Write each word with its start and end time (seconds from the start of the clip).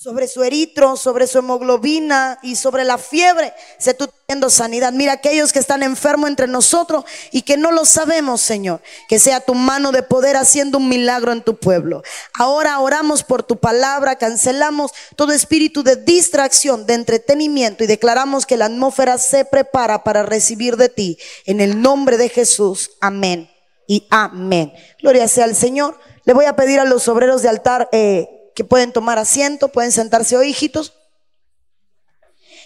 sobre 0.00 0.28
su 0.28 0.44
eritro, 0.44 0.96
sobre 0.96 1.26
su 1.26 1.38
hemoglobina 1.38 2.38
y 2.44 2.54
sobre 2.54 2.84
la 2.84 2.98
fiebre, 2.98 3.52
se 3.78 3.94
tú 3.94 4.08
teniendo 4.26 4.48
sanidad. 4.48 4.92
Mira 4.92 5.14
aquellos 5.14 5.52
que 5.52 5.58
están 5.58 5.82
enfermos 5.82 6.30
entre 6.30 6.46
nosotros 6.46 7.04
y 7.32 7.42
que 7.42 7.56
no 7.56 7.72
lo 7.72 7.84
sabemos, 7.84 8.40
Señor. 8.40 8.80
Que 9.08 9.18
sea 9.18 9.40
tu 9.40 9.54
mano 9.54 9.90
de 9.90 10.04
poder 10.04 10.36
haciendo 10.36 10.78
un 10.78 10.88
milagro 10.88 11.32
en 11.32 11.42
tu 11.42 11.56
pueblo. 11.56 12.04
Ahora 12.32 12.78
oramos 12.78 13.24
por 13.24 13.42
tu 13.42 13.56
palabra, 13.56 14.14
cancelamos 14.14 14.92
todo 15.16 15.32
espíritu 15.32 15.82
de 15.82 15.96
distracción, 15.96 16.86
de 16.86 16.94
entretenimiento 16.94 17.82
y 17.82 17.88
declaramos 17.88 18.46
que 18.46 18.56
la 18.56 18.66
atmósfera 18.66 19.18
se 19.18 19.44
prepara 19.46 20.04
para 20.04 20.22
recibir 20.22 20.76
de 20.76 20.90
ti. 20.90 21.18
En 21.44 21.60
el 21.60 21.82
nombre 21.82 22.18
de 22.18 22.28
Jesús. 22.28 22.92
Amén 23.00 23.50
y 23.88 24.06
amén. 24.10 24.72
Gloria 25.02 25.26
sea 25.26 25.42
al 25.42 25.56
Señor. 25.56 25.98
Le 26.24 26.34
voy 26.34 26.44
a 26.44 26.54
pedir 26.54 26.78
a 26.78 26.84
los 26.84 27.08
obreros 27.08 27.42
de 27.42 27.48
altar. 27.48 27.88
Eh, 27.90 28.37
que 28.58 28.64
pueden 28.64 28.92
tomar 28.92 29.20
asiento, 29.20 29.68
pueden 29.68 29.92
sentarse 29.92 30.36
hoy, 30.36 30.48
hijitos. 30.48 30.92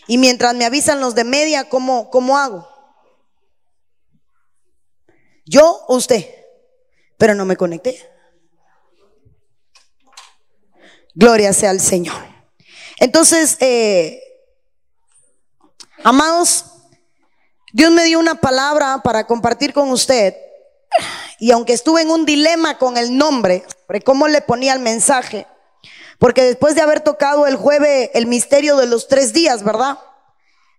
Y 0.06 0.16
mientras 0.16 0.54
me 0.54 0.64
avisan 0.64 1.02
los 1.02 1.14
de 1.14 1.24
media, 1.24 1.68
¿cómo, 1.68 2.08
cómo 2.08 2.38
hago? 2.38 2.66
Yo 5.44 5.84
o 5.88 5.96
usted, 5.96 6.34
pero 7.18 7.34
no 7.34 7.44
me 7.44 7.58
conecté. 7.58 8.10
Gloria 11.14 11.52
sea 11.52 11.68
al 11.68 11.80
Señor. 11.80 12.16
Entonces, 12.98 13.58
eh, 13.60 14.18
amados, 16.04 16.64
Dios 17.74 17.92
me 17.92 18.04
dio 18.04 18.18
una 18.18 18.36
palabra 18.36 19.02
para 19.04 19.26
compartir 19.26 19.74
con 19.74 19.90
usted. 19.90 20.34
Y 21.38 21.50
aunque 21.50 21.74
estuve 21.74 22.00
en 22.00 22.08
un 22.08 22.24
dilema 22.24 22.78
con 22.78 22.96
el 22.96 23.14
nombre, 23.14 23.62
sobre 23.86 24.00
cómo 24.00 24.26
le 24.26 24.40
ponía 24.40 24.72
el 24.72 24.80
mensaje, 24.80 25.46
porque 26.22 26.44
después 26.44 26.76
de 26.76 26.82
haber 26.82 27.00
tocado 27.00 27.48
el 27.48 27.56
jueves 27.56 28.10
el 28.14 28.28
misterio 28.28 28.76
de 28.76 28.86
los 28.86 29.08
tres 29.08 29.32
días, 29.32 29.64
¿verdad? 29.64 29.98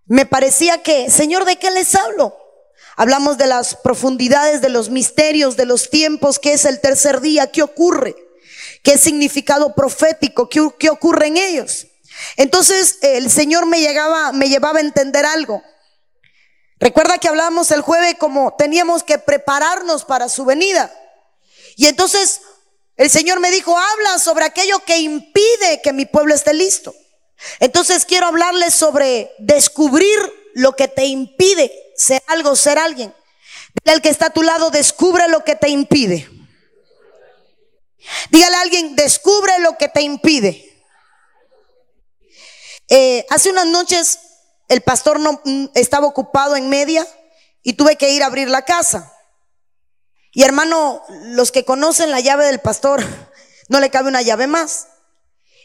Me 0.06 0.24
parecía 0.24 0.82
que, 0.82 1.10
Señor, 1.10 1.44
¿de 1.44 1.56
qué 1.56 1.70
les 1.70 1.94
hablo? 1.94 2.34
Hablamos 2.96 3.36
de 3.36 3.46
las 3.46 3.74
profundidades, 3.76 4.62
de 4.62 4.70
los 4.70 4.88
misterios, 4.88 5.58
de 5.58 5.66
los 5.66 5.90
tiempos, 5.90 6.38
qué 6.38 6.54
es 6.54 6.64
el 6.64 6.80
tercer 6.80 7.20
día, 7.20 7.52
qué 7.52 7.62
ocurre, 7.62 8.16
qué 8.82 8.96
significado 8.96 9.74
profético, 9.74 10.48
qué, 10.48 10.66
qué 10.78 10.88
ocurre 10.88 11.26
en 11.26 11.36
ellos. 11.36 11.88
Entonces 12.38 13.00
el 13.02 13.30
Señor 13.30 13.66
me 13.66 13.80
llegaba, 13.80 14.32
me 14.32 14.48
llevaba 14.48 14.78
a 14.78 14.82
entender 14.82 15.26
algo. 15.26 15.62
Recuerda 16.80 17.18
que 17.18 17.28
hablábamos 17.28 17.70
el 17.70 17.82
jueves 17.82 18.14
como 18.18 18.54
teníamos 18.56 19.02
que 19.02 19.18
prepararnos 19.18 20.06
para 20.06 20.30
su 20.30 20.46
venida. 20.46 20.90
Y 21.76 21.88
entonces 21.88 22.40
el 22.96 23.10
Señor 23.10 23.40
me 23.40 23.50
dijo, 23.50 23.76
habla 23.76 24.18
sobre 24.18 24.44
aquello 24.44 24.78
que 24.80 24.98
impide 24.98 25.80
que 25.82 25.92
mi 25.92 26.06
pueblo 26.06 26.34
esté 26.34 26.54
listo. 26.54 26.94
Entonces 27.60 28.04
quiero 28.04 28.26
hablarles 28.26 28.74
sobre 28.74 29.32
descubrir 29.38 30.18
lo 30.54 30.76
que 30.76 30.88
te 30.88 31.04
impide 31.04 31.72
ser 31.96 32.22
algo, 32.26 32.56
ser 32.56 32.78
alguien. 32.78 33.14
Dile 33.82 33.94
al 33.94 34.02
que 34.02 34.08
está 34.08 34.26
a 34.26 34.32
tu 34.32 34.42
lado, 34.42 34.70
descubre 34.70 35.28
lo 35.28 35.44
que 35.44 35.56
te 35.56 35.68
impide. 35.68 36.28
Dígale 38.30 38.56
a 38.56 38.60
alguien, 38.60 38.96
descubre 38.96 39.58
lo 39.60 39.76
que 39.78 39.88
te 39.88 40.02
impide. 40.02 40.70
Eh, 42.88 43.26
hace 43.30 43.50
unas 43.50 43.66
noches 43.66 44.18
el 44.68 44.82
pastor 44.82 45.18
no 45.18 45.40
mm, 45.44 45.66
estaba 45.74 46.06
ocupado 46.06 46.56
en 46.56 46.68
media 46.68 47.06
y 47.62 47.72
tuve 47.74 47.96
que 47.96 48.10
ir 48.10 48.22
a 48.22 48.26
abrir 48.26 48.48
la 48.48 48.62
casa. 48.62 49.13
Y 50.34 50.42
hermano, 50.42 51.02
los 51.08 51.52
que 51.52 51.64
conocen 51.64 52.10
la 52.10 52.20
llave 52.20 52.46
del 52.46 52.60
pastor, 52.60 53.02
no 53.68 53.80
le 53.80 53.90
cabe 53.90 54.08
una 54.08 54.22
llave 54.22 54.46
más. 54.46 54.88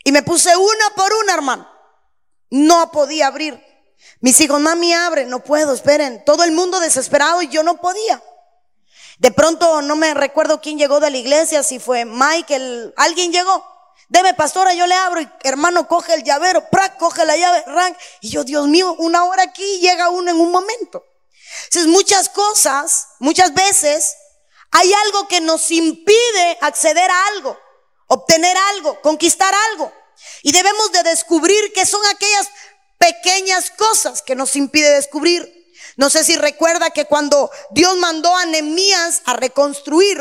Y 0.04 0.12
me 0.12 0.24
puse 0.24 0.56
una 0.56 0.90
por 0.96 1.12
una, 1.24 1.34
hermano. 1.34 1.70
No 2.52 2.92
podía 2.92 3.28
abrir. 3.28 3.62
Mis 4.22 4.40
hijos, 4.40 4.62
mami, 4.62 4.94
abre. 4.94 5.26
No 5.26 5.44
puedo, 5.44 5.74
esperen. 5.74 6.24
Todo 6.24 6.44
el 6.44 6.52
mundo 6.52 6.80
desesperado 6.80 7.42
y 7.42 7.50
yo 7.50 7.64
no 7.64 7.82
podía. 7.82 8.24
De 9.18 9.32
pronto 9.32 9.82
no 9.82 9.98
me 9.98 10.14
recuerdo 10.14 10.62
quién 10.62 10.78
llegó 10.78 11.02
de 11.02 11.12
la 11.12 11.18
iglesia, 11.18 11.62
si 11.62 11.78
fue 11.78 12.06
Michael, 12.06 12.94
alguien 12.96 13.34
llegó. 13.34 13.66
Debe, 14.08 14.34
pastora, 14.34 14.74
yo 14.74 14.88
le 14.88 14.96
abro 14.96 15.22
y 15.22 15.30
hermano 15.44 15.88
coge 15.90 16.14
el 16.14 16.24
llavero, 16.24 16.70
prac, 16.70 16.98
coge 16.98 17.26
la 17.26 17.36
llave. 17.36 17.64
Y 18.22 18.30
yo, 18.30 18.46
Dios 18.46 18.68
mío, 18.68 18.96
una 18.98 19.26
hora 19.26 19.44
aquí 19.44 19.80
llega 19.80 20.10
uno 20.10 20.32
en 20.32 20.38
un 20.40 20.52
momento. 20.52 21.04
Entonces, 21.66 21.92
muchas 21.92 22.30
cosas, 22.30 23.10
muchas 23.20 23.54
veces 23.54 24.16
hay 24.72 24.94
algo 24.94 25.28
que 25.28 25.42
nos 25.42 25.72
impide 25.72 26.58
acceder 26.62 27.10
a 27.10 27.28
algo, 27.28 27.58
obtener 28.08 28.56
algo, 28.74 29.02
conquistar 29.02 29.54
algo. 29.72 29.92
Y 30.44 30.52
debemos 30.52 30.92
de 30.92 31.04
descubrir 31.04 31.74
que 31.74 31.86
son 31.86 32.02
aquellas 32.08 32.50
pequeñas 32.98 33.72
cosas 33.72 34.22
que 34.22 34.36
nos 34.36 34.56
impide 34.56 34.96
descubrir. 34.96 35.56
No 35.96 36.10
sé 36.10 36.24
si 36.24 36.36
recuerda 36.36 36.92
que 36.92 37.06
cuando 37.06 37.50
Dios 37.72 37.98
mandó 37.98 38.36
a 38.36 38.46
Nemías 38.46 39.22
a 39.26 39.34
reconstruir, 39.34 40.18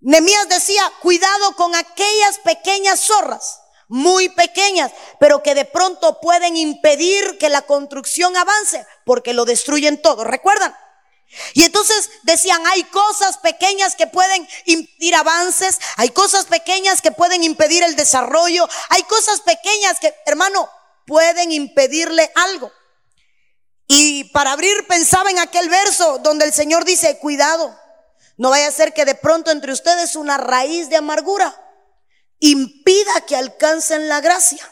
Nemías 0.00 0.48
decía, 0.48 0.82
cuidado 1.00 1.56
con 1.56 1.74
aquellas 1.74 2.38
pequeñas 2.38 3.00
zorras, 3.00 3.60
muy 3.88 4.28
pequeñas, 4.28 4.92
pero 5.18 5.42
que 5.42 5.54
de 5.54 5.64
pronto 5.64 6.20
pueden 6.20 6.56
impedir 6.56 7.38
que 7.38 7.48
la 7.48 7.62
construcción 7.62 8.36
avance, 8.36 8.86
porque 9.04 9.32
lo 9.32 9.44
destruyen 9.44 10.00
todo. 10.00 10.24
¿Recuerdan? 10.24 10.76
Y 11.54 11.64
entonces 11.64 12.10
decían, 12.22 12.66
hay 12.66 12.84
cosas 12.84 13.38
pequeñas 13.38 13.94
que 13.96 14.06
pueden 14.06 14.48
impedir 14.64 15.14
avances, 15.14 15.78
hay 15.96 16.08
cosas 16.10 16.46
pequeñas 16.46 17.02
que 17.02 17.12
pueden 17.12 17.44
impedir 17.44 17.82
el 17.82 17.96
desarrollo, 17.96 18.68
hay 18.88 19.02
cosas 19.04 19.40
pequeñas 19.42 20.00
que, 20.00 20.14
hermano, 20.26 20.70
pueden 21.06 21.52
impedirle 21.52 22.30
algo. 22.34 22.72
Y 23.86 24.24
para 24.24 24.52
abrir 24.52 24.86
pensaba 24.86 25.30
en 25.30 25.38
aquel 25.38 25.68
verso 25.68 26.18
donde 26.18 26.44
el 26.44 26.52
Señor 26.52 26.84
dice, 26.84 27.18
cuidado, 27.18 27.78
no 28.36 28.50
vaya 28.50 28.68
a 28.68 28.72
ser 28.72 28.92
que 28.92 29.04
de 29.04 29.14
pronto 29.14 29.50
entre 29.50 29.72
ustedes 29.72 30.16
una 30.16 30.36
raíz 30.36 30.88
de 30.88 30.96
amargura 30.96 31.54
impida 32.40 33.20
que 33.26 33.36
alcancen 33.36 34.08
la 34.08 34.20
gracia. 34.20 34.62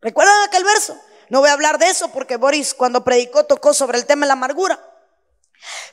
¿Recuerdan 0.00 0.42
aquel 0.42 0.64
verso? 0.64 0.98
No 1.28 1.40
voy 1.40 1.50
a 1.50 1.52
hablar 1.52 1.78
de 1.78 1.88
eso 1.88 2.08
porque 2.08 2.36
Boris 2.36 2.72
cuando 2.72 3.04
predicó 3.04 3.44
tocó 3.44 3.74
sobre 3.74 3.98
el 3.98 4.06
tema 4.06 4.24
de 4.24 4.28
la 4.28 4.32
amargura. 4.34 4.80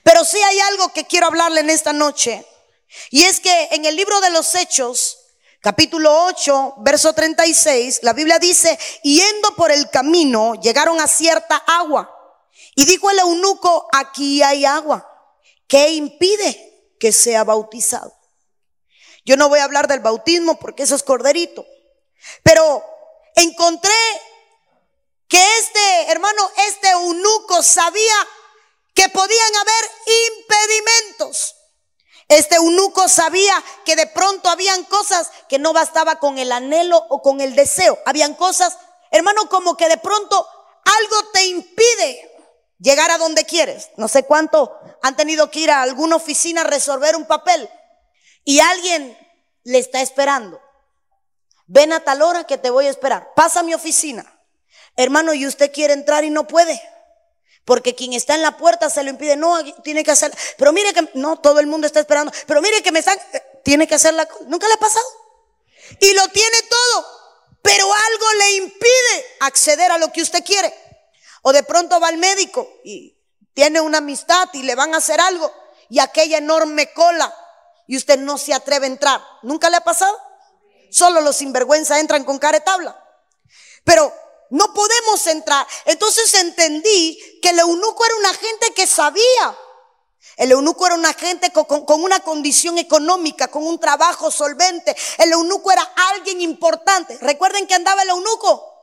Pero 0.03 0.23
sí 0.23 0.41
hay 0.41 0.59
algo 0.59 0.93
que 0.93 1.05
quiero 1.05 1.27
hablarle 1.27 1.61
en 1.61 1.69
esta 1.69 1.93
noche. 1.93 2.45
Y 3.09 3.23
es 3.23 3.39
que 3.39 3.69
en 3.71 3.85
el 3.85 3.95
libro 3.95 4.19
de 4.21 4.29
los 4.29 4.55
Hechos, 4.55 5.17
capítulo 5.61 6.25
8, 6.25 6.75
verso 6.77 7.13
36, 7.13 7.99
la 8.03 8.13
Biblia 8.13 8.39
dice, 8.39 8.77
yendo 9.03 9.55
por 9.55 9.71
el 9.71 9.89
camino, 9.89 10.55
llegaron 10.55 10.99
a 10.99 11.07
cierta 11.07 11.57
agua. 11.57 12.11
Y 12.75 12.85
dijo 12.85 13.09
el 13.09 13.19
eunuco, 13.19 13.87
aquí 13.91 14.43
hay 14.43 14.65
agua. 14.65 15.11
¿Qué 15.67 15.89
impide 15.89 16.93
que 16.99 17.11
sea 17.11 17.43
bautizado? 17.43 18.13
Yo 19.25 19.37
no 19.37 19.49
voy 19.49 19.59
a 19.59 19.63
hablar 19.63 19.87
del 19.87 20.01
bautismo 20.01 20.59
porque 20.59 20.83
eso 20.83 20.95
es 20.95 21.03
corderito. 21.03 21.65
Pero 22.43 22.83
encontré 23.35 23.91
que 25.27 25.43
este, 25.59 26.11
hermano, 26.11 26.51
este 26.67 26.89
eunuco 26.89 27.63
sabía 27.63 28.15
que 28.95 29.09
podían 29.09 29.55
haber 29.55 29.91
impedimentos. 30.39 31.55
Este 32.27 32.55
eunuco 32.55 33.07
sabía 33.07 33.63
que 33.85 33.95
de 33.95 34.07
pronto 34.07 34.49
habían 34.49 34.83
cosas 34.85 35.29
que 35.47 35.59
no 35.59 35.73
bastaba 35.73 36.17
con 36.19 36.39
el 36.39 36.51
anhelo 36.51 36.97
o 37.09 37.21
con 37.21 37.39
el 37.39 37.55
deseo. 37.55 37.99
Habían 38.05 38.33
cosas, 38.33 38.77
hermano, 39.11 39.47
como 39.49 39.77
que 39.77 39.87
de 39.87 39.97
pronto 39.97 40.47
algo 40.85 41.29
te 41.33 41.45
impide 41.45 42.31
llegar 42.79 43.11
a 43.11 43.19
donde 43.19 43.45
quieres. 43.45 43.89
No 43.97 44.07
sé 44.07 44.23
cuánto 44.23 44.75
han 45.03 45.15
tenido 45.15 45.51
que 45.51 45.59
ir 45.59 45.71
a 45.71 45.83
alguna 45.83 46.15
oficina 46.15 46.61
a 46.61 46.65
resolver 46.65 47.15
un 47.15 47.25
papel 47.25 47.69
y 48.43 48.59
alguien 48.59 49.15
le 49.63 49.77
está 49.77 50.01
esperando. 50.01 50.59
Ven 51.67 51.93
a 51.93 51.99
tal 51.99 52.21
hora 52.21 52.45
que 52.45 52.57
te 52.57 52.69
voy 52.69 52.87
a 52.87 52.91
esperar. 52.91 53.33
Pasa 53.35 53.59
a 53.59 53.63
mi 53.63 53.73
oficina. 53.73 54.31
Hermano, 54.95 55.33
y 55.33 55.45
usted 55.45 55.71
quiere 55.71 55.93
entrar 55.93 56.23
y 56.23 56.29
no 56.29 56.47
puede. 56.47 56.81
Porque 57.65 57.95
quien 57.95 58.13
está 58.13 58.35
en 58.35 58.43
la 58.43 58.57
puerta 58.57 58.89
se 58.89 59.03
lo 59.03 59.09
impide. 59.09 59.35
No, 59.35 59.57
tiene 59.81 60.03
que 60.03 60.11
hacer. 60.11 60.31
Pero 60.57 60.71
mire 60.71 60.93
que, 60.93 61.09
no, 61.15 61.37
todo 61.37 61.59
el 61.59 61.65
mundo 61.65 61.87
está 61.87 61.99
esperando. 61.99 62.31
Pero 62.45 62.61
mire 62.61 62.83
que 62.83 62.91
me 62.91 62.99
están, 62.99 63.17
eh, 63.33 63.41
tiene 63.63 63.87
que 63.87 63.95
hacer 63.95 64.13
la 64.13 64.27
Nunca 64.47 64.67
le 64.67 64.75
ha 64.75 64.77
pasado. 64.77 65.05
Y 65.99 66.13
lo 66.13 66.27
tiene 66.29 66.61
todo. 66.69 67.05
Pero 67.63 67.91
algo 67.91 68.33
le 68.37 68.55
impide 68.57 69.25
acceder 69.39 69.91
a 69.91 69.97
lo 69.97 70.11
que 70.11 70.21
usted 70.21 70.43
quiere. 70.45 70.73
O 71.41 71.51
de 71.51 71.63
pronto 71.63 71.99
va 71.99 72.07
al 72.07 72.17
médico 72.17 72.69
y 72.83 73.17
tiene 73.55 73.81
una 73.81 73.97
amistad 73.97 74.47
y 74.53 74.61
le 74.61 74.75
van 74.75 74.93
a 74.93 74.97
hacer 74.97 75.19
algo. 75.19 75.51
Y 75.89 75.99
aquella 75.99 76.37
enorme 76.37 76.93
cola. 76.93 77.33
Y 77.87 77.97
usted 77.97 78.19
no 78.19 78.37
se 78.37 78.53
atreve 78.53 78.85
a 78.85 78.89
entrar. 78.89 79.21
¿Nunca 79.41 79.71
le 79.71 79.77
ha 79.77 79.81
pasado? 79.81 80.15
Solo 80.91 81.21
los 81.21 81.37
sinvergüenza 81.37 81.99
entran 81.99 82.23
con 82.23 82.37
cara 82.37 82.59
de 82.59 82.65
tabla. 82.65 83.03
Pero 83.83 84.13
no 84.49 84.73
podemos 84.73 85.25
entrar. 85.27 85.65
Entonces 85.85 86.33
entendí 86.35 87.39
que 87.41 87.49
el 87.49 87.59
eunuco 87.59 88.05
era 88.05 88.15
una 88.17 88.33
gente 88.33 88.73
que 88.73 88.87
sabía 88.87 89.57
El 90.37 90.51
eunuco 90.51 90.85
era 90.85 90.95
una 90.95 91.13
gente 91.13 91.51
con, 91.51 92.01
una 92.01 92.19
condición 92.19 92.77
económica, 92.77 93.47
con 93.47 93.65
un 93.65 93.79
trabajo 93.79 94.31
solvente. 94.31 94.95
El 95.17 95.31
eunuco 95.31 95.71
era 95.71 95.83
alguien 96.11 96.41
importante. 96.41 97.17
Recuerden 97.21 97.67
que 97.67 97.75
andaba 97.75 98.03
el 98.03 98.09
eunuco. 98.09 98.73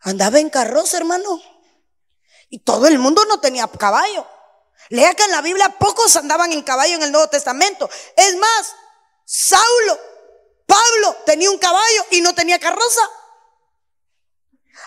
Andaba 0.00 0.38
en 0.38 0.50
carroza, 0.50 0.98
hermano. 0.98 1.40
Y 2.50 2.58
todo 2.58 2.86
el 2.86 2.98
mundo 2.98 3.24
no 3.24 3.40
tenía 3.40 3.66
caballo. 3.66 4.26
Lea 4.90 5.14
que 5.14 5.24
en 5.24 5.30
la 5.30 5.40
Biblia 5.40 5.70
pocos 5.78 6.14
andaban 6.16 6.52
en 6.52 6.62
caballo 6.62 6.96
en 6.96 7.02
el 7.02 7.12
Nuevo 7.12 7.28
Testamento. 7.28 7.88
Es 8.16 8.36
más, 8.36 8.74
Saulo, 9.24 9.98
Pablo 10.66 11.16
tenía 11.24 11.50
un 11.50 11.58
caballo 11.58 12.04
y 12.10 12.20
no 12.20 12.34
tenía 12.34 12.58
carroza. 12.58 13.00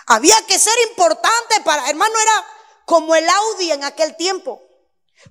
Había 0.06 0.36
que 0.46 0.58
ser 0.58 0.74
importante 0.88 1.60
para, 1.64 1.88
hermano, 1.88 2.18
era 2.20 2.46
como 2.84 3.14
el 3.14 3.28
Audi 3.28 3.72
en 3.72 3.84
aquel 3.84 4.16
tiempo. 4.16 4.62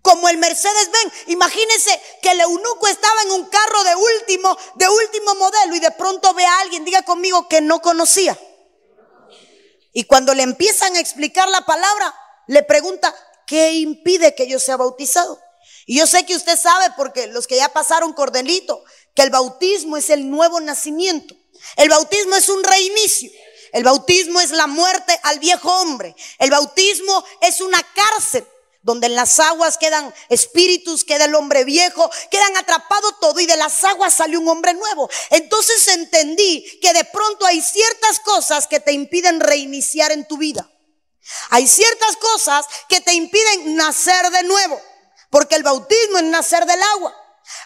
Como 0.01 0.29
el 0.29 0.37
Mercedes 0.37 0.91
Benz. 0.91 1.13
Imagínense 1.27 2.01
que 2.21 2.31
el 2.31 2.41
eunuco 2.41 2.87
estaba 2.87 3.21
en 3.23 3.31
un 3.31 3.45
carro 3.45 3.83
de 3.83 3.95
último, 3.95 4.57
de 4.75 4.87
último 4.87 5.35
modelo 5.35 5.75
y 5.75 5.79
de 5.79 5.91
pronto 5.91 6.33
ve 6.33 6.45
a 6.45 6.59
alguien, 6.59 6.85
diga 6.85 7.03
conmigo, 7.03 7.47
que 7.47 7.61
no 7.61 7.81
conocía. 7.81 8.37
Y 9.93 10.03
cuando 10.03 10.33
le 10.33 10.43
empiezan 10.43 10.95
a 10.95 10.99
explicar 10.99 11.49
la 11.49 11.65
palabra, 11.65 12.13
le 12.47 12.63
pregunta, 12.63 13.15
¿qué 13.47 13.73
impide 13.73 14.35
que 14.35 14.47
yo 14.47 14.59
sea 14.59 14.77
bautizado? 14.77 15.39
Y 15.87 15.97
yo 15.97 16.05
sé 16.05 16.25
que 16.25 16.35
usted 16.35 16.59
sabe, 16.59 16.93
porque 16.97 17.27
los 17.27 17.47
que 17.47 17.55
ya 17.55 17.69
pasaron 17.69 18.13
cordelito, 18.13 18.83
que 19.15 19.23
el 19.23 19.29
bautismo 19.29 19.97
es 19.97 20.09
el 20.09 20.29
nuevo 20.29 20.59
nacimiento. 20.59 21.33
El 21.77 21.89
bautismo 21.89 22.35
es 22.35 22.49
un 22.49 22.63
reinicio. 22.63 23.31
El 23.73 23.83
bautismo 23.83 24.39
es 24.41 24.51
la 24.51 24.67
muerte 24.67 25.19
al 25.23 25.39
viejo 25.39 25.71
hombre. 25.81 26.15
El 26.39 26.51
bautismo 26.51 27.23
es 27.41 27.61
una 27.61 27.81
cárcel 27.93 28.45
donde 28.87 29.07
en 29.07 29.15
las 29.15 29.37
aguas 29.39 29.77
quedan 29.77 30.13
espíritus, 30.29 31.03
queda 31.03 31.25
el 31.25 31.35
hombre 31.35 31.65
viejo, 31.65 32.09
quedan 32.31 32.55
atrapado 32.55 33.11
todo 33.19 33.37
y 33.41 33.45
de 33.45 33.57
las 33.57 33.83
aguas 33.83 34.13
sale 34.13 34.37
un 34.37 34.47
hombre 34.47 34.73
nuevo. 34.73 35.09
Entonces 35.29 35.87
entendí 35.89 36.79
que 36.81 36.93
de 36.93 37.03
pronto 37.03 37.45
hay 37.45 37.61
ciertas 37.61 38.21
cosas 38.21 38.65
que 38.65 38.79
te 38.79 38.93
impiden 38.93 39.41
reiniciar 39.41 40.13
en 40.13 40.25
tu 40.25 40.37
vida. 40.37 40.71
Hay 41.49 41.67
ciertas 41.67 42.15
cosas 42.15 42.65
que 42.87 43.01
te 43.01 43.13
impiden 43.13 43.75
nacer 43.75 44.29
de 44.31 44.43
nuevo, 44.43 44.81
porque 45.29 45.55
el 45.55 45.63
bautismo 45.63 46.19
es 46.19 46.23
nacer 46.23 46.65
del 46.65 46.81
agua. 46.81 47.13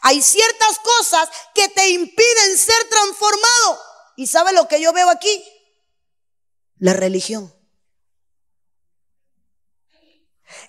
Hay 0.01 0.23
ciertas 0.23 0.79
cosas 0.79 1.29
que 1.53 1.69
te 1.69 1.87
impiden 1.89 2.57
ser 2.57 2.89
transformado. 2.89 3.79
¿Y 4.15 4.25
sabe 4.25 4.53
lo 4.53 4.67
que 4.67 4.81
yo 4.81 4.91
veo 4.91 5.09
aquí? 5.09 5.43
La 6.81 6.93
religión. 6.93 7.53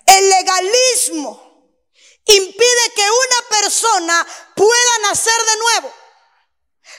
El 0.05 0.29
legalismo 0.29 1.81
impide 2.23 2.93
que 2.95 3.01
una 3.01 3.59
persona 3.59 4.27
pueda 4.55 5.09
nacer 5.09 5.33
de 5.33 5.59
nuevo. 5.59 5.95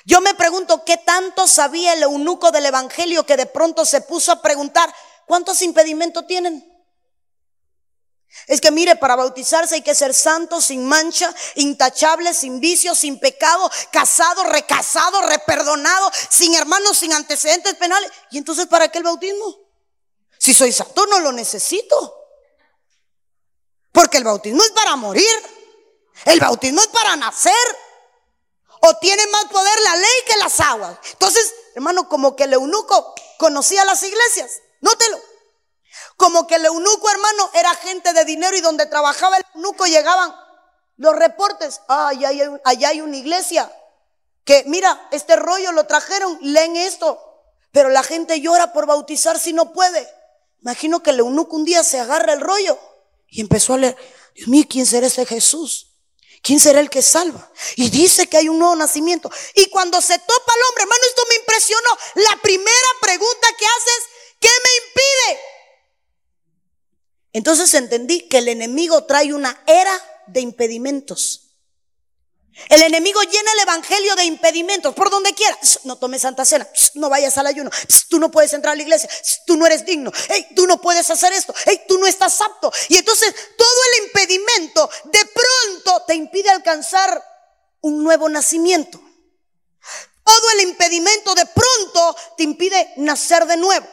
Yo 0.04 0.20
me 0.20 0.34
pregunto 0.34 0.84
qué 0.84 0.96
tanto 0.96 1.46
sabía 1.46 1.92
el 1.92 2.02
eunuco 2.02 2.50
del 2.50 2.66
evangelio 2.66 3.24
que 3.24 3.36
de 3.36 3.46
pronto 3.46 3.84
se 3.86 4.00
puso 4.00 4.32
a 4.32 4.42
preguntar, 4.42 4.92
¿cuántos 5.26 5.62
impedimentos 5.62 6.26
tienen? 6.26 6.73
Es 8.46 8.60
que 8.60 8.70
mire, 8.70 8.96
para 8.96 9.16
bautizarse 9.16 9.76
hay 9.76 9.82
que 9.82 9.94
ser 9.94 10.12
santo, 10.12 10.60
sin 10.60 10.86
mancha, 10.86 11.34
intachable, 11.54 12.34
sin 12.34 12.60
vicio, 12.60 12.94
sin 12.94 13.18
pecado, 13.18 13.70
casado, 13.90 14.44
recasado, 14.44 15.22
reperdonado, 15.22 16.10
sin 16.28 16.54
hermanos, 16.54 16.98
sin 16.98 17.12
antecedentes 17.12 17.74
penales. 17.74 18.10
¿Y 18.30 18.38
entonces 18.38 18.66
para 18.66 18.88
qué 18.88 18.98
el 18.98 19.04
bautismo? 19.04 19.56
Si 20.38 20.52
soy 20.52 20.72
santo 20.72 21.06
no 21.06 21.20
lo 21.20 21.32
necesito. 21.32 22.20
Porque 23.92 24.18
el 24.18 24.24
bautismo 24.24 24.62
es 24.62 24.70
para 24.72 24.96
morir. 24.96 25.24
El 26.26 26.40
bautismo 26.40 26.80
es 26.80 26.88
para 26.88 27.16
nacer. 27.16 27.54
O 28.80 28.96
tiene 28.98 29.26
más 29.28 29.46
poder 29.46 29.80
la 29.80 29.96
ley 29.96 30.14
que 30.26 30.36
las 30.36 30.60
aguas. 30.60 30.98
Entonces, 31.12 31.54
hermano, 31.74 32.08
como 32.08 32.36
que 32.36 32.44
el 32.44 32.52
eunuco 32.52 33.14
conocía 33.38 33.84
las 33.84 34.02
iglesias. 34.02 34.60
Nótelo. 34.80 35.33
Como 36.16 36.46
que 36.46 36.56
el 36.56 36.64
eunuco, 36.64 37.10
hermano, 37.10 37.50
era 37.54 37.74
gente 37.74 38.12
de 38.12 38.24
dinero 38.24 38.56
y 38.56 38.60
donde 38.60 38.86
trabajaba 38.86 39.36
el 39.36 39.44
eunuco 39.54 39.86
llegaban 39.86 40.34
los 40.96 41.14
reportes. 41.16 41.80
Ah, 41.88 42.08
allá 42.08 42.28
hay, 42.64 42.84
hay 42.84 43.00
una 43.00 43.16
iglesia. 43.16 43.70
Que 44.44 44.64
mira, 44.66 45.08
este 45.10 45.36
rollo 45.36 45.72
lo 45.72 45.86
trajeron, 45.86 46.38
leen 46.40 46.76
esto. 46.76 47.20
Pero 47.72 47.88
la 47.88 48.02
gente 48.02 48.40
llora 48.40 48.72
por 48.72 48.86
bautizar 48.86 49.38
si 49.38 49.52
no 49.52 49.72
puede. 49.72 50.08
Imagino 50.60 51.02
que 51.02 51.10
el 51.10 51.20
eunuco 51.20 51.56
un 51.56 51.64
día 51.64 51.82
se 51.82 51.98
agarra 51.98 52.32
el 52.32 52.40
rollo 52.40 52.78
y 53.28 53.40
empezó 53.40 53.74
a 53.74 53.78
leer, 53.78 53.96
Dios 54.34 54.48
mío, 54.48 54.64
¿quién 54.68 54.86
será 54.86 55.08
ese 55.08 55.26
Jesús? 55.26 55.90
¿Quién 56.40 56.60
será 56.60 56.78
el 56.80 56.88
que 56.88 57.02
salva? 57.02 57.50
Y 57.74 57.90
dice 57.90 58.28
que 58.28 58.36
hay 58.36 58.48
un 58.48 58.58
nuevo 58.58 58.76
nacimiento. 58.76 59.30
Y 59.54 59.70
cuando 59.70 60.00
se 60.00 60.18
topa 60.18 60.52
al 60.52 60.62
hombre, 60.68 60.82
hermano, 60.82 61.02
esto 61.08 61.22
me 61.28 61.34
impresionó. 61.36 61.90
La 62.14 62.42
primera 62.42 62.88
pregunta 63.00 63.48
que 63.58 63.66
hace 63.66 63.90
es, 63.98 64.04
¿qué 64.40 64.48
me 64.48 64.86
impide? 64.86 65.40
Entonces 67.34 67.74
entendí 67.74 68.28
que 68.28 68.38
el 68.38 68.48
enemigo 68.48 69.04
trae 69.04 69.34
una 69.34 69.60
era 69.66 69.92
de 70.28 70.40
impedimentos. 70.40 71.40
El 72.68 72.82
enemigo 72.82 73.20
llena 73.22 73.52
el 73.52 73.58
evangelio 73.58 74.14
de 74.14 74.24
impedimentos 74.24 74.94
por 74.94 75.10
donde 75.10 75.34
quiera. 75.34 75.58
No 75.82 75.96
tomes 75.96 76.22
santa 76.22 76.44
cena, 76.44 76.68
no 76.94 77.10
vayas 77.10 77.36
al 77.36 77.48
ayuno, 77.48 77.70
tú 78.08 78.20
no 78.20 78.30
puedes 78.30 78.52
entrar 78.52 78.74
a 78.74 78.76
la 78.76 78.82
iglesia, 78.82 79.10
tú 79.46 79.56
no 79.56 79.66
eres 79.66 79.84
digno, 79.84 80.12
tú 80.54 80.68
no 80.68 80.80
puedes 80.80 81.10
hacer 81.10 81.32
esto, 81.32 81.52
tú 81.88 81.98
no 81.98 82.06
estás 82.06 82.40
apto. 82.40 82.72
Y 82.88 82.96
entonces 82.96 83.34
todo 83.58 83.80
el 83.92 84.06
impedimento 84.06 84.88
de 85.06 85.24
pronto 85.24 86.04
te 86.06 86.14
impide 86.14 86.50
alcanzar 86.50 87.20
un 87.80 88.04
nuevo 88.04 88.28
nacimiento. 88.28 89.00
Todo 90.22 90.50
el 90.52 90.60
impedimento 90.60 91.34
de 91.34 91.46
pronto 91.46 92.16
te 92.36 92.44
impide 92.44 92.92
nacer 92.98 93.44
de 93.46 93.56
nuevo. 93.56 93.86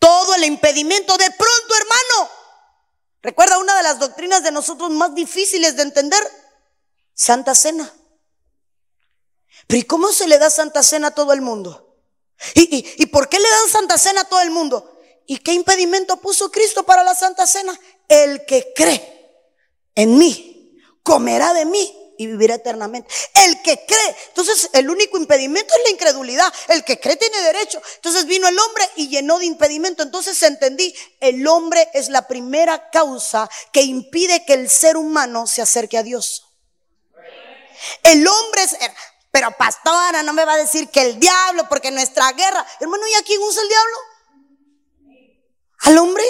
Todo 0.00 0.34
el 0.34 0.42
impedimento 0.44 1.16
de 1.16 1.30
pronto, 1.30 1.76
hermano. 1.76 2.41
Recuerda 3.22 3.58
una 3.58 3.76
de 3.76 3.84
las 3.84 3.98
doctrinas 3.98 4.42
de 4.42 4.50
nosotros 4.50 4.90
más 4.90 5.14
difíciles 5.14 5.76
de 5.76 5.82
entender 5.82 6.20
Santa 7.14 7.54
Cena. 7.54 7.92
Pero 9.68 9.80
¿y 9.80 9.84
cómo 9.84 10.12
se 10.12 10.26
le 10.26 10.38
da 10.38 10.50
Santa 10.50 10.82
Cena 10.82 11.08
a 11.08 11.14
todo 11.14 11.32
el 11.32 11.40
mundo? 11.40 11.96
¿Y, 12.54 13.06
por 13.06 13.28
qué 13.28 13.38
le 13.38 13.48
dan 13.48 13.68
Santa 13.68 13.96
Cena 13.96 14.22
a 14.22 14.28
todo 14.28 14.40
el 14.40 14.50
mundo? 14.50 14.98
¿Y 15.26 15.38
qué 15.38 15.52
impedimento 15.52 16.16
puso 16.16 16.50
Cristo 16.50 16.82
para 16.82 17.04
la 17.04 17.14
Santa 17.14 17.46
Cena? 17.46 17.78
El 18.08 18.44
que 18.44 18.72
cree 18.74 19.30
en 19.94 20.18
mí 20.18 20.76
comerá 21.04 21.54
de 21.54 21.64
mí 21.64 22.01
y 22.22 22.26
vivirá 22.26 22.54
eternamente. 22.54 23.12
El 23.34 23.60
que 23.62 23.84
cree. 23.84 24.16
Entonces, 24.28 24.70
el 24.72 24.88
único 24.88 25.16
impedimento 25.16 25.74
es 25.74 25.80
la 25.84 25.90
incredulidad. 25.90 26.52
El 26.68 26.84
que 26.84 27.00
cree 27.00 27.16
tiene 27.16 27.40
derecho. 27.42 27.82
Entonces 27.96 28.26
vino 28.26 28.48
el 28.48 28.58
hombre 28.58 28.88
y 28.96 29.08
llenó 29.08 29.38
de 29.38 29.46
impedimento. 29.46 30.02
Entonces 30.02 30.40
entendí, 30.42 30.94
el 31.20 31.46
hombre 31.46 31.88
es 31.92 32.08
la 32.08 32.28
primera 32.28 32.90
causa 32.90 33.48
que 33.72 33.82
impide 33.82 34.44
que 34.44 34.54
el 34.54 34.70
ser 34.70 34.96
humano 34.96 35.46
se 35.46 35.62
acerque 35.62 35.98
a 35.98 36.02
Dios. 36.02 36.48
El 38.02 38.26
hombre 38.26 38.62
es... 38.62 38.76
Pero 39.30 39.50
pastora, 39.56 40.22
no 40.22 40.34
me 40.34 40.44
va 40.44 40.52
a 40.54 40.58
decir 40.58 40.88
que 40.90 41.00
el 41.00 41.18
diablo, 41.18 41.66
porque 41.68 41.90
nuestra 41.90 42.30
guerra... 42.32 42.64
Hermano, 42.80 43.06
¿y 43.08 43.14
a 43.14 43.22
quién 43.22 43.40
usa 43.40 43.62
el 43.62 43.68
diablo? 43.68 43.96
¿Al 45.80 45.98
hombre? 45.98 46.24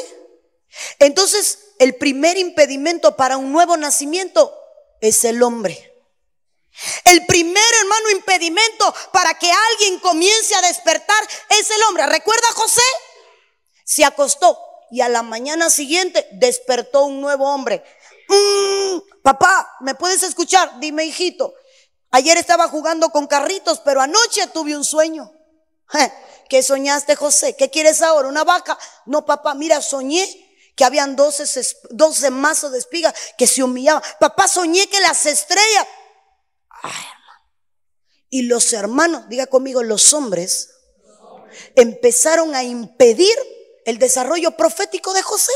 Entonces, 1.01 1.59
el 1.79 1.97
primer 1.97 2.39
impedimento 2.39 3.17
para 3.17 3.37
un 3.37 3.53
nuevo 3.53 3.77
nacimiento 3.77 4.57
es 5.03 5.25
el 5.25 5.43
hombre. 5.43 5.93
El 7.05 7.27
primer 7.27 7.75
hermano 7.81 8.11
impedimento 8.11 8.95
para 9.13 9.35
que 9.35 9.51
alguien 9.51 9.99
comience 9.99 10.55
a 10.55 10.63
despertar 10.63 11.23
es 11.51 11.71
el 11.71 11.83
hombre. 11.83 12.07
¿Recuerda 12.07 12.47
José? 12.55 12.83
Se 13.85 14.05
acostó 14.05 14.59
y 14.91 15.03
a 15.03 15.09
la 15.11 15.23
mañana 15.23 15.69
siguiente 15.69 16.27
despertó 16.33 17.05
un 17.05 17.21
nuevo 17.21 17.53
hombre. 17.53 17.85
Mm, 18.29 19.21
papá, 19.23 19.77
¿me 19.81 19.95
puedes 19.95 20.23
escuchar? 20.23 20.81
Dime, 20.81 21.05
hijito. 21.05 21.53
Ayer 22.13 22.39
estaba 22.39 22.69
jugando 22.69 23.11
con 23.11 23.27
carritos, 23.27 23.81
pero 23.81 24.01
anoche 24.01 24.47
tuve 24.49 24.77
un 24.77 24.85
sueño. 24.85 25.31
¿Qué 26.49 26.63
soñaste, 26.63 27.17
José? 27.17 27.57
¿Qué 27.57 27.71
quieres 27.71 28.03
ahora? 28.03 28.29
¿Una 28.29 28.45
vaca? 28.45 28.79
No, 29.07 29.27
papá, 29.27 29.55
mira, 29.55 29.83
soñé 29.83 30.52
que 30.75 30.85
habían 30.85 31.17
12, 31.17 31.77
12 31.91 32.31
mazos 32.31 32.73
de 32.73 32.79
espigas 32.79 33.15
que 33.37 33.47
se 33.47 33.63
humillaban. 33.63 34.03
Papá, 34.19 34.49
soñé 34.49 34.89
que 34.89 35.01
las 35.01 35.27
estrellas. 35.27 35.87
Y 38.31 38.43
los 38.43 38.73
hermanos, 38.73 39.29
diga 39.29 39.47
conmigo, 39.47 39.83
los 39.83 40.15
hombres, 40.15 40.71
empezaron 41.77 42.55
a 42.55 42.63
impedir 42.63 43.37
el 43.85 43.99
desarrollo 43.99 44.57
profético 44.57 45.13
de 45.13 45.23
José. 45.23 45.53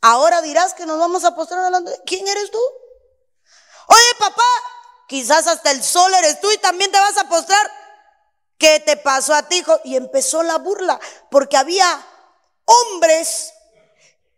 Ahora 0.00 0.42
dirás 0.42 0.74
que 0.74 0.84
nos 0.84 0.98
vamos 0.98 1.24
a 1.24 1.36
postrar 1.36 1.62
delante. 1.64 1.92
¿Quién 2.04 2.26
eres 2.26 2.50
tú? 2.50 2.58
Oye, 3.86 4.14
papá, 4.18 4.42
quizás 5.06 5.46
hasta 5.46 5.70
el 5.70 5.82
sol 5.82 6.12
eres 6.14 6.40
tú 6.40 6.50
y 6.50 6.58
también 6.58 6.90
te 6.90 6.98
vas 6.98 7.16
a 7.18 7.28
postrar. 7.28 7.70
¿Qué 8.58 8.80
te 8.80 8.96
pasó 8.96 9.34
a 9.34 9.48
ti, 9.48 9.58
hijo? 9.58 9.80
Y 9.84 9.96
empezó 9.96 10.42
la 10.42 10.58
burla, 10.58 10.98
porque 11.30 11.56
había 11.56 12.04
hombres 12.72 13.52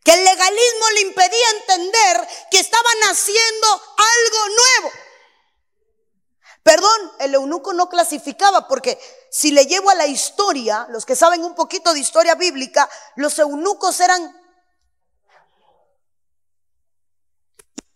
que 0.04 0.12
el 0.12 0.22
legalismo 0.22 0.90
le 0.94 1.00
impedía 1.00 1.50
entender 1.58 2.28
que 2.50 2.60
estaban 2.60 2.98
haciendo 3.10 3.66
algo 3.72 4.48
nuevo. 4.48 4.92
Perdón, 6.62 7.12
el 7.20 7.34
eunuco 7.34 7.72
no 7.72 7.88
clasificaba 7.88 8.68
porque 8.68 8.98
si 9.30 9.50
le 9.50 9.66
llevo 9.66 9.90
a 9.90 9.94
la 9.94 10.06
historia, 10.06 10.86
los 10.90 11.04
que 11.04 11.16
saben 11.16 11.44
un 11.44 11.54
poquito 11.54 11.92
de 11.92 12.00
historia 12.00 12.34
bíblica, 12.34 12.88
los 13.16 13.38
eunucos 13.38 13.98
eran... 14.00 14.40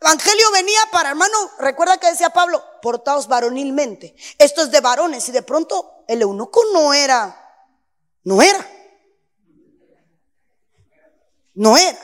Evangelio 0.00 0.50
venía 0.52 0.80
para, 0.92 1.10
hermano, 1.10 1.36
recuerda 1.58 1.98
que 1.98 2.10
decía 2.10 2.30
Pablo, 2.30 2.62
portaos 2.80 3.26
varonilmente. 3.26 4.14
Esto 4.38 4.62
es 4.62 4.70
de 4.70 4.80
varones 4.80 5.28
y 5.28 5.32
de 5.32 5.42
pronto 5.42 6.04
el 6.06 6.22
eunuco 6.22 6.62
no 6.72 6.94
era, 6.94 7.66
no 8.24 8.40
era. 8.40 8.77
No 11.58 11.76
era. 11.76 11.98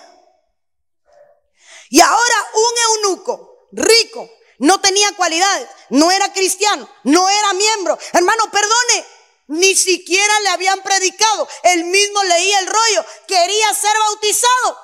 Y 1.89 2.01
ahora 2.01 2.51
un 2.55 3.05
eunuco 3.05 3.69
rico, 3.71 4.29
no 4.59 4.81
tenía 4.81 5.15
cualidades, 5.15 5.69
no 5.91 6.11
era 6.11 6.33
cristiano, 6.33 6.91
no 7.05 7.29
era 7.29 7.53
miembro. 7.53 7.97
Hermano, 8.13 8.51
perdone, 8.51 9.07
ni 9.47 9.77
siquiera 9.77 10.41
le 10.41 10.49
habían 10.49 10.83
predicado. 10.83 11.47
Él 11.63 11.85
mismo 11.85 12.25
leía 12.25 12.59
el 12.59 12.67
rollo, 12.67 13.07
quería 13.29 13.73
ser 13.75 13.97
bautizado. 13.97 14.79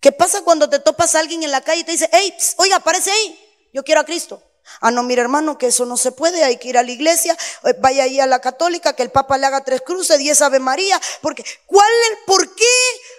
¿Qué 0.00 0.10
pasa 0.10 0.42
cuando 0.42 0.68
te 0.68 0.80
topas 0.80 1.14
a 1.14 1.20
alguien 1.20 1.44
en 1.44 1.52
la 1.52 1.60
calle 1.60 1.82
y 1.82 1.84
te 1.84 1.92
dice, 1.92 2.08
hey, 2.10 2.36
oiga, 2.56 2.76
aparece 2.76 3.12
ahí, 3.12 3.68
yo 3.72 3.84
quiero 3.84 4.00
a 4.00 4.04
Cristo? 4.04 4.42
Ah, 4.80 4.90
no, 4.90 5.02
mira 5.02 5.22
hermano, 5.22 5.58
que 5.58 5.68
eso 5.68 5.86
no 5.86 5.96
se 5.96 6.12
puede, 6.12 6.44
hay 6.44 6.58
que 6.58 6.68
ir 6.68 6.78
a 6.78 6.82
la 6.82 6.90
iglesia, 6.90 7.36
eh, 7.64 7.74
vaya 7.78 8.04
ahí 8.04 8.20
a 8.20 8.26
la 8.26 8.40
católica, 8.40 8.94
que 8.94 9.02
el 9.02 9.10
Papa 9.10 9.38
le 9.38 9.46
haga 9.46 9.64
tres 9.64 9.80
cruces, 9.80 10.18
diez 10.18 10.42
Ave 10.42 10.58
María, 10.58 11.00
porque 11.22 11.44
¿cuál, 11.66 11.90
por 12.26 12.54
qué 12.54 12.74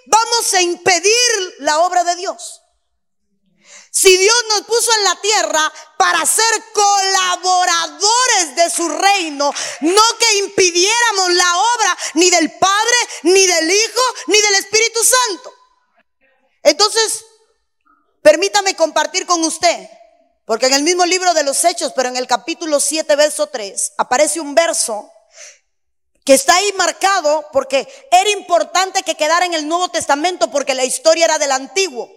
vamos 0.06 0.54
a 0.54 0.62
impedir 0.62 1.56
la 1.60 1.80
obra 1.80 2.04
de 2.04 2.16
Dios? 2.16 2.62
Si 3.90 4.16
Dios 4.16 4.36
nos 4.50 4.62
puso 4.62 4.92
en 4.98 5.04
la 5.06 5.16
tierra 5.22 5.74
para 5.98 6.24
ser 6.26 6.64
colaboradores 6.72 8.56
de 8.56 8.70
su 8.70 8.88
reino, 8.90 9.52
no 9.82 10.02
que 10.20 10.38
impidiéramos 10.38 11.34
la 11.34 11.58
obra 11.58 11.98
ni 12.14 12.30
del 12.30 12.52
Padre, 12.60 12.96
ni 13.24 13.48
del 13.48 13.72
Hijo, 13.72 14.02
ni 14.28 14.40
del 14.40 14.56
Espíritu 14.56 15.00
Santo. 15.04 15.54
Entonces, 16.62 17.26
permítame 18.22 18.76
compartir 18.76 19.26
con 19.26 19.44
usted 19.44 19.90
porque 20.48 20.68
en 20.68 20.74
el 20.76 20.84
mismo 20.84 21.06
libro 21.06 21.34
de 21.34 21.44
los 21.44 21.66
Hechos, 21.66 21.92
pero 21.94 22.08
en 22.08 22.16
el 22.16 22.26
capítulo 22.26 22.80
7, 22.80 23.18
verso 23.18 23.48
3, 23.48 23.96
aparece 23.98 24.40
un 24.40 24.56
verso 24.56 25.12
que 26.24 26.34
está 26.34 26.56
ahí 26.56 26.72
marcado 26.78 27.50
porque 27.52 27.86
era 28.10 28.30
importante 28.30 29.04
que 29.04 29.16
quedara 29.16 29.46
en 29.46 29.54
el 29.54 29.68
Nuevo 29.68 29.90
Testamento 29.90 30.50
porque 30.50 30.74
la 30.74 30.86
historia 30.86 31.26
era 31.26 31.38
del 31.38 31.52
Antiguo. 31.52 32.10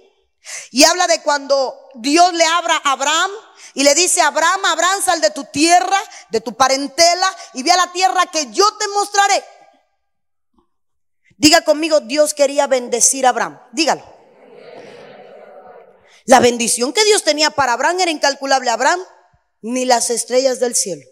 Y 0.70 0.84
habla 0.84 1.08
de 1.08 1.20
cuando 1.22 1.76
Dios 1.94 2.32
le 2.32 2.44
abra 2.44 2.80
a 2.84 2.92
Abraham 2.92 3.32
y 3.74 3.82
le 3.82 3.96
dice, 3.96 4.20
Abraham, 4.20 4.64
Abraham, 4.64 5.02
sal 5.02 5.20
de 5.20 5.30
tu 5.30 5.42
tierra, 5.46 6.00
de 6.28 6.40
tu 6.40 6.54
parentela 6.54 7.36
y 7.54 7.64
ve 7.64 7.72
a 7.72 7.76
la 7.78 7.90
tierra 7.90 8.26
que 8.26 8.48
yo 8.52 8.64
te 8.76 8.86
mostraré. 8.94 9.44
Diga 11.36 11.62
conmigo, 11.62 11.98
Dios 11.98 12.32
quería 12.32 12.68
bendecir 12.68 13.26
a 13.26 13.30
Abraham. 13.30 13.60
Dígalo. 13.72 14.19
La 16.30 16.38
bendición 16.38 16.92
que 16.92 17.04
Dios 17.04 17.24
tenía 17.24 17.50
para 17.50 17.72
Abraham 17.72 17.98
era 17.98 18.10
incalculable. 18.12 18.70
Abraham, 18.70 19.00
ni 19.62 19.84
las 19.84 20.10
estrellas 20.10 20.60
del 20.60 20.76
cielo. 20.76 21.04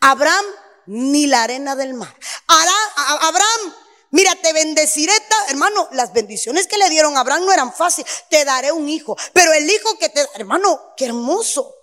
Abraham, 0.00 0.44
ni 0.84 1.26
la 1.26 1.44
arena 1.44 1.74
del 1.76 1.94
mar. 1.94 2.14
Abraham, 2.46 3.74
mira, 4.10 4.34
te 4.34 4.52
bendeciré, 4.52 5.14
hermano, 5.48 5.88
las 5.92 6.12
bendiciones 6.12 6.66
que 6.66 6.76
le 6.76 6.90
dieron 6.90 7.16
a 7.16 7.20
Abraham 7.20 7.46
no 7.46 7.54
eran 7.54 7.72
fáciles. 7.72 8.24
Te 8.28 8.44
daré 8.44 8.70
un 8.70 8.86
hijo, 8.86 9.16
pero 9.32 9.54
el 9.54 9.70
hijo 9.70 9.96
que 9.96 10.10
te, 10.10 10.20
hermano, 10.34 10.92
qué 10.94 11.06
hermoso. 11.06 11.74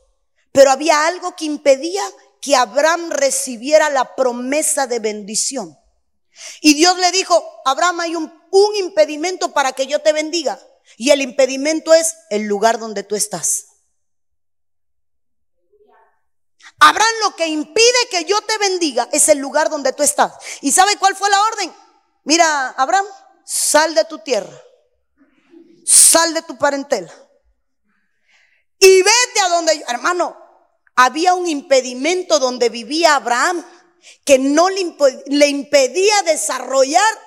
Pero 0.51 0.69
había 0.69 1.07
algo 1.07 1.35
que 1.35 1.45
impedía 1.45 2.03
que 2.41 2.55
Abraham 2.55 3.09
recibiera 3.09 3.89
la 3.89 4.13
promesa 4.13 4.85
de 4.85 4.99
bendición. 4.99 5.79
Y 6.61 6.75
Dios 6.75 6.95
le 6.99 7.11
dijo, 7.11 7.43
Abraham, 7.65 8.01
hay 8.01 8.15
un, 8.15 8.31
un 8.51 8.75
impedimento 8.75 9.51
para 9.51 9.71
que 9.71 9.87
yo 9.87 9.99
te 10.03 10.13
bendiga. 10.13 10.59
Y 10.97 11.11
el 11.11 11.21
impedimento 11.21 11.93
es 11.93 12.15
el 12.29 12.43
lugar 12.43 12.79
donde 12.79 13.03
tú 13.03 13.15
estás. 13.15 13.65
Abraham 16.79 17.13
lo 17.23 17.35
que 17.35 17.47
impide 17.47 18.07
que 18.11 18.25
yo 18.25 18.41
te 18.41 18.57
bendiga 18.57 19.07
es 19.11 19.29
el 19.29 19.37
lugar 19.37 19.69
donde 19.69 19.93
tú 19.93 20.03
estás. 20.03 20.33
¿Y 20.61 20.71
sabe 20.71 20.97
cuál 20.97 21.15
fue 21.15 21.29
la 21.29 21.41
orden? 21.41 21.73
Mira, 22.25 22.69
Abraham, 22.71 23.05
sal 23.45 23.95
de 23.95 24.05
tu 24.05 24.19
tierra. 24.19 24.61
Sal 25.85 26.33
de 26.33 26.41
tu 26.41 26.57
parentela. 26.57 27.11
Y 28.79 29.01
vete 29.01 29.39
a 29.41 29.49
donde, 29.49 29.83
hermano, 29.87 30.37
había 30.95 31.33
un 31.33 31.47
impedimento 31.47 32.39
donde 32.39 32.69
vivía 32.69 33.15
Abraham 33.15 33.65
que 34.25 34.37
no 34.37 34.69
le 34.69 35.47
impedía 35.47 36.21
desarrollar 36.23 37.19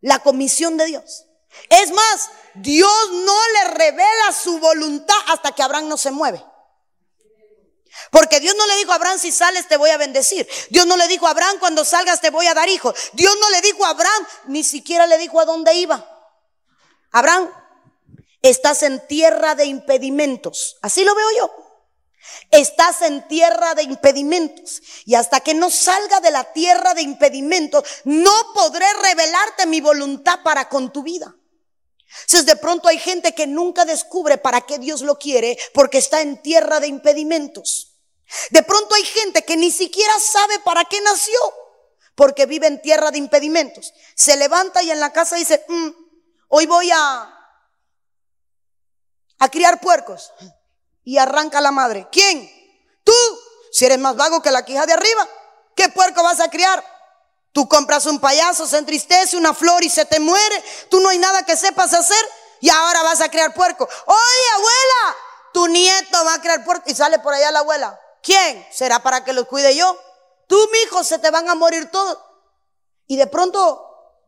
la 0.00 0.20
comisión 0.20 0.76
de 0.76 0.86
Dios. 0.86 1.26
Es 1.68 1.90
más, 1.92 2.30
Dios 2.54 3.10
no 3.12 3.48
le 3.48 3.64
revela 3.74 4.32
su 4.32 4.58
voluntad 4.58 5.16
hasta 5.28 5.52
que 5.52 5.62
Abraham 5.62 5.88
no 5.88 5.96
se 5.96 6.10
mueve. 6.10 6.44
Porque 8.10 8.40
Dios 8.40 8.54
no 8.56 8.66
le 8.66 8.76
dijo 8.76 8.92
a 8.92 8.96
Abraham, 8.96 9.18
si 9.18 9.32
sales 9.32 9.68
te 9.68 9.76
voy 9.76 9.90
a 9.90 9.96
bendecir. 9.96 10.48
Dios 10.70 10.86
no 10.86 10.96
le 10.96 11.08
dijo 11.08 11.26
a 11.26 11.30
Abraham, 11.30 11.58
cuando 11.58 11.84
salgas 11.84 12.20
te 12.20 12.30
voy 12.30 12.46
a 12.46 12.54
dar 12.54 12.68
hijos. 12.68 12.94
Dios 13.12 13.34
no 13.40 13.50
le 13.50 13.60
dijo 13.60 13.84
a 13.84 13.90
Abraham, 13.90 14.26
ni 14.46 14.64
siquiera 14.64 15.06
le 15.06 15.18
dijo 15.18 15.40
a 15.40 15.44
dónde 15.44 15.74
iba. 15.74 16.04
Abraham, 17.12 17.50
estás 18.42 18.82
en 18.82 19.06
tierra 19.06 19.54
de 19.54 19.66
impedimentos. 19.66 20.76
Así 20.82 21.04
lo 21.04 21.14
veo 21.14 21.28
yo. 21.38 21.50
Estás 22.50 23.02
en 23.02 23.26
tierra 23.28 23.74
de 23.74 23.82
impedimentos. 23.82 24.82
Y 25.04 25.14
hasta 25.14 25.40
que 25.40 25.54
no 25.54 25.70
salga 25.70 26.20
de 26.20 26.30
la 26.30 26.52
tierra 26.52 26.94
de 26.94 27.02
impedimentos, 27.02 27.84
no 28.04 28.32
podré 28.54 28.86
revelarte 29.02 29.66
mi 29.66 29.80
voluntad 29.80 30.40
para 30.42 30.68
con 30.68 30.92
tu 30.92 31.02
vida. 31.02 31.34
Entonces 32.22 32.46
de 32.46 32.56
pronto 32.56 32.88
hay 32.88 32.98
gente 32.98 33.34
que 33.34 33.46
nunca 33.46 33.84
descubre 33.84 34.38
para 34.38 34.60
qué 34.62 34.78
Dios 34.78 35.02
lo 35.02 35.18
quiere 35.18 35.58
porque 35.72 35.98
está 35.98 36.20
en 36.20 36.40
tierra 36.42 36.80
de 36.80 36.86
impedimentos. 36.86 37.94
De 38.50 38.62
pronto 38.62 38.94
hay 38.94 39.04
gente 39.04 39.44
que 39.44 39.56
ni 39.56 39.70
siquiera 39.70 40.12
sabe 40.18 40.58
para 40.60 40.84
qué 40.84 41.00
nació 41.00 41.38
porque 42.14 42.46
vive 42.46 42.66
en 42.66 42.80
tierra 42.80 43.10
de 43.10 43.18
impedimentos. 43.18 43.92
Se 44.14 44.36
levanta 44.36 44.82
y 44.82 44.90
en 44.90 45.00
la 45.00 45.12
casa 45.12 45.36
dice, 45.36 45.64
mm, 45.68 45.88
hoy 46.48 46.66
voy 46.66 46.90
a, 46.92 47.34
a 49.38 49.50
criar 49.50 49.80
puercos. 49.80 50.32
Y 51.06 51.18
arranca 51.18 51.60
la 51.60 51.70
madre. 51.70 52.08
¿Quién? 52.10 52.50
Tú. 53.04 53.12
Si 53.70 53.84
eres 53.84 53.98
más 53.98 54.16
vago 54.16 54.40
que 54.40 54.52
la 54.52 54.64
quija 54.64 54.86
de 54.86 54.92
arriba, 54.92 55.28
¿qué 55.74 55.88
puerco 55.88 56.22
vas 56.22 56.40
a 56.40 56.48
criar? 56.48 56.82
Tú 57.54 57.68
compras 57.68 58.04
un 58.06 58.18
payaso, 58.18 58.66
se 58.66 58.78
entristece, 58.78 59.36
una 59.36 59.54
flor 59.54 59.84
y 59.84 59.88
se 59.88 60.04
te 60.04 60.18
muere. 60.18 60.64
Tú 60.90 60.98
no 60.98 61.10
hay 61.10 61.18
nada 61.18 61.46
que 61.46 61.56
sepas 61.56 61.94
hacer 61.94 62.18
y 62.60 62.68
ahora 62.68 63.04
vas 63.04 63.20
a 63.20 63.28
criar 63.28 63.54
puerco. 63.54 63.88
Oye, 64.06 64.48
abuela, 64.54 65.16
tu 65.52 65.68
nieto 65.68 66.24
va 66.24 66.34
a 66.34 66.40
criar 66.40 66.64
puerco 66.64 66.90
y 66.90 66.96
sale 66.96 67.20
por 67.20 67.32
allá 67.32 67.52
la 67.52 67.60
abuela. 67.60 68.00
¿Quién? 68.24 68.66
¿Será 68.72 69.04
para 69.04 69.22
que 69.22 69.32
los 69.32 69.46
cuide 69.46 69.76
yo? 69.76 69.96
Tú, 70.48 70.58
mi 70.72 70.80
hijo, 70.80 71.04
se 71.04 71.20
te 71.20 71.30
van 71.30 71.48
a 71.48 71.54
morir 71.54 71.92
todos. 71.92 72.18
Y 73.06 73.18
de 73.18 73.28
pronto, 73.28 73.86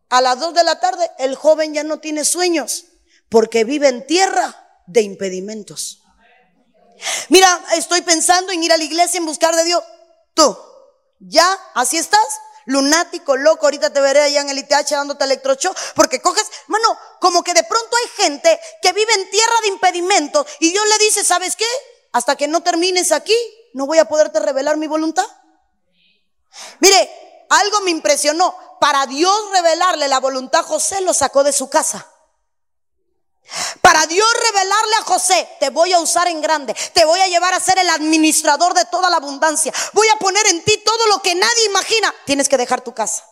a 0.09 0.21
las 0.21 0.39
dos 0.39 0.55
de 0.55 0.63
la 0.63 0.79
tarde, 0.79 1.11
el 1.19 1.35
joven 1.35 1.75
ya 1.75 1.83
no 1.83 1.99
tiene 1.99 2.25
sueños 2.25 2.85
porque 3.29 3.65
vive 3.65 3.89
en 3.89 4.07
tierra 4.07 4.85
de 4.87 5.01
impedimentos. 5.01 6.01
Mira, 7.29 7.61
estoy 7.75 8.03
pensando 8.03 8.53
en 8.53 8.63
ir 8.63 8.73
a 8.73 8.77
la 8.77 8.85
iglesia 8.85 9.19
en 9.19 9.27
buscar 9.27 9.57
de 9.57 9.65
Dios. 9.65 9.83
Tú, 10.33 10.57
¿ya 11.19 11.59
así 11.75 11.97
estás? 11.97 12.41
Lunático, 12.67 13.37
loco, 13.37 13.67
ahorita 13.67 13.91
te 13.91 14.01
veré 14.01 14.21
allá 14.21 14.43
en 14.43 14.51
el 14.51 14.59
ITH 14.59 14.91
dándote 14.91 15.25
electrochoc, 15.25 15.77
porque 15.95 16.21
coges, 16.21 16.47
mano, 16.67 16.99
como 17.21 17.43
que 17.43 17.55
de 17.55 17.65
pronto 17.65 17.97
hay 17.97 18.25
gente 18.25 18.61
que 18.83 18.93
vive 18.93 19.13
en 19.15 19.31
tierra 19.31 19.55
de 19.63 19.69
impedimentos 19.69 20.47
y 20.61 20.71
Dios 20.71 20.85
le 20.87 20.99
dice, 20.99 21.25
¿sabes 21.25 21.57
qué? 21.57 21.67
Hasta 22.13 22.37
que 22.37 22.49
no 22.49 22.63
termines 22.63 23.13
aquí, 23.13 23.37
no 23.73 23.87
voy 23.87 23.99
a 23.99 24.07
poderte 24.07 24.41
revelar 24.41 24.77
mi 24.77 24.87
voluntad. 24.87 25.27
Mire, 26.81 27.47
algo 27.51 27.81
me 27.81 27.91
impresionó. 27.91 28.57
Para 28.81 29.07
Dios 29.07 29.51
revelarle 29.53 30.09
la 30.09 30.21
voluntad, 30.21 30.63
José 30.63 31.01
lo 31.01 31.15
sacó 31.15 31.45
de 31.45 31.53
su 31.53 31.69
casa. 31.71 32.11
Para 33.81 34.07
Dios 34.07 34.29
revelarle 34.49 34.95
a 34.97 35.05
José, 35.05 35.49
te 35.61 35.71
voy 35.71 35.93
a 35.93 36.01
usar 36.01 36.29
en 36.29 36.41
grande, 36.41 36.75
te 36.93 37.05
voy 37.05 37.21
a 37.21 37.29
llevar 37.29 37.55
a 37.55 37.61
ser 37.61 37.79
el 37.79 37.89
administrador 37.89 38.75
de 38.75 38.85
toda 38.87 39.09
la 39.09 39.17
abundancia, 39.17 39.73
voy 39.93 40.09
a 40.09 40.17
poner 40.17 40.47
en 40.49 40.63
ti 40.65 40.77
todo 40.85 41.07
lo 41.09 41.23
que 41.23 41.35
nadie 41.35 41.67
imagina. 41.67 42.13
Tienes 42.25 42.49
que 42.49 42.57
dejar 42.57 42.83
tu 42.83 42.95
casa. 42.95 43.25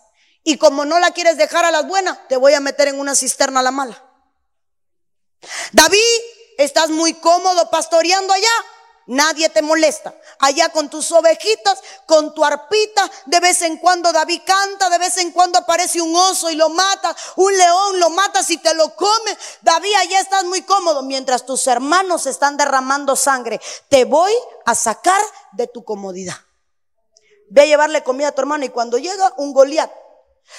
Y 0.44 0.59
como 0.59 0.85
no 0.85 0.99
la 0.99 1.11
quieres 1.11 1.37
dejar 1.37 1.64
a 1.64 1.71
las 1.71 1.88
buenas, 1.88 2.18
te 2.28 2.37
voy 2.37 2.54
a 2.54 2.61
meter 2.61 2.88
en 2.88 3.00
una 3.00 3.14
cisterna 3.14 3.61
a 3.61 3.62
la 3.62 3.71
mala. 3.71 4.02
David, 5.73 6.21
estás 6.59 6.90
muy 6.90 7.14
cómodo 7.14 7.71
pastoreando 7.71 8.33
allá. 8.33 8.52
Nadie 9.06 9.49
te 9.49 9.62
molesta. 9.62 10.14
Allá 10.38 10.68
con 10.70 10.88
tus 10.88 11.11
ovejitas, 11.12 11.80
con 12.06 12.34
tu 12.34 12.44
arpita, 12.44 13.11
de 13.26 13.40
vez 13.40 13.62
en 13.62 13.78
cuando 13.78 14.12
David 14.12 14.42
canta, 14.44 14.90
de 14.90 14.99
vez 14.99 15.16
en 15.18 15.32
cuando 15.32 15.58
aparece 15.58 16.00
un 16.00 16.14
oso 16.14 16.50
y 16.50 16.54
lo 16.54 16.68
mata, 16.68 17.14
un 17.37 17.56
león 17.56 18.00
lo 18.00 18.11
matas 18.11 18.50
y 18.50 18.58
te 18.58 18.75
lo 18.75 18.94
come. 18.94 19.37
David, 19.62 19.94
allá 20.00 20.20
estás 20.20 20.44
muy 20.44 20.62
cómodo 20.62 21.02
mientras 21.02 21.46
tus 21.46 21.66
hermanos 21.66 22.26
están 22.26 22.56
derramando 22.56 23.16
sangre. 23.16 23.61
Te 23.88 24.04
voy 24.04 24.32
a 24.64 24.75
sacar 24.75 25.20
de 25.52 25.66
tu 25.66 25.84
comodidad. 25.84 26.37
Ve 27.50 27.62
a 27.62 27.66
llevarle 27.66 28.02
comida 28.02 28.28
a 28.28 28.32
tu 28.32 28.40
hermano 28.40 28.64
y 28.64 28.70
cuando 28.70 28.99
llega 28.99 29.32
un 29.37 29.52
Goliat, 29.52 29.90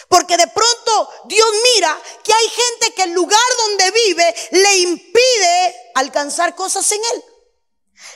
porque 0.08 0.38
de 0.38 0.48
pronto 0.48 1.10
Dios 1.26 1.48
mira 1.76 1.98
que 2.24 2.34
hay 2.34 2.50
gente 2.50 2.94
que 2.96 3.04
el 3.04 3.12
lugar 3.12 3.40
donde 3.68 3.92
vive 3.92 4.36
le 4.52 4.78
impide 4.78 5.76
alcanzar 5.96 6.56
cosas 6.56 6.90
en 6.92 7.02
él. 7.14 7.24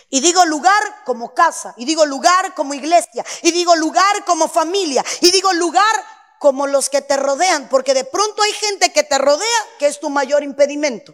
Y 0.09 0.21
digo 0.21 0.45
lugar 0.45 1.03
como 1.05 1.33
casa, 1.33 1.73
y 1.77 1.85
digo 1.85 2.05
lugar 2.05 2.53
como 2.55 2.73
iglesia, 2.73 3.25
y 3.41 3.51
digo 3.51 3.75
lugar 3.75 4.25
como 4.25 4.47
familia, 4.47 5.03
y 5.21 5.31
digo 5.31 5.53
lugar 5.53 5.95
como 6.39 6.67
los 6.67 6.89
que 6.89 7.01
te 7.01 7.17
rodean, 7.17 7.69
porque 7.69 7.93
de 7.93 8.05
pronto 8.05 8.41
hay 8.41 8.53
gente 8.53 8.91
que 8.93 9.03
te 9.03 9.17
rodea 9.17 9.67
que 9.77 9.87
es 9.87 9.99
tu 9.99 10.09
mayor 10.09 10.43
impedimento. 10.43 11.13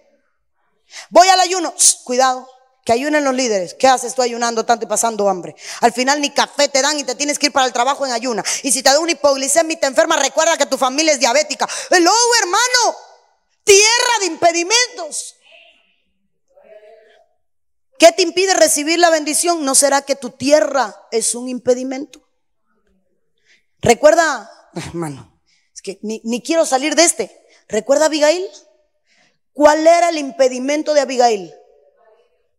Voy 1.10 1.28
al 1.28 1.40
ayuno, 1.40 1.74
cuidado, 2.04 2.48
que 2.86 2.94
ayunen 2.94 3.24
los 3.24 3.34
líderes. 3.34 3.74
¿Qué 3.74 3.88
haces 3.88 4.14
tú 4.14 4.22
ayunando 4.22 4.64
tanto 4.64 4.86
y 4.86 4.88
pasando 4.88 5.28
hambre? 5.28 5.56
Al 5.82 5.92
final 5.92 6.22
ni 6.22 6.30
café 6.30 6.70
te 6.70 6.84
dan 6.84 6.98
y 7.00 7.04
te 7.04 7.16
tienes 7.16 7.40
que 7.40 7.48
ir 7.48 7.52
para 7.52 7.66
el 7.66 7.74
trabajo 7.74 8.06
en 8.06 8.12
ayuna. 8.12 8.44
Y 8.62 8.72
si 8.72 8.84
te 8.84 8.92
da 8.92 9.00
una 9.00 9.12
hipoglicemia 9.12 9.74
y 9.76 9.80
te 9.80 9.88
enferma, 9.88 10.16
recuerda 10.18 10.56
que 10.56 10.68
tu 10.68 10.78
familia 10.78 11.14
es 11.14 11.20
diabética. 11.20 11.68
Hello, 11.90 12.14
hermano. 12.42 12.96
Tierra 13.64 14.20
de 14.20 14.26
impedimentos. 14.28 15.36
¿Qué 17.98 18.12
te 18.12 18.24
impide 18.24 18.54
recibir 18.54 19.00
la 19.00 19.10
bendición? 19.10 19.64
¿No 19.64 19.76
será 19.76 20.02
que 20.02 20.16
tu 20.16 20.32
tierra 20.32 20.96
es 21.12 21.36
un 21.36 21.48
impedimento? 21.48 22.28
Recuerda, 23.80 24.50
hermano, 24.76 25.40
es 25.74 25.82
que 25.82 26.00
ni, 26.02 26.42
quiero 26.42 26.66
salir 26.66 26.96
de 26.96 27.04
este. 27.04 27.46
¿Recuerda 27.68 28.08
Abigail? 28.08 28.46
¿Cuál 29.54 29.88
era 29.88 30.10
el 30.10 30.18
impedimento 30.18 30.94
de 30.94 31.02
Abigail? 31.02 31.54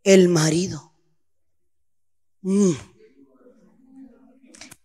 El 0.02 0.28
marido. 0.28 0.94
Mm. 2.42 2.72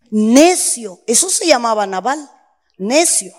Necio, 0.10 1.02
eso 1.08 1.30
se 1.30 1.48
llamaba 1.48 1.88
Naval, 1.88 2.30
necio. 2.78 3.34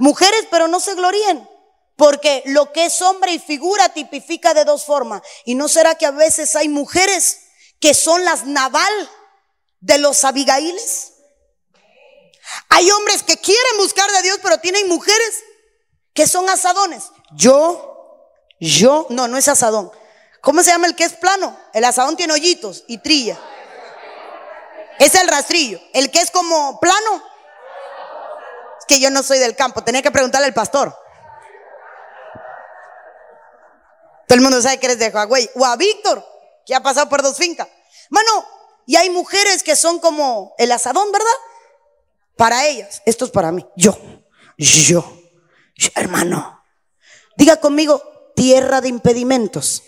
Mujeres, 0.00 0.48
pero 0.50 0.66
no 0.66 0.80
se 0.80 0.94
gloríen. 0.96 1.48
Porque 1.96 2.42
lo 2.46 2.72
que 2.72 2.86
es 2.86 3.00
hombre 3.02 3.32
y 3.32 3.38
figura 3.38 3.88
tipifica 3.90 4.52
de 4.52 4.64
dos 4.64 4.84
formas. 4.84 5.22
¿Y 5.44 5.54
no 5.54 5.68
será 5.68 5.94
que 5.94 6.06
a 6.06 6.10
veces 6.10 6.56
hay 6.56 6.68
mujeres 6.68 7.40
que 7.78 7.94
son 7.94 8.24
las 8.24 8.46
naval 8.46 9.10
de 9.80 9.98
los 9.98 10.24
abigailes? 10.24 11.12
Hay 12.68 12.90
hombres 12.90 13.22
que 13.22 13.36
quieren 13.36 13.78
buscar 13.78 14.10
de 14.10 14.22
Dios, 14.22 14.38
pero 14.42 14.58
tienen 14.58 14.88
mujeres 14.88 15.44
que 16.12 16.26
son 16.26 16.48
asadones. 16.48 17.04
Yo, 17.32 18.28
yo, 18.60 19.06
no, 19.10 19.28
no 19.28 19.38
es 19.38 19.48
asadón. 19.48 19.90
¿Cómo 20.40 20.62
se 20.62 20.70
llama 20.70 20.86
el 20.86 20.96
que 20.96 21.04
es 21.04 21.14
plano? 21.14 21.56
El 21.72 21.84
asadón 21.84 22.16
tiene 22.16 22.34
hoyitos 22.34 22.84
y 22.86 22.98
trilla. 22.98 23.38
Es 24.98 25.14
el 25.14 25.28
rastrillo. 25.28 25.80
El 25.92 26.10
que 26.10 26.20
es 26.20 26.30
como 26.30 26.78
plano. 26.80 27.22
Es 28.78 28.86
que 28.86 29.00
yo 29.00 29.10
no 29.10 29.22
soy 29.22 29.38
del 29.38 29.56
campo. 29.56 29.82
Tenía 29.82 30.02
que 30.02 30.10
preguntarle 30.10 30.46
al 30.46 30.54
pastor. 30.54 31.03
Todo 34.26 34.36
el 34.36 34.42
mundo 34.42 34.60
sabe 34.60 34.78
que 34.78 34.86
eres 34.86 34.98
de 34.98 35.08
Huawei. 35.08 35.50
O 35.54 35.64
a 35.64 35.76
Víctor, 35.76 36.24
que 36.66 36.74
ha 36.74 36.82
pasado 36.82 37.08
por 37.08 37.22
dos 37.22 37.36
fincas. 37.36 37.68
Mano, 38.10 38.46
y 38.86 38.96
hay 38.96 39.10
mujeres 39.10 39.62
que 39.62 39.76
son 39.76 39.98
como 39.98 40.54
el 40.58 40.72
asadón, 40.72 41.10
¿verdad? 41.12 41.26
Para 42.36 42.66
ellas. 42.66 43.02
Esto 43.06 43.24
es 43.24 43.30
para 43.30 43.52
mí. 43.52 43.66
Yo. 43.76 43.98
Yo. 44.56 45.04
hermano. 45.94 46.62
Diga 47.36 47.56
conmigo, 47.56 48.02
tierra 48.36 48.80
de 48.80 48.88
impedimentos. 48.88 49.82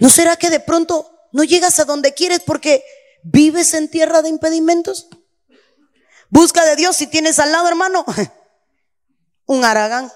¿No 0.00 0.08
será 0.08 0.36
que 0.36 0.50
de 0.50 0.60
pronto 0.60 1.10
no 1.32 1.44
llegas 1.44 1.78
a 1.78 1.84
donde 1.84 2.14
quieres 2.14 2.40
porque 2.40 2.84
vives 3.22 3.74
en 3.74 3.88
tierra 3.88 4.22
de 4.22 4.28
impedimentos? 4.28 5.08
Busca 6.28 6.64
de 6.64 6.76
Dios 6.76 6.96
si 6.96 7.06
tienes 7.06 7.38
al 7.38 7.52
lado, 7.52 7.68
hermano, 7.68 8.04
un 9.46 9.64
aragán. 9.64 10.10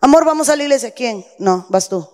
Amor, 0.00 0.24
vamos 0.24 0.48
a 0.48 0.56
la 0.56 0.62
iglesia. 0.62 0.92
¿Quién? 0.92 1.24
No, 1.38 1.66
vas 1.68 1.88
tú. 1.88 2.08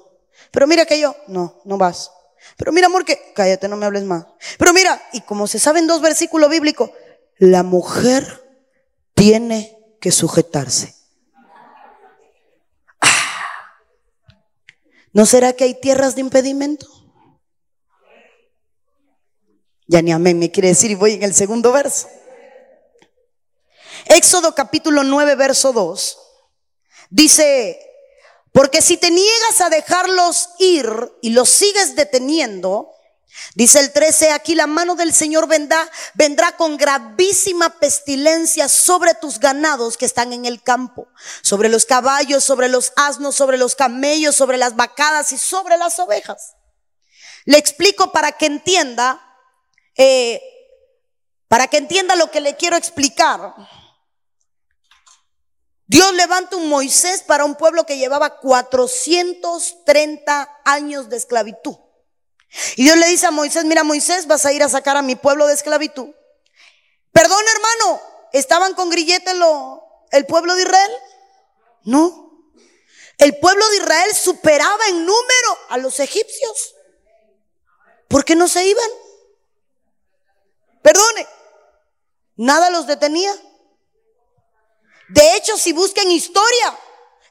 Pero 0.50 0.66
mira 0.66 0.86
que 0.86 0.98
yo, 0.98 1.14
no, 1.28 1.60
no 1.64 1.78
vas. 1.78 2.10
Pero 2.56 2.72
mira, 2.72 2.86
amor, 2.86 3.04
que 3.04 3.32
cállate, 3.34 3.68
no 3.68 3.76
me 3.76 3.86
hables 3.86 4.04
más. 4.04 4.26
Pero 4.58 4.72
mira, 4.72 5.02
y 5.12 5.20
como 5.22 5.46
se 5.46 5.58
sabe 5.58 5.80
en 5.80 5.86
dos 5.86 6.00
versículos 6.00 6.50
bíblicos, 6.50 6.90
la 7.38 7.62
mujer 7.62 8.42
tiene 9.14 9.76
que 10.00 10.10
sujetarse. 10.10 10.94
Ah. 13.00 13.08
¿No 15.12 15.26
será 15.26 15.52
que 15.52 15.64
hay 15.64 15.80
tierras 15.80 16.14
de 16.14 16.20
impedimento? 16.20 16.86
Ya 19.86 20.00
ni 20.00 20.12
amén 20.12 20.38
me 20.38 20.50
quiere 20.50 20.68
decir 20.68 20.90
y 20.90 20.94
voy 20.94 21.12
en 21.14 21.22
el 21.22 21.34
segundo 21.34 21.72
verso. 21.72 22.08
Éxodo 24.06 24.54
capítulo 24.54 25.02
9, 25.02 25.34
verso 25.34 25.72
2. 25.72 26.23
Dice, 27.14 27.78
porque 28.50 28.82
si 28.82 28.96
te 28.96 29.08
niegas 29.08 29.60
a 29.60 29.70
dejarlos 29.70 30.48
ir 30.58 30.84
y 31.22 31.30
los 31.30 31.48
sigues 31.48 31.94
deteniendo, 31.94 32.90
dice 33.54 33.78
el 33.78 33.92
13, 33.92 34.32
aquí 34.32 34.56
la 34.56 34.66
mano 34.66 34.96
del 34.96 35.14
Señor 35.14 35.46
vendrá, 35.46 35.88
vendrá 36.14 36.56
con 36.56 36.76
gravísima 36.76 37.78
pestilencia 37.78 38.68
sobre 38.68 39.14
tus 39.14 39.38
ganados 39.38 39.96
que 39.96 40.06
están 40.06 40.32
en 40.32 40.44
el 40.44 40.60
campo, 40.60 41.06
sobre 41.40 41.68
los 41.68 41.86
caballos, 41.86 42.42
sobre 42.42 42.68
los 42.68 42.92
asnos, 42.96 43.36
sobre 43.36 43.58
los 43.58 43.76
camellos, 43.76 44.34
sobre 44.34 44.58
las 44.58 44.74
vacadas 44.74 45.30
y 45.30 45.38
sobre 45.38 45.76
las 45.76 46.00
ovejas. 46.00 46.56
Le 47.44 47.58
explico 47.58 48.10
para 48.10 48.32
que 48.32 48.46
entienda, 48.46 49.24
eh, 49.94 50.42
para 51.46 51.68
que 51.68 51.76
entienda 51.76 52.16
lo 52.16 52.32
que 52.32 52.40
le 52.40 52.56
quiero 52.56 52.76
explicar. 52.76 53.54
Dios 55.86 56.14
levanta 56.14 56.56
un 56.56 56.68
Moisés 56.68 57.22
para 57.22 57.44
un 57.44 57.56
pueblo 57.56 57.84
que 57.84 57.98
llevaba 57.98 58.40
430 58.40 60.60
años 60.64 61.10
de 61.10 61.16
esclavitud. 61.16 61.76
Y 62.76 62.84
Dios 62.84 62.96
le 62.96 63.08
dice 63.08 63.26
a 63.26 63.30
Moisés, 63.30 63.64
mira 63.64 63.84
Moisés, 63.84 64.26
vas 64.26 64.46
a 64.46 64.52
ir 64.52 64.62
a 64.62 64.68
sacar 64.68 64.96
a 64.96 65.02
mi 65.02 65.16
pueblo 65.16 65.46
de 65.46 65.54
esclavitud. 65.54 66.08
Perdón 67.12 67.44
hermano, 67.54 68.00
¿estaban 68.32 68.74
con 68.74 68.90
grillete 68.90 69.32
el 70.12 70.26
pueblo 70.26 70.54
de 70.54 70.62
Israel? 70.62 70.92
No. 71.82 72.22
El 73.18 73.38
pueblo 73.38 73.68
de 73.70 73.76
Israel 73.76 74.14
superaba 74.14 74.86
en 74.88 75.04
número 75.04 75.58
a 75.68 75.78
los 75.78 76.00
egipcios. 76.00 76.74
¿Por 78.08 78.24
qué 78.24 78.36
no 78.36 78.48
se 78.48 78.64
iban? 78.64 78.88
Perdone, 80.82 81.26
nada 82.36 82.70
los 82.70 82.86
detenía. 82.86 83.32
De 85.14 85.36
hecho, 85.36 85.56
si 85.56 85.72
buscan 85.72 86.10
historia, 86.10 86.76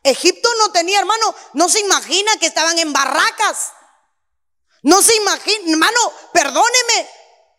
Egipto 0.04 0.50
no 0.58 0.72
tenía, 0.72 1.00
hermano, 1.00 1.36
no 1.52 1.68
se 1.68 1.82
imagina 1.82 2.38
que 2.38 2.46
estaban 2.46 2.80
en 2.80 2.94
barracas. 2.94 3.74
No 4.84 5.02
se 5.02 5.14
imagina, 5.18 5.70
hermano, 5.70 6.14
perdóneme, 6.32 7.10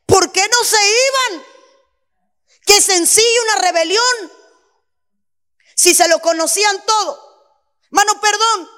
¿por 0.06 0.32
qué 0.32 0.48
no 0.48 0.64
se 0.64 0.78
iban? 0.78 1.46
Qué 2.64 2.80
sencillo 2.80 3.42
una 3.42 3.56
rebelión. 3.56 4.32
Si 5.76 5.94
se 5.94 6.08
lo 6.08 6.18
conocían 6.20 6.82
todo. 6.86 7.20
Hermano, 7.90 8.18
perdón, 8.18 8.70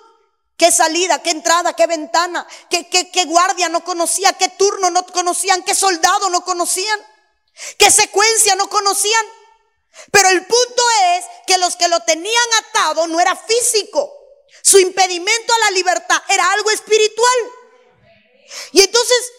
qué 0.57 0.73
salida, 0.73 1.23
qué 1.23 1.31
entrada, 1.31 1.75
qué 1.75 1.87
ventana, 1.87 2.45
qué, 2.69 2.89
qué, 2.89 3.13
qué 3.13 3.25
guardia 3.25 3.69
no 3.69 3.85
conocía, 3.85 4.33
qué 4.33 4.49
turno 4.49 4.91
no 4.91 5.07
conocían, 5.07 5.63
qué 5.63 5.77
soldado 5.77 6.29
no 6.29 6.45
conocían, 6.45 7.01
qué 7.79 7.89
secuencia 7.89 8.57
no 8.57 8.69
conocían. 8.69 9.27
Pero 10.11 10.29
el 10.29 10.47
punto 10.47 10.83
es 11.17 11.25
que 11.47 11.59
los 11.59 11.77
que 11.77 11.89
lo 11.89 12.01
tenían 12.01 12.45
atado 12.69 13.07
no 13.07 13.21
era 13.21 13.35
físico. 13.37 14.13
Su 14.63 14.79
impedimento 14.79 15.55
a 15.55 15.59
la 15.59 15.71
libertad 15.73 16.23
era 16.29 16.51
algo 16.53 16.71
espiritual. 16.71 17.39
Y 18.73 18.83
entonces 18.83 19.33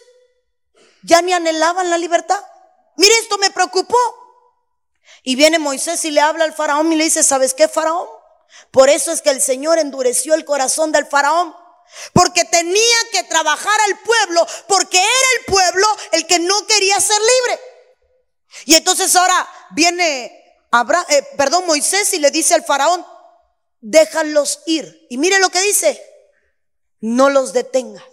ya 1.02 1.22
ni 1.22 1.32
anhelaban 1.32 1.90
la 1.90 1.98
libertad. 1.98 2.42
Mire, 2.96 3.14
esto 3.18 3.38
me 3.38 3.50
preocupó. 3.50 3.98
Y 5.22 5.36
viene 5.36 5.58
Moisés 5.58 6.04
y 6.04 6.10
le 6.10 6.20
habla 6.20 6.44
al 6.44 6.54
faraón 6.54 6.92
y 6.92 6.96
le 6.96 7.04
dice, 7.04 7.22
¿sabes 7.22 7.54
qué, 7.54 7.68
faraón? 7.68 8.08
Por 8.70 8.88
eso 8.88 9.12
es 9.12 9.22
que 9.22 9.30
el 9.30 9.42
Señor 9.42 9.78
endureció 9.78 10.34
el 10.34 10.44
corazón 10.44 10.92
del 10.92 11.06
faraón. 11.06 11.54
Porque 12.12 12.44
tenía 12.44 12.96
que 13.12 13.22
trabajar 13.24 13.80
al 13.86 13.98
pueblo, 14.00 14.46
porque 14.66 14.98
era 14.98 15.28
el 15.38 15.44
pueblo 15.46 15.86
el 16.12 16.26
que 16.26 16.38
no 16.38 16.66
quería 16.66 17.00
ser 17.00 17.20
libre. 17.20 17.60
Y 18.66 18.74
entonces 18.74 19.14
ahora 19.16 19.48
viene 19.70 20.47
eh, 21.08 21.22
perdón, 21.36 21.66
Moisés 21.66 22.12
y 22.14 22.18
le 22.18 22.30
dice 22.30 22.54
al 22.54 22.64
faraón, 22.64 23.04
déjalos 23.80 24.60
ir. 24.66 25.06
Y 25.10 25.18
mire 25.18 25.38
lo 25.38 25.50
que 25.50 25.60
dice, 25.62 26.00
no 27.00 27.30
los 27.30 27.52
detengas. 27.52 28.04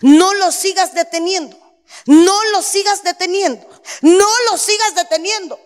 No 0.00 0.34
lo 0.34 0.52
sigas 0.52 0.94
deteniendo. 0.94 1.58
No 2.06 2.44
lo 2.52 2.62
sigas 2.62 3.02
deteniendo. 3.02 3.68
No 4.02 4.26
lo 4.50 4.58
sigas 4.58 4.94
deteniendo. 4.94 5.58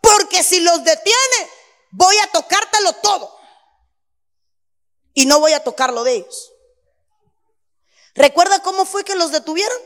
Porque 0.00 0.42
si 0.42 0.60
los 0.60 0.84
detiene, 0.84 1.50
voy 1.90 2.16
a 2.18 2.30
tocártelo 2.32 2.92
todo. 2.94 3.36
Y 5.14 5.26
no 5.26 5.40
voy 5.40 5.52
a 5.52 5.64
tocar 5.64 5.92
lo 5.92 6.04
de 6.04 6.16
ellos. 6.16 6.52
¿Recuerda 8.14 8.60
cómo 8.62 8.84
fue 8.84 9.04
que 9.04 9.14
los 9.14 9.30
detuvieron? 9.30 9.78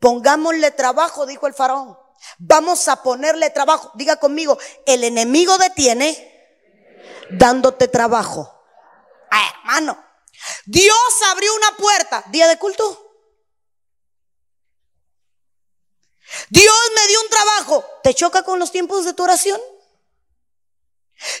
Pongámosle 0.00 0.70
trabajo, 0.70 1.26
dijo 1.26 1.46
el 1.46 1.54
faraón. 1.54 1.98
Vamos 2.38 2.88
a 2.88 3.02
ponerle 3.02 3.50
trabajo. 3.50 3.90
Diga 3.94 4.16
conmigo, 4.16 4.58
el 4.86 5.04
enemigo 5.04 5.56
detiene 5.58 6.30
dándote 7.30 7.88
trabajo. 7.88 8.50
Ah, 9.30 9.52
hermano, 9.60 10.04
Dios 10.66 10.96
abrió 11.30 11.54
una 11.54 11.76
puerta. 11.76 12.24
Día 12.28 12.48
de 12.48 12.58
culto. 12.58 13.00
Dios 16.50 16.74
me 16.94 17.06
dio 17.08 17.20
un 17.20 17.28
trabajo. 17.28 17.84
¿Te 18.02 18.14
choca 18.14 18.42
con 18.42 18.58
los 18.58 18.72
tiempos 18.72 19.04
de 19.04 19.14
tu 19.14 19.22
oración? 19.22 19.60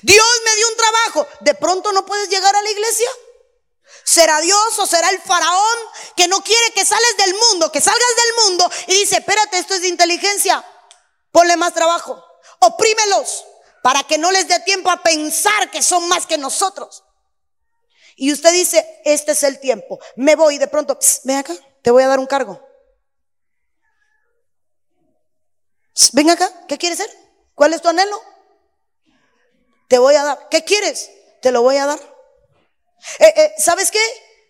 Dios 0.02 0.26
me 0.44 0.56
dio 0.56 0.68
un 0.68 0.76
trabajo. 0.76 1.26
¿De 1.40 1.54
pronto 1.54 1.92
no 1.92 2.06
puedes 2.06 2.28
llegar 2.28 2.54
a 2.54 2.62
la 2.62 2.70
iglesia? 2.70 3.08
¿Será 4.04 4.40
Dios 4.40 4.78
o 4.78 4.86
será 4.86 5.08
el 5.10 5.20
faraón 5.20 5.78
que 6.14 6.28
no 6.28 6.42
quiere 6.42 6.72
que 6.72 6.84
sales 6.84 7.16
del 7.16 7.34
mundo, 7.34 7.72
que 7.72 7.80
salgas 7.80 8.00
del 8.00 8.44
mundo 8.44 8.70
y 8.88 8.94
dice, 9.00 9.16
espérate, 9.16 9.58
esto 9.58 9.74
es 9.74 9.80
de 9.80 9.88
inteligencia, 9.88 10.64
ponle 11.32 11.56
más 11.56 11.72
trabajo, 11.72 12.22
oprímelos 12.60 13.44
para 13.82 14.02
que 14.04 14.18
no 14.18 14.30
les 14.30 14.46
dé 14.46 14.60
tiempo 14.60 14.90
a 14.90 15.02
pensar 15.02 15.70
que 15.70 15.82
son 15.82 16.06
más 16.08 16.26
que 16.26 16.36
nosotros. 16.36 17.04
Y 18.16 18.32
usted 18.32 18.52
dice, 18.52 19.00
este 19.04 19.32
es 19.32 19.42
el 19.42 19.58
tiempo, 19.58 19.98
me 20.16 20.36
voy 20.36 20.58
de 20.58 20.68
pronto, 20.68 20.98
ven 21.24 21.38
acá, 21.38 21.54
te 21.82 21.90
voy 21.90 22.02
a 22.02 22.08
dar 22.08 22.18
un 22.18 22.26
cargo. 22.26 22.60
ven 26.12 26.28
acá, 26.28 26.50
¿qué 26.68 26.76
quieres 26.76 26.98
ser? 26.98 27.10
¿Cuál 27.54 27.72
es 27.72 27.80
tu 27.80 27.88
anhelo? 27.88 28.20
Te 29.88 29.98
voy 29.98 30.14
a 30.14 30.24
dar. 30.24 30.48
¿Qué 30.48 30.64
quieres? 30.64 31.10
Te 31.40 31.52
lo 31.52 31.62
voy 31.62 31.76
a 31.76 31.86
dar. 31.86 32.13
Eh, 33.18 33.32
eh, 33.36 33.54
¿Sabes 33.58 33.90
qué? 33.90 34.00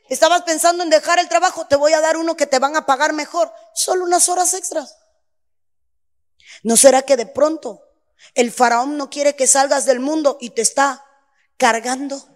Estabas 0.09 0.43
pensando 0.43 0.83
en 0.83 0.91
dejar 0.91 1.19
el 1.19 1.29
trabajo, 1.29 1.67
te 1.67 1.77
voy 1.77 1.93
a 1.93 2.01
dar 2.01 2.17
uno 2.17 2.37
que 2.37 2.47
te 2.47 2.59
van 2.59 2.77
a 2.77 2.87
pagar 2.87 3.13
mejor, 3.13 3.53
solo 3.75 4.05
unas 4.05 4.29
horas 4.29 4.53
extras. 4.55 4.99
¿No 6.63 6.77
será 6.77 7.03
que 7.03 7.17
de 7.17 7.27
pronto 7.27 7.83
el 8.35 8.53
faraón 8.53 8.97
no 8.97 9.11
quiere 9.11 9.35
que 9.35 9.47
salgas 9.47 9.87
del 9.87 10.01
mundo 10.01 10.39
y 10.41 10.51
te 10.51 10.63
está 10.63 11.05
cargando? 11.57 12.29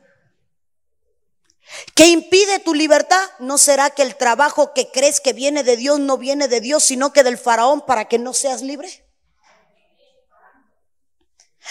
¿Qué 1.94 2.07
impide 2.07 2.61
tu 2.61 2.74
libertad? 2.74 3.22
¿No 3.38 3.59
será 3.59 3.90
que 3.90 4.02
el 4.02 4.16
trabajo 4.16 4.72
que 4.72 4.90
crees 4.90 5.20
que 5.20 5.35
viene 5.35 5.62
de 5.62 5.76
Dios 5.76 6.00
no 6.00 6.16
viene 6.16 6.48
de 6.48 6.61
Dios, 6.61 6.85
sino 6.85 7.12
que 7.12 7.22
del 7.22 7.37
faraón 7.37 7.85
para 7.85 8.07
que 8.07 8.18
no 8.18 8.33
seas 8.33 8.62
libre? 8.62 9.07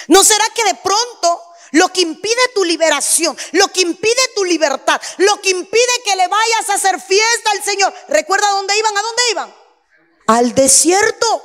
¿No 0.07 0.23
será 0.23 0.45
que 0.53 0.63
de 0.65 0.75
pronto 0.75 1.41
lo 1.71 1.89
que 1.89 2.01
impide 2.01 2.49
tu 2.53 2.63
liberación, 2.63 3.38
lo 3.51 3.67
que 3.69 3.82
impide 3.82 4.32
tu 4.36 4.43
libertad, 4.43 5.01
lo 5.17 5.39
que 5.41 5.49
impide 5.49 6.01
que 6.03 6.15
le 6.15 6.27
vayas 6.27 6.69
a 6.69 6.75
hacer 6.75 6.99
fiesta 7.01 7.51
al 7.51 7.63
Señor. 7.63 7.93
¿Recuerda 8.08 8.49
dónde 8.51 8.77
iban? 8.77 8.97
¿A 8.97 9.01
dónde 9.01 9.21
iban? 9.32 9.56
Al 10.27 10.56
desierto. 10.56 11.43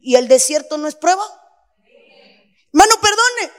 ¿Y 0.00 0.16
el 0.16 0.28
desierto 0.28 0.78
no 0.78 0.88
es 0.88 0.94
prueba? 0.94 1.24
Mano, 2.72 2.94
perdone. 3.00 3.52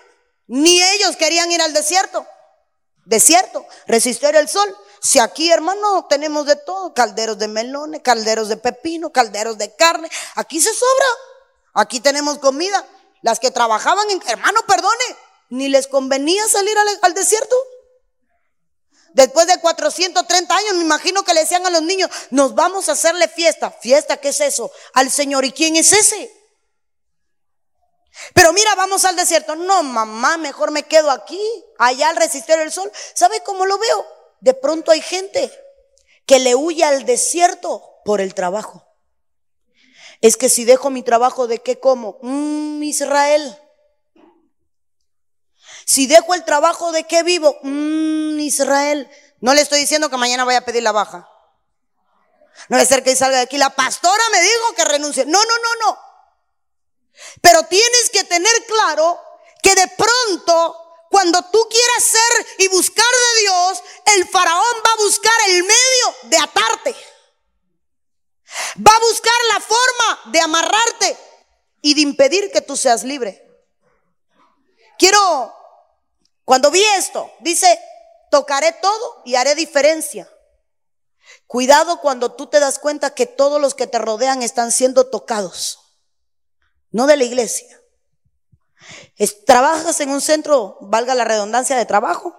Ni 0.47 0.82
ellos 0.82 1.15
querían 1.15 1.52
ir 1.52 1.62
al 1.62 1.74
desierto. 1.74 2.26
Desierto, 3.06 3.65
resistir 3.88 4.36
el 4.36 4.47
sol. 4.47 4.76
Si 5.02 5.17
aquí, 5.19 5.52
hermano, 5.52 6.06
tenemos 6.08 6.45
de 6.45 6.56
todo, 6.56 6.93
calderos 6.93 7.38
de 7.38 7.47
melones, 7.47 8.02
calderos 8.04 8.50
de 8.50 8.58
pepino, 8.58 9.12
calderos 9.12 9.58
de 9.58 9.76
carne, 9.76 10.10
aquí 10.36 10.62
se 10.62 10.74
sobra. 10.74 11.06
Aquí 11.74 12.00
tenemos 12.00 12.38
comida. 12.38 12.86
Las 13.21 13.39
que 13.39 13.52
trabajaban 13.52 14.10
en, 14.10 14.21
hermano, 14.28 14.62
perdone, 14.67 15.17
ni 15.52 15.68
les 15.68 15.88
convenía 15.88 16.48
salir 16.48 16.76
al, 17.02 17.14
desierto. 17.14 17.56
Después 19.14 19.46
de 19.48 19.60
430 19.60 20.56
años, 20.56 20.76
me 20.76 20.84
imagino 20.84 21.24
que 21.24 21.34
le 21.34 21.42
decían 21.42 21.66
a 21.66 21.70
los 21.70 21.82
niños, 21.82 22.10
nos 22.30 22.56
vamos 22.56 22.88
a 22.88 22.94
hacerle 22.94 23.28
fiesta. 23.28 23.70
¿Fiesta 23.70 24.18
qué 24.18 24.30
es 24.30 24.40
eso? 24.40 24.72
Al 24.94 25.12
Señor. 25.12 25.44
¿Y 25.44 25.52
quién 25.52 25.76
es 25.76 25.92
ese? 25.92 26.34
Pero 28.34 28.54
mira, 28.54 28.74
vamos 28.76 29.04
al 29.04 29.18
desierto. 29.18 29.58
No, 29.58 29.84
mamá, 29.84 30.38
mejor 30.38 30.72
me 30.72 30.84
quedo 30.84 31.12
aquí, 31.12 31.42
allá 31.78 32.10
al 32.10 32.16
resistir 32.16 32.58
el 32.58 32.72
sol. 32.72 32.90
¿Sabe 33.14 33.44
cómo 33.44 33.66
lo 33.66 33.78
veo? 33.78 34.06
De 34.40 34.54
pronto 34.54 34.92
hay 34.92 35.02
gente 35.02 35.52
que 36.26 36.40
le 36.40 36.56
huye 36.56 36.86
al 36.86 37.06
desierto 37.06 37.84
por 38.06 38.22
el 38.22 38.34
trabajo. 38.34 38.88
Es 40.22 40.38
que 40.38 40.48
si 40.48 40.64
dejo 40.64 40.90
mi 40.90 41.04
trabajo, 41.04 41.48
¿de 41.48 41.60
qué 41.60 41.78
como? 41.78 42.20
Mmm, 42.22 42.82
Israel. 42.84 43.58
Si 45.86 46.08
dejo 46.08 46.34
el 46.34 46.46
trabajo, 46.46 46.91
¿de 46.91 47.04
qué 47.04 47.24
vivo? 47.24 47.58
Mmm, 47.63 48.39
Israel. 48.39 49.10
No 49.39 49.54
le 49.54 49.62
estoy 49.62 49.80
diciendo 49.80 50.10
que 50.10 50.17
mañana 50.17 50.46
vaya 50.46 50.60
a 50.60 50.65
pedir 50.65 50.84
la 50.84 50.91
baja. 50.91 51.28
No 52.70 52.78
debe 52.78 52.88
ser 52.88 53.04
que 53.04 53.15
salga 53.15 53.38
de 53.38 53.44
aquí. 53.44 53.58
La 53.58 53.72
pastora 53.72 54.24
me 54.32 54.41
dijo 54.41 54.76
que 54.76 54.86
renuncie. 54.86 55.26
No, 55.26 55.44
no, 55.44 55.58
no, 55.58 55.76
no. 55.88 56.00
Pero 57.41 57.63
tienes 57.63 58.10
que 58.12 58.24
tener 58.24 58.65
claro 58.65 59.20
que 59.62 59.76
de 59.76 59.88
pronto, 59.89 60.78
cuando 61.10 61.41
tú 61.52 61.67
quieras 61.70 62.04
ser 62.04 62.48
y 62.60 62.67
buscar 62.67 63.06
de 63.06 63.41
Dios, 63.41 63.84
el 64.15 64.28
faraón 64.28 64.76
va 64.86 64.91
a 64.94 65.04
buscar 65.04 65.34
el 65.48 65.63
medio 65.63 66.15
de 66.24 66.38
atarte. 66.38 66.96
Va 68.86 68.94
a 68.96 69.00
buscar 69.00 69.34
la 69.54 69.60
forma 69.60 70.22
de 70.32 70.39
amarrarte 70.41 71.17
y 71.82 71.94
de 71.96 72.02
impedir 72.02 72.52
que 72.52 72.62
tú 72.62 72.78
seas 72.78 73.04
libre. 73.04 73.48
Quiero 75.00 75.61
cuando 76.45 76.71
vi 76.71 76.84
esto, 76.97 77.32
dice, 77.39 77.80
tocaré 78.30 78.71
todo 78.82 79.21
y 79.25 79.36
haré 79.36 79.56
diferencia. 79.56 80.30
Cuidado 81.47 81.99
cuando 81.99 82.34
tú 82.34 82.47
te 82.47 82.60
das 82.60 82.80
cuenta 82.80 83.13
que 83.13 83.25
todos 83.25 83.62
los 83.62 83.75
que 83.75 83.88
te 83.88 83.99
rodean 83.99 84.41
están 84.41 84.71
siendo 84.71 85.10
tocados, 85.10 85.80
no 86.91 87.08
de 87.08 87.17
la 87.17 87.25
iglesia. 87.25 87.77
trabajas 89.45 89.99
en 89.99 90.10
un 90.10 90.21
centro, 90.21 90.77
valga 90.82 91.13
la 91.13 91.25
redundancia 91.25 91.77
de 91.77 91.86
trabajo, 91.86 92.36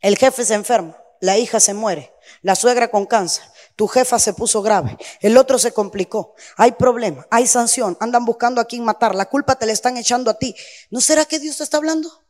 el 0.00 0.16
jefe 0.16 0.44
se 0.44 0.54
enferma, 0.54 0.96
la 1.20 1.38
hija 1.38 1.60
se 1.60 1.74
muere, 1.74 2.12
la 2.40 2.56
suegra 2.56 2.90
con 2.90 3.06
cáncer, 3.06 3.44
tu 3.76 3.86
jefa 3.86 4.18
se 4.18 4.32
puso 4.32 4.62
grave, 4.62 4.96
el 5.20 5.36
otro 5.36 5.58
se 5.58 5.72
complicó, 5.72 6.34
hay 6.56 6.72
problema, 6.72 7.26
hay 7.30 7.46
sanción, 7.46 7.96
andan 8.00 8.24
buscando 8.24 8.60
a 8.60 8.64
quien 8.64 8.84
matar, 8.84 9.14
la 9.14 9.26
culpa 9.26 9.56
te 9.56 9.66
la 9.66 9.72
están 9.72 9.96
echando 9.96 10.30
a 10.30 10.38
ti. 10.38 10.56
¿No 10.90 11.00
será 11.00 11.26
que 11.26 11.38
Dios 11.38 11.58
te 11.58 11.64
está 11.64 11.76
hablando? 11.76 12.21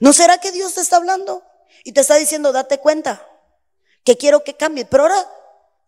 ¿No 0.00 0.12
será 0.12 0.38
que 0.38 0.52
Dios 0.52 0.74
te 0.74 0.80
está 0.80 0.96
hablando 0.96 1.42
y 1.84 1.92
te 1.92 2.00
está 2.00 2.16
diciendo, 2.16 2.52
date 2.52 2.78
cuenta 2.78 3.26
que 4.04 4.16
quiero 4.16 4.44
que 4.44 4.56
cambie? 4.56 4.84
Pero 4.84 5.04
ahora 5.04 5.30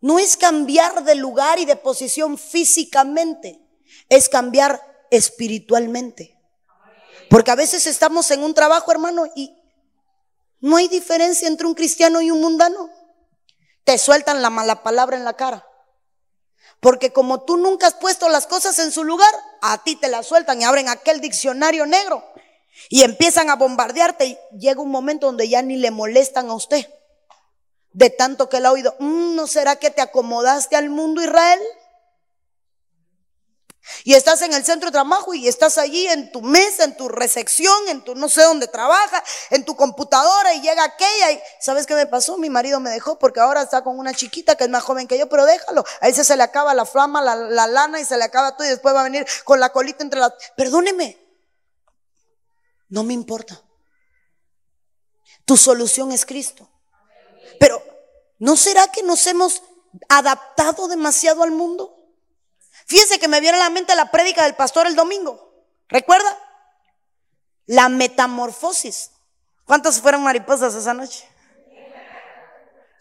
no 0.01 0.19
es 0.19 0.37
cambiar 0.37 1.03
de 1.03 1.15
lugar 1.15 1.59
y 1.59 1.65
de 1.65 1.75
posición 1.75 2.37
físicamente, 2.37 3.61
es 4.09 4.27
cambiar 4.27 4.81
espiritualmente. 5.11 6.37
Porque 7.29 7.51
a 7.51 7.55
veces 7.55 7.87
estamos 7.87 8.29
en 8.31 8.43
un 8.43 8.53
trabajo, 8.53 8.91
hermano, 8.91 9.25
y 9.35 9.55
no 10.59 10.77
hay 10.77 10.87
diferencia 10.87 11.47
entre 11.47 11.67
un 11.67 11.75
cristiano 11.75 12.21
y 12.21 12.31
un 12.31 12.41
mundano. 12.41 12.89
Te 13.83 13.97
sueltan 13.97 14.41
la 14.41 14.49
mala 14.49 14.83
palabra 14.83 15.15
en 15.15 15.23
la 15.23 15.35
cara. 15.35 15.65
Porque 16.79 17.13
como 17.13 17.43
tú 17.43 17.57
nunca 17.57 17.87
has 17.87 17.93
puesto 17.93 18.27
las 18.27 18.47
cosas 18.47 18.77
en 18.79 18.91
su 18.91 19.03
lugar, 19.03 19.33
a 19.61 19.83
ti 19.83 19.95
te 19.95 20.09
la 20.09 20.23
sueltan 20.23 20.61
y 20.61 20.65
abren 20.65 20.89
aquel 20.89 21.21
diccionario 21.21 21.85
negro 21.85 22.23
y 22.89 23.03
empiezan 23.03 23.49
a 23.49 23.55
bombardearte 23.55 24.25
y 24.25 24.37
llega 24.57 24.81
un 24.81 24.91
momento 24.91 25.27
donde 25.27 25.47
ya 25.49 25.61
ni 25.61 25.77
le 25.77 25.91
molestan 25.91 26.49
a 26.49 26.53
usted. 26.53 26.87
De 27.93 28.09
tanto 28.09 28.47
que 28.47 28.57
él 28.57 28.65
ha 28.65 28.71
oído, 28.71 28.95
mm, 28.99 29.35
¿no 29.35 29.47
será 29.47 29.75
que 29.75 29.91
te 29.91 30.01
acomodaste 30.01 30.75
al 30.75 30.89
mundo 30.89 31.21
Israel? 31.21 31.59
Y 34.03 34.13
estás 34.13 34.41
en 34.43 34.53
el 34.53 34.63
centro 34.63 34.87
de 34.87 34.93
trabajo 34.93 35.33
y 35.33 35.47
estás 35.47 35.77
allí 35.77 36.07
en 36.07 36.31
tu 36.31 36.41
mesa, 36.41 36.83
en 36.83 36.95
tu 36.95 37.09
recepción, 37.09 37.75
en 37.89 38.03
tu 38.03 38.15
no 38.15 38.29
sé 38.29 38.43
dónde 38.43 38.67
trabaja, 38.67 39.23
en 39.49 39.65
tu 39.65 39.75
computadora 39.75 40.53
y 40.53 40.61
llega 40.61 40.83
aquella 40.83 41.31
y 41.31 41.41
¿sabes 41.59 41.85
qué 41.87 41.95
me 41.95 42.05
pasó? 42.05 42.37
Mi 42.37 42.49
marido 42.49 42.79
me 42.79 42.91
dejó 42.91 43.17
porque 43.17 43.39
ahora 43.39 43.63
está 43.63 43.83
con 43.83 43.97
una 43.97 44.13
chiquita 44.13 44.55
que 44.55 44.65
es 44.65 44.69
más 44.69 44.83
joven 44.83 45.07
que 45.07 45.17
yo, 45.17 45.27
pero 45.27 45.45
déjalo. 45.45 45.83
A 45.99 46.07
ese 46.07 46.23
se 46.23 46.37
le 46.37 46.43
acaba 46.43 46.73
la 46.73 46.85
flama, 46.85 47.21
la, 47.21 47.35
la 47.35 47.67
lana 47.67 47.99
y 47.99 48.05
se 48.05 48.17
le 48.17 48.23
acaba 48.23 48.55
todo 48.55 48.67
y 48.67 48.69
después 48.69 48.95
va 48.95 49.01
a 49.01 49.05
venir 49.05 49.25
con 49.43 49.59
la 49.59 49.69
colita 49.69 50.03
entre 50.03 50.19
las... 50.19 50.33
Perdóneme, 50.55 51.20
no 52.91 53.03
me 53.03 53.13
importa. 53.13 53.59
Tu 55.45 55.57
solución 55.57 56.11
es 56.11 56.25
Cristo. 56.25 56.69
Pero, 57.59 57.81
¿no 58.37 58.55
será 58.55 58.87
que 58.91 59.01
nos 59.01 59.25
hemos 59.25 59.63
adaptado 60.07 60.87
demasiado 60.87 61.41
al 61.41 61.51
mundo? 61.51 61.97
Fíjense 62.85 63.17
que 63.17 63.27
me 63.27 63.41
viene 63.41 63.57
a 63.57 63.61
la 63.61 63.69
mente 63.71 63.95
la 63.95 64.11
prédica 64.11 64.43
del 64.43 64.55
pastor 64.55 64.85
el 64.85 64.95
domingo. 64.95 65.65
¿Recuerda? 65.87 66.37
La 67.65 67.89
metamorfosis. 67.89 69.11
¿Cuántas 69.65 69.99
fueron 69.99 70.23
mariposas 70.23 70.75
esa 70.75 70.93
noche? 70.93 71.27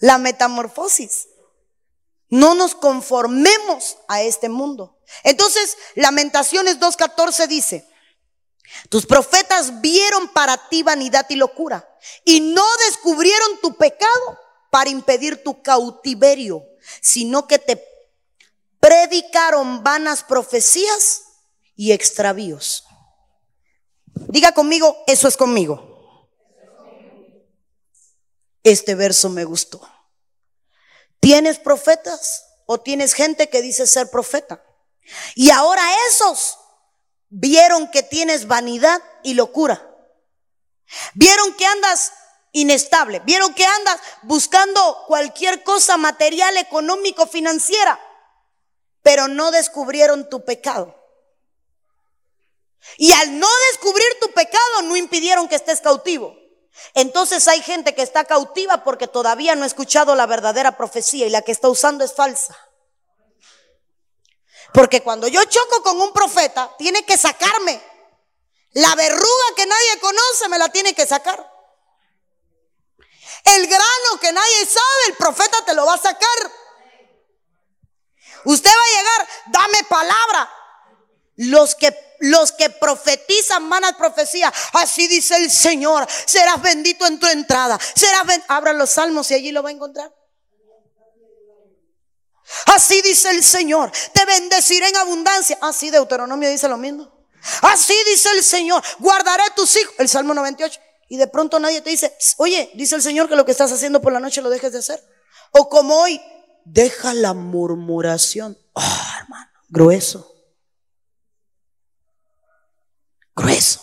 la 0.01 0.17
metamorfosis. 0.17 1.29
No 2.31 2.55
nos 2.55 2.75
conformemos 2.75 3.99
a 4.09 4.23
este 4.23 4.49
mundo. 4.49 4.97
Entonces, 5.25 5.77
Lamentaciones 5.97 6.79
2.14 6.79 7.49
dice, 7.49 7.90
tus 8.89 9.07
profetas 9.07 9.81
vieron 9.81 10.29
para 10.29 10.69
ti 10.69 10.83
vanidad 10.83 11.27
y 11.29 11.37
locura 11.37 11.89
y 12.25 12.41
no 12.41 12.65
descubrieron 12.89 13.61
tu 13.61 13.77
pecado 13.77 14.39
para 14.71 14.91
impedir 14.91 15.43
tu 15.43 15.63
cautiverio, 15.63 16.65
sino 17.01 17.47
que 17.47 17.59
te 17.59 17.85
predicaron 18.79 19.83
vanas 19.83 20.23
profecías 20.23 21.23
y 21.77 21.93
extravíos. 21.93 22.85
Diga 24.15 24.53
conmigo, 24.53 25.05
eso 25.07 25.29
es 25.29 25.37
conmigo. 25.37 26.29
Este 28.63 28.95
verso 28.95 29.29
me 29.29 29.45
gustó. 29.45 29.81
¿Tienes 31.19 31.59
profetas 31.59 32.45
o 32.67 32.81
tienes 32.81 33.15
gente 33.15 33.49
que 33.49 33.63
dice 33.63 33.87
ser 33.87 34.11
profeta? 34.11 34.63
Y 35.35 35.51
ahora 35.51 35.83
esos 36.09 36.59
vieron 37.31 37.91
que 37.91 38.03
tienes 38.03 38.47
vanidad 38.47 39.03
y 39.23 39.35
locura. 39.35 39.87
Vieron 41.15 41.55
que 41.55 41.65
andas 41.65 42.13
inestable. 42.53 43.21
Vieron 43.21 43.55
que 43.55 43.65
andas 43.65 44.01
buscando 44.23 45.05
cualquier 45.07 45.63
cosa 45.63 45.97
material, 45.97 46.57
económico, 46.57 47.27
financiera. 47.27 47.99
Pero 49.03 49.29
no 49.29 49.51
descubrieron 49.51 50.29
tu 50.29 50.45
pecado. 50.45 50.97
Y 52.97 53.13
al 53.13 53.39
no 53.39 53.49
descubrir 53.71 54.07
tu 54.21 54.33
pecado, 54.33 54.83
no 54.83 54.97
impidieron 54.97 55.49
que 55.49 55.55
estés 55.55 55.81
cautivo. 55.81 56.37
Entonces 56.95 57.47
hay 57.47 57.63
gente 57.63 57.95
que 57.95 58.03
está 58.03 58.25
cautiva 58.25 58.85
porque 58.85 59.07
todavía 59.07 59.55
no 59.55 59.65
ha 59.65 59.67
escuchado 59.67 60.15
la 60.15 60.27
verdadera 60.27 60.77
profecía 60.77 61.27
y 61.27 61.31
la 61.31 61.43
que 61.43 61.53
está 61.53 61.69
usando 61.69 62.05
es 62.05 62.15
falsa. 62.15 62.57
Porque 64.73 65.03
cuando 65.03 65.29
yo 65.29 65.45
choco 65.45 65.83
con 65.83 66.01
un 66.01 66.13
profeta, 66.13 66.75
tiene 66.79 67.05
que 67.05 67.17
sacarme. 67.17 67.83
La 68.73 68.95
verruga 68.95 69.55
que 69.57 69.67
nadie 69.67 70.01
conoce 70.01 70.49
me 70.49 70.59
la 70.59 70.69
tiene 70.69 70.95
que 70.95 71.07
sacar. 71.07 71.51
El 73.45 73.67
grano 73.67 74.21
que 74.21 74.33
nadie 74.33 74.67
sabe, 74.67 75.07
el 75.09 75.15
profeta 75.15 75.65
te 75.65 75.75
lo 75.75 75.87
va 75.87 75.95
a 75.95 75.99
sacar. 75.99 76.53
Usted 78.45 78.71
va 78.71 78.83
a 78.83 78.99
llegar, 78.99 79.29
dame 79.47 79.85
palabra. 79.85 80.51
Los 81.37 81.75
que, 81.75 82.17
los 82.21 82.53
que 82.53 82.69
profetizan 82.71 83.67
manas 83.67 83.95
profecías, 83.95 84.53
así 84.75 85.09
dice 85.09 85.37
el 85.37 85.51
Señor, 85.51 86.07
serás 86.27 86.61
bendito 86.61 87.07
en 87.07 87.19
tu 87.19 87.27
entrada. 87.27 87.79
Serás 87.95 88.41
Abra 88.49 88.73
los 88.73 88.91
salmos 88.91 89.31
y 89.31 89.35
allí 89.35 89.51
lo 89.51 89.63
va 89.63 89.71
a 89.71 89.73
encontrar. 89.73 90.13
Así 92.67 93.01
dice 93.03 93.31
el 93.31 93.43
Señor, 93.43 93.93
te 94.13 94.25
bendeciré 94.25 94.89
en 94.89 94.97
abundancia. 94.97 95.59
Así 95.61 95.91
Deuteronomio 95.91 96.49
dice 96.49 96.69
lo 96.69 96.77
mismo. 96.77 97.11
Así 97.63 97.95
dice 98.07 98.31
el 98.33 98.43
Señor, 98.43 98.83
guardaré 98.99 99.45
tus 99.57 99.77
hijos. 99.77 99.95
El 99.99 100.09
Salmo 100.09 100.35
98. 100.35 100.81
Y 101.09 101.17
de 101.17 101.27
pronto 101.27 101.59
nadie 101.59 101.81
te 101.81 101.91
dice, 101.91 102.17
oye, 102.37 102.71
dice 102.75 102.95
el 102.95 103.03
Señor 103.03 103.29
que 103.29 103.37
lo 103.37 103.45
que 103.45 103.53
estás 103.53 103.73
haciendo 103.73 104.01
por 104.01 104.13
la 104.13 104.21
noche 104.21 104.43
lo 104.43 104.51
dejes 104.51 104.73
de 104.73 104.79
hacer. 104.79 105.03
O 105.53 105.69
como 105.69 105.97
hoy, 106.01 106.21
deja 106.65 107.15
la 107.15 107.35
murmuración. 107.35 108.57
Oh, 108.75 109.03
hermano, 109.19 109.51
grueso 109.69 110.31
grueso. 113.41 113.81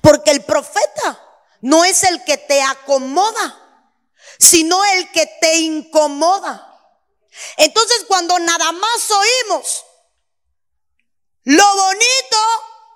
Porque 0.00 0.30
el 0.30 0.44
profeta 0.44 1.20
no 1.60 1.84
es 1.84 2.04
el 2.04 2.24
que 2.24 2.38
te 2.38 2.60
acomoda, 2.62 3.62
sino 4.38 4.84
el 4.96 5.10
que 5.12 5.26
te 5.40 5.58
incomoda. 5.58 6.75
Entonces 7.56 8.04
cuando 8.06 8.38
nada 8.38 8.72
más 8.72 9.10
oímos 9.10 9.84
lo 11.46 11.76
bonito, 11.76 12.36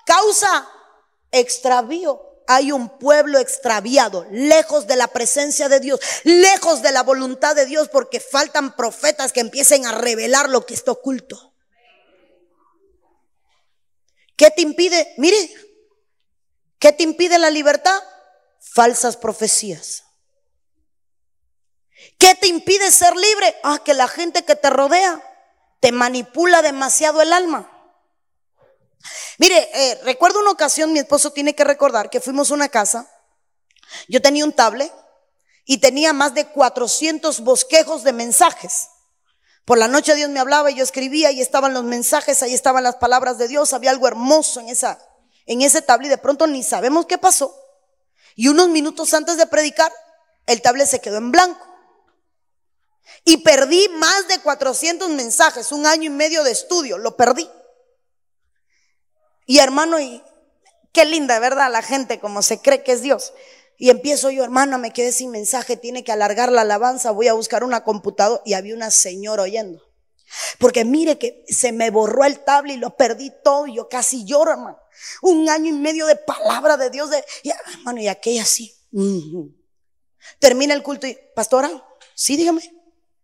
causa 0.05 0.69
extravío. 1.31 2.27
Hay 2.49 2.73
un 2.73 2.99
pueblo 2.99 3.39
extraviado, 3.39 4.27
lejos 4.33 4.89
de 4.89 4.97
la 4.97 5.07
presencia 5.07 5.69
de 5.69 5.79
Dios, 5.79 6.01
lejos 6.25 6.83
de 6.83 6.91
la 6.91 7.05
voluntad 7.05 7.55
de 7.55 7.65
Dios, 7.65 7.89
porque 7.89 8.19
faltan 8.19 8.75
profetas 8.75 9.33
que 9.33 9.39
empiecen 9.39 9.87
a 9.87 9.93
revelar 9.93 10.49
lo 10.49 10.67
que 10.67 10.75
está 10.75 10.91
oculto. 10.91 11.55
¿Qué 14.37 14.51
te 14.51 14.63
impide? 14.63 15.15
Mire, 15.17 15.37
¿qué 16.81 16.93
te 16.93 17.05
impide 17.05 17.39
la 17.39 17.51
libertad? 17.51 18.03
Falsas 18.59 19.17
profecías. 19.17 20.03
¿Qué 22.19 22.35
te 22.35 22.47
impide 22.47 22.91
ser 22.91 23.15
libre? 23.17 23.57
Ah, 23.63 23.81
que 23.85 23.95
la 23.95 24.09
gente 24.09 24.45
que 24.45 24.57
te 24.57 24.71
rodea 24.71 25.23
te 25.81 25.93
manipula 25.93 26.63
demasiado 26.63 27.23
el 27.23 27.33
alma. 27.33 27.71
Mire, 29.39 29.71
eh, 29.73 30.01
recuerdo 30.05 30.41
una 30.41 30.51
ocasión, 30.51 30.93
mi 30.93 30.99
esposo 30.99 31.33
tiene 31.33 31.55
que 31.55 31.65
recordar 31.65 32.11
que 32.11 32.21
fuimos 32.21 32.51
a 32.51 32.55
una 32.55 32.69
casa, 32.69 33.11
yo 34.09 34.21
tenía 34.21 34.45
un 34.45 34.53
tablet 34.53 34.93
y 35.65 35.79
tenía 35.79 36.13
más 36.13 36.35
de 36.35 36.47
400 36.47 37.41
bosquejos 37.41 38.05
de 38.05 38.13
mensajes. 38.13 38.89
Por 39.65 39.79
la 39.79 39.89
noche 39.89 40.15
Dios 40.15 40.29
me 40.29 40.41
hablaba 40.41 40.71
y 40.71 40.75
yo 40.75 40.85
escribía 40.85 41.31
y 41.31 41.41
estaban 41.41 41.73
los 41.73 41.85
mensajes, 41.85 42.43
ahí 42.43 42.53
estaban 42.53 42.85
las 42.85 42.97
palabras 42.97 43.39
de 43.39 43.49
Dios, 43.49 43.73
había 43.73 43.91
algo 43.91 44.07
hermoso 44.09 44.61
en 44.61 44.69
esa 44.69 44.99
en 45.47 45.63
ese 45.63 45.83
tablet 45.83 46.07
y 46.07 46.11
de 46.11 46.19
pronto 46.19 46.47
ni 46.47 46.63
sabemos 46.63 47.07
qué 47.07 47.19
pasó. 47.19 47.55
Y 48.37 48.49
unos 48.49 48.69
minutos 48.69 49.13
antes 49.15 49.37
de 49.37 49.47
predicar, 49.47 49.93
el 50.47 50.63
tablet 50.63 50.87
se 50.87 51.01
quedó 51.01 51.17
en 51.17 51.33
blanco. 51.33 51.70
Y 53.25 53.39
perdí 53.39 53.89
más 53.89 54.29
de 54.29 54.39
400 54.39 55.09
mensajes, 55.11 55.73
un 55.73 55.87
año 55.87 56.05
y 56.05 56.11
medio 56.11 56.43
de 56.43 56.53
estudio, 56.53 56.99
lo 56.99 57.17
perdí. 57.17 57.49
Y 59.47 59.59
hermano, 59.59 59.99
y 60.01 60.23
qué 60.93 61.05
linda, 61.05 61.39
¿verdad? 61.39 61.71
La 61.71 61.83
gente 61.83 62.21
como 62.21 62.43
se 62.43 62.61
cree 62.61 62.83
que 62.83 62.93
es 62.93 63.03
Dios. 63.03 63.33
Y 63.77 63.91
empiezo 63.91 64.31
yo, 64.31 64.45
hermana, 64.45 64.79
me 64.79 64.93
quedé 64.93 65.11
sin 65.11 65.31
mensaje, 65.31 65.77
tiene 65.77 66.05
que 66.05 66.13
alargar 66.13 66.53
la 66.53 66.61
alabanza, 66.61 67.11
voy 67.13 67.29
a 67.29 67.33
buscar 67.33 67.65
una 67.65 67.83
computadora. 67.83 68.43
Y 68.45 68.53
había 68.55 68.75
una 68.75 68.91
señora 68.91 69.43
oyendo. 69.43 69.83
Porque 70.59 70.85
mire 70.85 71.19
que 71.19 71.45
se 71.49 71.73
me 71.73 71.91
borró 71.91 72.25
el 72.25 72.41
tablet 72.45 72.77
y 72.77 72.79
lo 72.79 72.97
perdí 72.97 73.33
todo. 73.43 73.67
Y 73.67 73.77
yo 73.77 73.89
casi 73.89 74.25
lloro, 74.25 74.53
hermano. 74.53 74.79
Un 75.23 75.49
año 75.49 75.71
y 75.71 75.73
medio 75.73 76.07
de 76.07 76.17
palabra 76.17 76.77
de 76.77 76.91
Dios. 76.91 77.11
De, 77.11 77.25
y, 77.43 77.51
hermano, 77.51 78.01
y 78.01 78.09
aquella 78.09 78.43
así. 78.43 78.73
Termina 80.39 80.75
el 80.75 80.83
culto 80.83 81.07
y, 81.07 81.19
pastora, 81.35 81.71
sí, 82.15 82.37
dígame, 82.37 82.63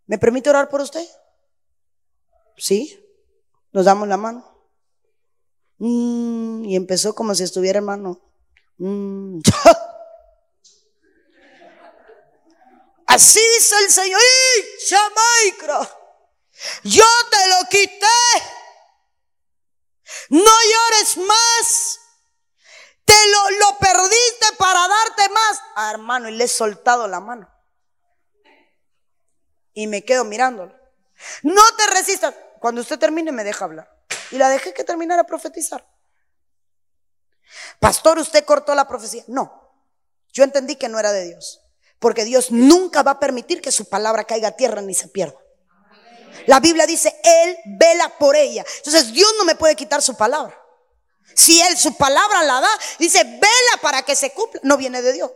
¿me 0.06 0.18
permite 0.18 0.50
orar 0.50 0.68
por 0.68 0.80
usted? 0.80 1.06
Sí, 2.56 2.98
nos 3.72 3.84
damos 3.84 4.08
la 4.08 4.16
mano. 4.16 4.56
Mm, 5.78 6.64
y 6.64 6.76
empezó 6.76 7.14
como 7.14 7.34
si 7.34 7.42
estuviera 7.42 7.78
hermano. 7.78 8.20
Mm. 8.78 9.40
Así 13.06 13.40
dice 13.56 13.74
el 13.84 13.90
Señor. 13.90 14.20
¡Y, 14.20 15.52
Yo 16.84 17.04
te 17.30 17.48
lo 17.48 17.68
quité. 17.70 18.06
No 20.30 20.50
llores 20.50 21.16
más. 21.18 22.00
Te 23.04 23.14
lo, 23.28 23.50
lo 23.50 23.78
perdiste 23.78 24.46
para 24.58 24.88
darte 24.88 25.28
más. 25.28 25.60
Ah, 25.76 25.90
hermano, 25.92 26.28
y 26.28 26.32
le 26.32 26.44
he 26.44 26.48
soltado 26.48 27.06
la 27.06 27.20
mano. 27.20 27.48
Y 29.76 29.86
me 29.86 30.02
quedo 30.02 30.24
mirándolo. 30.24 30.74
No 31.42 31.62
te 31.76 31.86
resistas. 31.88 32.34
Cuando 32.60 32.80
usted 32.80 32.98
termine, 32.98 33.30
me 33.30 33.44
deja 33.44 33.66
hablar. 33.66 33.94
Y 34.30 34.38
la 34.38 34.48
dejé 34.48 34.72
que 34.72 34.84
terminara 34.84 35.20
a 35.20 35.26
profetizar. 35.26 35.86
Pastor, 37.78 38.18
usted 38.18 38.42
cortó 38.46 38.74
la 38.74 38.88
profecía. 38.88 39.22
No. 39.26 39.70
Yo 40.32 40.44
entendí 40.44 40.76
que 40.76 40.88
no 40.88 40.98
era 40.98 41.12
de 41.12 41.26
Dios. 41.26 41.60
Porque 41.98 42.24
Dios 42.24 42.50
nunca 42.50 43.02
va 43.02 43.12
a 43.12 43.20
permitir 43.20 43.60
que 43.60 43.70
su 43.70 43.86
palabra 43.90 44.24
caiga 44.24 44.48
a 44.48 44.56
tierra 44.56 44.80
ni 44.80 44.94
se 44.94 45.08
pierda. 45.08 45.38
La 46.46 46.58
Biblia 46.58 46.86
dice, 46.86 47.14
Él 47.22 47.58
vela 47.78 48.08
por 48.18 48.34
ella. 48.34 48.64
Entonces 48.78 49.12
Dios 49.12 49.30
no 49.36 49.44
me 49.44 49.56
puede 49.56 49.76
quitar 49.76 50.00
su 50.00 50.16
palabra. 50.16 50.58
Si 51.34 51.60
Él 51.60 51.76
su 51.76 51.94
palabra 51.98 52.42
la 52.44 52.62
da, 52.62 52.70
dice, 52.98 53.22
vela 53.24 53.82
para 53.82 54.02
que 54.02 54.16
se 54.16 54.30
cumpla. 54.30 54.58
No 54.64 54.78
viene 54.78 55.02
de 55.02 55.12
Dios. 55.12 55.30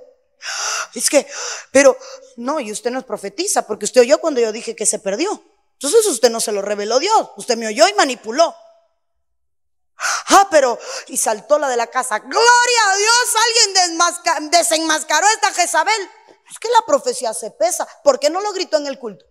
Es 0.94 1.08
que, 1.10 1.26
pero 1.70 1.96
no, 2.36 2.60
y 2.60 2.72
usted 2.72 2.90
no 2.90 2.98
es 2.98 3.04
profetiza, 3.04 3.66
porque 3.66 3.84
usted 3.84 4.00
oyó 4.00 4.18
cuando 4.18 4.40
yo 4.40 4.52
dije 4.52 4.74
que 4.74 4.86
se 4.86 4.98
perdió. 4.98 5.42
Entonces 5.74 6.06
usted 6.06 6.30
no 6.30 6.40
se 6.40 6.52
lo 6.52 6.62
reveló 6.62 6.98
Dios. 6.98 7.30
Usted 7.36 7.56
me 7.56 7.66
oyó 7.66 7.88
y 7.88 7.94
manipuló. 7.94 8.54
Ah, 10.28 10.48
pero, 10.50 10.78
y 11.08 11.16
saltó 11.16 11.58
la 11.58 11.68
de 11.68 11.76
la 11.76 11.86
casa. 11.86 12.18
Gloria 12.18 12.80
a 12.88 12.96
Dios, 12.96 13.34
alguien 13.46 14.50
desenmascaró 14.50 15.26
a 15.26 15.32
esta 15.32 15.52
Jezabel. 15.52 16.10
Es 16.50 16.58
que 16.58 16.68
la 16.68 16.84
profecía 16.86 17.32
se 17.32 17.50
pesa. 17.50 17.86
¿Por 18.02 18.18
qué 18.18 18.28
no 18.28 18.40
lo 18.40 18.52
gritó 18.52 18.76
en 18.76 18.86
el 18.86 18.98
culto? 18.98 19.24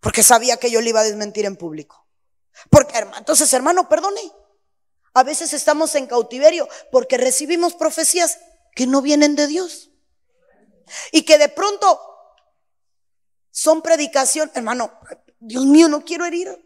Porque 0.00 0.22
sabía 0.22 0.56
que 0.56 0.70
yo 0.70 0.80
le 0.80 0.90
iba 0.90 1.00
a 1.00 1.04
desmentir 1.04 1.44
en 1.44 1.56
público. 1.56 2.06
Porque, 2.70 2.96
hermano, 2.98 3.18
entonces, 3.18 3.52
hermano, 3.52 3.88
perdone. 3.88 4.32
A 5.14 5.22
veces 5.22 5.52
estamos 5.52 5.94
en 5.94 6.06
cautiverio 6.06 6.68
porque 6.90 7.18
recibimos 7.18 7.74
profecías 7.74 8.38
que 8.74 8.86
no 8.86 9.02
vienen 9.02 9.36
de 9.36 9.46
Dios. 9.46 9.90
Y 11.10 11.22
que 11.22 11.38
de 11.38 11.48
pronto 11.48 12.00
son 13.50 13.82
predicaciones, 13.82 14.54
hermano, 14.56 14.98
Dios 15.38 15.64
mío, 15.66 15.88
no 15.88 16.04
quiero 16.04 16.24
herir. 16.24 16.64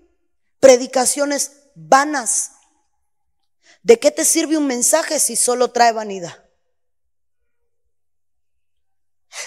Predicaciones 0.60 1.52
vanas. 1.74 2.52
¿De 3.82 3.98
qué 3.98 4.10
te 4.10 4.24
sirve 4.24 4.56
un 4.56 4.66
mensaje 4.66 5.20
si 5.20 5.36
solo 5.36 5.70
trae 5.70 5.92
vanidad? 5.92 6.44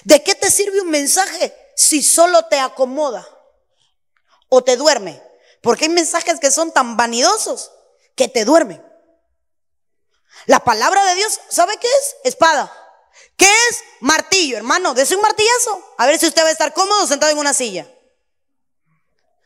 ¿De 0.04 0.24
qué 0.24 0.36
te 0.36 0.50
sirve 0.50 0.82
un 0.82 0.90
mensaje 0.90 1.54
si 1.76 2.02
solo 2.04 2.46
te 2.46 2.60
acomoda 2.60 3.28
o 4.50 4.64
te 4.64 4.78
duerme? 4.78 5.22
Porque 5.62 5.86
hay 5.86 5.92
mensajes 5.92 6.40
que 6.40 6.52
son 6.52 6.72
tan 6.72 6.96
vanidosos 6.96 7.72
que 8.16 8.28
te 8.28 8.46
duermen. 8.46 8.89
La 10.46 10.60
palabra 10.60 11.04
de 11.06 11.16
Dios, 11.16 11.40
¿sabe 11.50 11.78
qué 11.78 11.88
es? 11.88 12.16
Espada. 12.24 12.72
¿Qué 13.36 13.50
es? 13.70 13.84
Martillo, 14.02 14.58
hermano. 14.58 14.94
Dese 14.94 15.16
un 15.16 15.22
martillazo. 15.22 15.96
A 15.98 16.06
ver 16.06 16.20
si 16.20 16.28
usted 16.28 16.44
va 16.44 16.48
a 16.48 16.52
estar 16.52 16.74
cómodo 16.74 17.08
sentado 17.08 17.32
en 17.32 17.38
una 17.38 17.54
silla. 17.54 17.88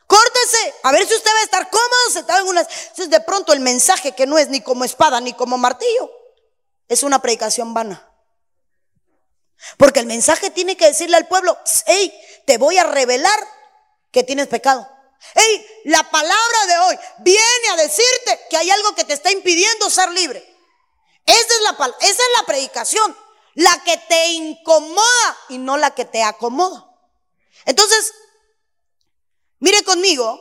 Córtese. 0.08 0.74
A 0.84 0.92
ver 0.92 1.08
si 1.08 1.14
usted 1.14 1.32
va 1.32 1.40
a 1.40 1.44
estar 1.44 1.70
cómodo 1.70 2.10
sentado 2.12 2.42
en 2.42 2.48
una 2.48 2.62
Entonces, 2.62 3.10
de 3.10 3.20
pronto 3.22 3.54
el 3.54 3.60
mensaje 3.60 4.14
que 4.14 4.26
no 4.26 4.38
es 4.38 4.50
ni 4.50 4.62
como 4.62 4.84
espada 4.84 5.22
ni 5.22 5.34
como 5.34 5.58
martillo 5.58 6.12
es 6.88 7.04
una 7.04 7.22
predicación 7.22 7.74
vana. 7.74 8.10
Porque 9.78 10.00
el 10.00 10.06
mensaje 10.06 10.50
tiene 10.50 10.76
que 10.76 10.86
decirle 10.86 11.16
al 11.16 11.28
pueblo, 11.28 11.58
hey, 11.86 12.14
te 12.46 12.58
voy 12.58 12.78
a 12.78 12.84
revelar 12.84 13.40
que 14.12 14.24
tienes 14.24 14.48
pecado. 14.48 14.90
Hey, 15.36 15.66
la 15.86 16.04
palabra 16.10 16.66
de 16.68 16.78
hoy 16.80 17.00
viene 17.20 17.70
a 17.72 17.78
decirte 17.78 18.40
que 18.50 18.58
hay 18.58 18.70
algo 18.70 18.94
que 18.94 19.06
te 19.06 19.14
está 19.14 19.32
impidiendo 19.32 19.90
ser 19.90 20.12
libre. 20.12 20.53
Esa 21.26 21.40
es 21.40 21.62
la, 21.62 21.96
esa 22.02 22.12
es 22.12 22.30
la 22.38 22.46
predicación, 22.46 23.18
la 23.56 23.84
que 23.84 23.98
te 23.98 24.28
incomoda 24.32 25.38
y 25.50 25.58
no 25.58 25.78
la 25.78 25.92
que 25.92 26.06
te 26.06 26.24
acomoda. 26.24 26.90
Entonces, 27.66 28.14
mire 29.60 29.84
conmigo, 29.84 30.40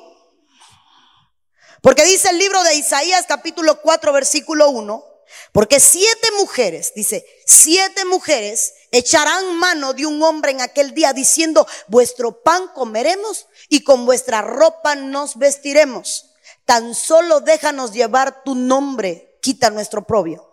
porque 1.82 2.04
dice 2.04 2.30
el 2.30 2.38
libro 2.38 2.62
de 2.62 2.74
Isaías 2.74 3.26
capítulo 3.26 3.80
4 3.80 4.12
versículo 4.12 4.70
1, 4.70 5.04
porque 5.52 5.80
siete 5.80 6.30
mujeres, 6.38 6.92
dice, 6.94 7.24
siete 7.46 8.04
mujeres 8.04 8.74
echarán 8.90 9.56
mano 9.56 9.92
de 9.92 10.06
un 10.06 10.22
hombre 10.22 10.52
en 10.52 10.60
aquel 10.60 10.94
día 10.94 11.12
diciendo, 11.12 11.66
vuestro 11.88 12.42
pan 12.42 12.68
comeremos 12.74 13.46
y 13.68 13.82
con 13.82 14.04
vuestra 14.06 14.42
ropa 14.42 14.94
nos 14.94 15.36
vestiremos. 15.36 16.26
Tan 16.64 16.94
solo 16.94 17.40
déjanos 17.40 17.92
llevar 17.92 18.44
tu 18.44 18.54
nombre, 18.54 19.38
quita 19.42 19.70
nuestro 19.70 20.06
propio. 20.06 20.51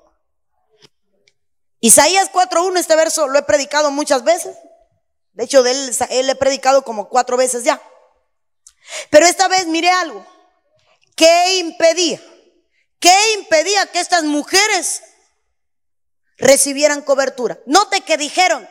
Isaías 1.80 2.32
4.1, 2.32 2.78
este 2.78 2.96
verso 2.96 3.28
lo 3.28 3.40
he 3.40 3.44
predicado 3.44 3.92
muchas 3.92 4.24
veces. 4.24 4.56
De 5.34 5.46
hecho, 5.46 5.64
de 5.64 5.72
él, 5.72 5.92
él 6.10 6.30
he 6.30 6.36
predicado 6.36 6.84
como 6.84 7.08
cuatro 7.08 7.38
veces 7.38 7.64
ya. 7.64 7.82
Pero 9.10 9.26
esta 9.26 9.48
vez 9.48 9.68
mire 9.68 9.90
algo. 9.90 10.26
¿Qué 11.16 11.60
impedía? 11.60 12.22
¿Qué 13.00 13.16
impedía 13.38 13.86
que 13.88 14.00
estas 14.00 14.24
mujeres 14.24 15.02
recibieran 16.38 17.02
cobertura? 17.02 17.60
Note 17.66 18.02
que 18.02 18.18
dijeron, 18.18 18.68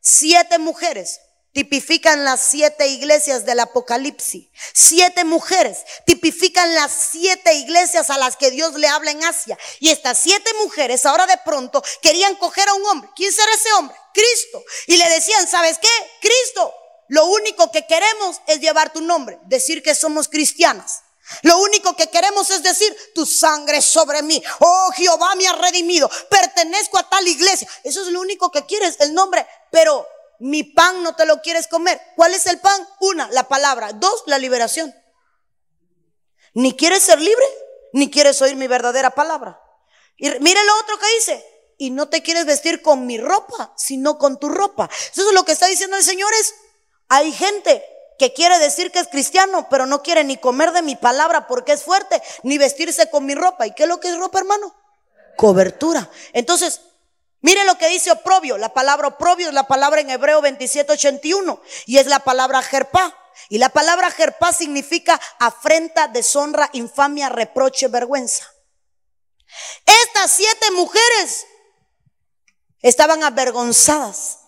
siete 0.00 0.58
mujeres 0.58 1.20
tipifican 1.52 2.24
las 2.24 2.40
siete 2.40 2.86
iglesias 2.88 3.44
del 3.44 3.60
Apocalipsis. 3.60 4.48
Siete 4.72 5.24
mujeres 5.24 5.78
tipifican 6.06 6.74
las 6.74 6.92
siete 6.92 7.54
iglesias 7.54 8.10
a 8.10 8.18
las 8.18 8.36
que 8.36 8.50
Dios 8.50 8.74
le 8.74 8.88
habla 8.88 9.10
en 9.10 9.24
Asia. 9.24 9.58
Y 9.80 9.90
estas 9.90 10.18
siete 10.18 10.50
mujeres 10.62 11.06
ahora 11.06 11.26
de 11.26 11.38
pronto 11.44 11.82
querían 12.02 12.36
coger 12.36 12.68
a 12.68 12.74
un 12.74 12.86
hombre. 12.86 13.10
¿Quién 13.16 13.32
será 13.32 13.52
ese 13.54 13.72
hombre? 13.72 13.96
Cristo. 14.14 14.62
Y 14.86 14.96
le 14.96 15.08
decían, 15.08 15.46
¿sabes 15.48 15.78
qué? 15.78 15.88
Cristo. 16.20 16.74
Lo 17.08 17.26
único 17.26 17.72
que 17.72 17.86
queremos 17.86 18.40
es 18.46 18.60
llevar 18.60 18.92
tu 18.92 19.00
nombre, 19.00 19.40
decir 19.46 19.82
que 19.82 19.96
somos 19.96 20.28
cristianas. 20.28 21.02
Lo 21.42 21.58
único 21.58 21.94
que 21.96 22.08
queremos 22.08 22.50
es 22.50 22.62
decir, 22.62 22.96
tu 23.14 23.26
sangre 23.26 23.82
sobre 23.82 24.22
mí. 24.22 24.42
Oh, 24.60 24.90
Jehová 24.96 25.34
me 25.34 25.46
ha 25.46 25.52
redimido. 25.52 26.10
Pertenezco 26.28 26.98
a 26.98 27.08
tal 27.08 27.26
iglesia. 27.26 27.68
Eso 27.84 28.02
es 28.02 28.08
lo 28.08 28.20
único 28.20 28.50
que 28.50 28.64
quieres, 28.66 28.96
el 29.00 29.14
nombre. 29.14 29.46
Pero 29.70 30.06
mi 30.40 30.64
pan 30.64 31.02
no 31.02 31.14
te 31.14 31.26
lo 31.26 31.42
quieres 31.42 31.68
comer. 31.68 32.00
¿Cuál 32.16 32.34
es 32.34 32.46
el 32.46 32.58
pan? 32.58 32.80
Una, 33.00 33.28
la 33.30 33.46
palabra. 33.46 33.92
Dos, 33.92 34.22
la 34.26 34.38
liberación. 34.38 34.94
Ni 36.54 36.74
quieres 36.76 37.02
ser 37.02 37.20
libre, 37.20 37.44
ni 37.92 38.10
quieres 38.10 38.40
oír 38.40 38.56
mi 38.56 38.66
verdadera 38.66 39.10
palabra. 39.10 39.60
Y 40.16 40.30
mire 40.40 40.64
lo 40.64 40.76
otro 40.78 40.98
que 40.98 41.14
dice. 41.14 41.44
Y 41.76 41.90
no 41.90 42.08
te 42.08 42.22
quieres 42.22 42.46
vestir 42.46 42.82
con 42.82 43.06
mi 43.06 43.18
ropa, 43.18 43.72
sino 43.76 44.18
con 44.18 44.38
tu 44.38 44.48
ropa. 44.48 44.88
Eso 45.12 45.28
es 45.28 45.34
lo 45.34 45.44
que 45.44 45.52
está 45.52 45.66
diciendo 45.66 45.96
el 45.96 46.02
Señor. 46.02 46.30
Es, 46.40 46.54
hay 47.08 47.32
gente 47.32 47.84
que 48.18 48.32
quiere 48.32 48.58
decir 48.58 48.92
que 48.92 48.98
es 48.98 49.08
cristiano, 49.08 49.68
pero 49.70 49.86
no 49.86 50.02
quiere 50.02 50.24
ni 50.24 50.36
comer 50.36 50.72
de 50.72 50.82
mi 50.82 50.96
palabra 50.96 51.46
porque 51.46 51.72
es 51.72 51.82
fuerte, 51.82 52.22
ni 52.42 52.58
vestirse 52.58 53.08
con 53.10 53.24
mi 53.24 53.34
ropa. 53.34 53.66
¿Y 53.66 53.74
qué 53.74 53.84
es 53.84 53.88
lo 53.88 54.00
que 54.00 54.08
es 54.08 54.16
ropa, 54.18 54.38
hermano? 54.38 54.74
Cobertura. 55.36 56.10
Entonces, 56.32 56.80
mire 57.40 57.64
lo 57.64 57.76
que 57.78 57.88
dice 57.88 58.10
oprobio. 58.10 58.58
La 58.58 58.72
palabra 58.72 59.08
oprobio 59.08 59.48
es 59.48 59.54
la 59.54 59.66
palabra 59.66 60.00
en 60.00 60.10
hebreo 60.10 60.40
2781 60.40 61.60
y 61.86 61.98
es 61.98 62.06
la 62.06 62.20
palabra 62.20 62.62
jerpá. 62.62 63.16
Y 63.48 63.58
la 63.58 63.70
palabra 63.70 64.10
jerpá 64.10 64.52
significa 64.52 65.20
afrenta, 65.38 66.08
deshonra, 66.08 66.68
infamia, 66.72 67.28
reproche, 67.28 67.88
vergüenza. 67.88 68.44
Estas 70.04 70.30
siete 70.30 70.70
mujeres 70.72 71.46
estaban 72.82 73.22
avergonzadas, 73.22 74.38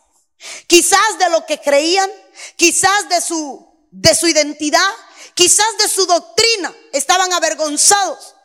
quizás 0.66 1.18
de 1.18 1.28
lo 1.31 1.44
que 1.46 1.61
creían, 1.61 2.11
quizás 2.57 3.09
de 3.09 3.20
su, 3.20 3.88
de 3.90 4.14
su 4.14 4.28
identidad, 4.28 4.92
quizás 5.35 5.66
de 5.78 5.88
su 5.88 6.07
doctrina, 6.07 6.74
estaban 6.92 7.33
avergonzados. 7.33 8.37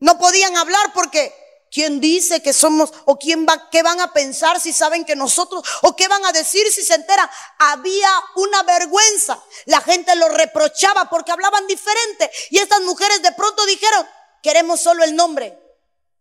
No 0.00 0.18
podían 0.18 0.56
hablar 0.56 0.92
porque 0.92 1.32
¿quién 1.74 2.00
dice 2.00 2.40
que 2.40 2.52
somos 2.52 2.92
o 3.04 3.18
quién 3.18 3.44
va 3.44 3.68
qué 3.70 3.82
van 3.82 4.00
a 4.00 4.12
pensar 4.12 4.60
si 4.60 4.72
saben 4.72 5.04
que 5.04 5.16
nosotros 5.16 5.64
o 5.82 5.96
qué 5.96 6.06
van 6.06 6.24
a 6.24 6.32
decir 6.32 6.70
si 6.70 6.84
se 6.84 6.94
enteran? 6.94 7.28
Había 7.58 8.08
una 8.36 8.62
vergüenza. 8.62 9.42
La 9.66 9.80
gente 9.80 10.14
lo 10.14 10.28
reprochaba 10.28 11.10
porque 11.10 11.32
hablaban 11.32 11.66
diferente 11.66 12.30
y 12.50 12.58
estas 12.58 12.80
mujeres 12.82 13.20
de 13.20 13.32
pronto 13.32 13.66
dijeron, 13.66 14.06
"Queremos 14.42 14.80
solo 14.80 15.02
el 15.02 15.16
nombre, 15.16 15.60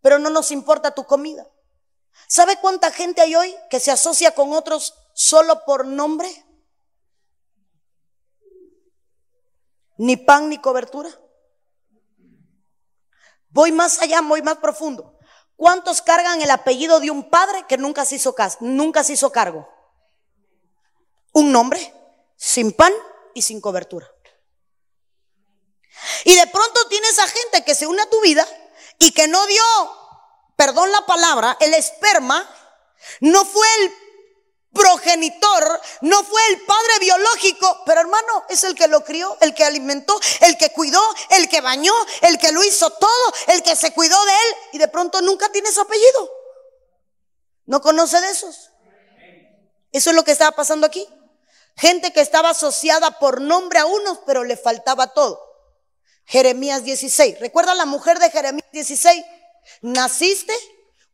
pero 0.01 0.17
no 0.17 0.31
nos 0.31 0.49
importa 0.49 0.95
tu 0.95 1.05
comida." 1.05 1.47
¿Sabe 2.27 2.57
cuánta 2.57 2.91
gente 2.91 3.21
hay 3.21 3.35
hoy 3.35 3.55
que 3.69 3.79
se 3.79 3.91
asocia 3.91 4.31
con 4.31 4.53
otros 4.53 4.95
solo 5.13 5.63
por 5.65 5.85
nombre? 5.85 6.27
ni 9.97 10.17
pan 10.17 10.49
ni 10.49 10.57
cobertura. 10.59 11.09
Voy 13.49 13.71
más 13.71 14.01
allá, 14.01 14.21
voy 14.21 14.41
más 14.41 14.57
profundo. 14.57 15.12
¿Cuántos 15.55 16.01
cargan 16.01 16.41
el 16.41 16.51
apellido 16.51 16.99
de 16.99 17.11
un 17.11 17.29
padre 17.29 17.65
que 17.67 17.77
nunca 17.77 18.05
se 18.05 18.15
hizo, 18.15 18.35
nunca 18.59 19.03
se 19.03 19.13
hizo 19.13 19.31
cargo? 19.31 19.69
Un 21.31 21.51
nombre 21.51 21.93
sin 22.35 22.73
pan 22.73 22.93
y 23.33 23.41
sin 23.41 23.61
cobertura. 23.61 24.09
Y 26.25 26.35
de 26.35 26.47
pronto 26.47 26.87
tienes 26.89 27.19
a 27.19 27.27
gente 27.27 27.63
que 27.63 27.75
se 27.75 27.87
une 27.87 28.01
a 28.01 28.09
tu 28.09 28.19
vida 28.21 28.47
y 28.99 29.11
que 29.11 29.27
no 29.27 29.45
dio, 29.47 29.63
perdón 30.55 30.91
la 30.91 31.05
palabra, 31.05 31.57
el 31.59 31.73
esperma, 31.73 32.47
no 33.21 33.45
fue 33.45 33.67
el 33.79 34.02
progenitor, 34.73 35.81
no 36.01 36.23
fue 36.23 36.41
el 36.49 36.61
padre 36.61 36.99
biológico, 36.99 37.83
pero 37.85 38.01
hermano, 38.01 38.45
es 38.49 38.63
el 38.63 38.75
que 38.75 38.87
lo 38.87 39.03
crió, 39.03 39.37
el 39.41 39.53
que 39.53 39.63
alimentó, 39.63 40.19
el 40.41 40.57
que 40.57 40.71
cuidó, 40.71 41.01
el 41.29 41.47
que 41.47 41.61
bañó, 41.61 41.93
el 42.21 42.37
que 42.37 42.51
lo 42.51 42.63
hizo 42.63 42.89
todo, 42.89 43.33
el 43.47 43.63
que 43.63 43.75
se 43.75 43.93
cuidó 43.93 44.23
de 44.25 44.31
él 44.31 44.55
y 44.73 44.77
de 44.79 44.87
pronto 44.87 45.21
nunca 45.21 45.49
tiene 45.51 45.71
su 45.71 45.81
apellido. 45.81 46.31
¿No 47.65 47.81
conoce 47.81 48.19
de 48.19 48.29
esos? 48.29 48.71
Eso 49.91 50.09
es 50.09 50.15
lo 50.15 50.23
que 50.23 50.31
estaba 50.31 50.51
pasando 50.51 50.87
aquí. 50.87 51.07
Gente 51.77 52.11
que 52.11 52.21
estaba 52.21 52.49
asociada 52.49 53.19
por 53.19 53.41
nombre 53.41 53.79
a 53.79 53.85
unos, 53.85 54.19
pero 54.25 54.43
le 54.43 54.57
faltaba 54.57 55.13
todo. 55.13 55.39
Jeremías 56.25 56.83
16. 56.83 57.39
¿Recuerda 57.39 57.75
la 57.75 57.85
mujer 57.85 58.19
de 58.19 58.31
Jeremías 58.31 58.67
16? 58.71 59.23
Naciste 59.81 60.53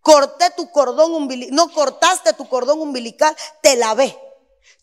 corté 0.01 0.49
tu 0.51 0.71
cordón 0.71 1.13
umbilical, 1.13 1.55
no 1.55 1.71
cortaste 1.71 2.33
tu 2.33 2.47
cordón 2.47 2.81
umbilical, 2.81 3.35
te 3.61 3.75
lavé. 3.75 4.17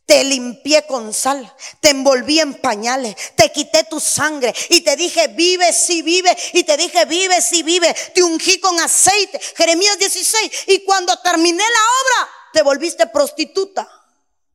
Te 0.07 0.23
limpié 0.23 0.87
con 0.87 1.13
sal, 1.13 1.53
te 1.81 1.91
envolví 1.91 2.39
en 2.39 2.55
pañales, 2.61 3.17
te 3.35 3.51
quité 3.51 3.83
tu 3.83 3.99
sangre 3.99 4.55
y 4.69 4.83
te 4.83 4.95
dije, 4.95 5.27
vive 5.27 5.73
si 5.73 6.01
vive, 6.03 6.37
y 6.53 6.63
te 6.63 6.77
dije, 6.77 7.05
vive 7.07 7.43
si 7.43 7.65
vive, 7.65 7.93
te 8.15 8.23
ungí 8.23 8.61
con 8.61 8.79
aceite. 8.79 9.41
Jeremías 9.57 9.99
16, 9.99 10.69
y 10.69 10.85
cuando 10.85 11.19
terminé 11.23 11.59
la 11.59 12.23
obra, 12.23 12.31
te 12.53 12.63
volviste 12.63 13.09
prostituta. 13.09 13.91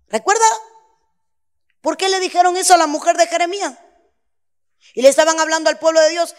¿Recuerda? 0.08 0.46
¿Por 1.82 1.98
qué 1.98 2.08
le 2.08 2.22
dijeron 2.22 2.56
eso 2.56 2.74
a 2.74 2.78
la 2.78 2.88
mujer 2.88 3.18
de 3.18 3.28
Jeremías? 3.28 3.74
Y 4.94 5.02
le 5.02 5.10
estaban 5.10 5.38
hablando 5.38 5.70
al 5.70 5.80
pueblo 5.80 6.00
de 6.00 6.12
Dios, 6.12 6.34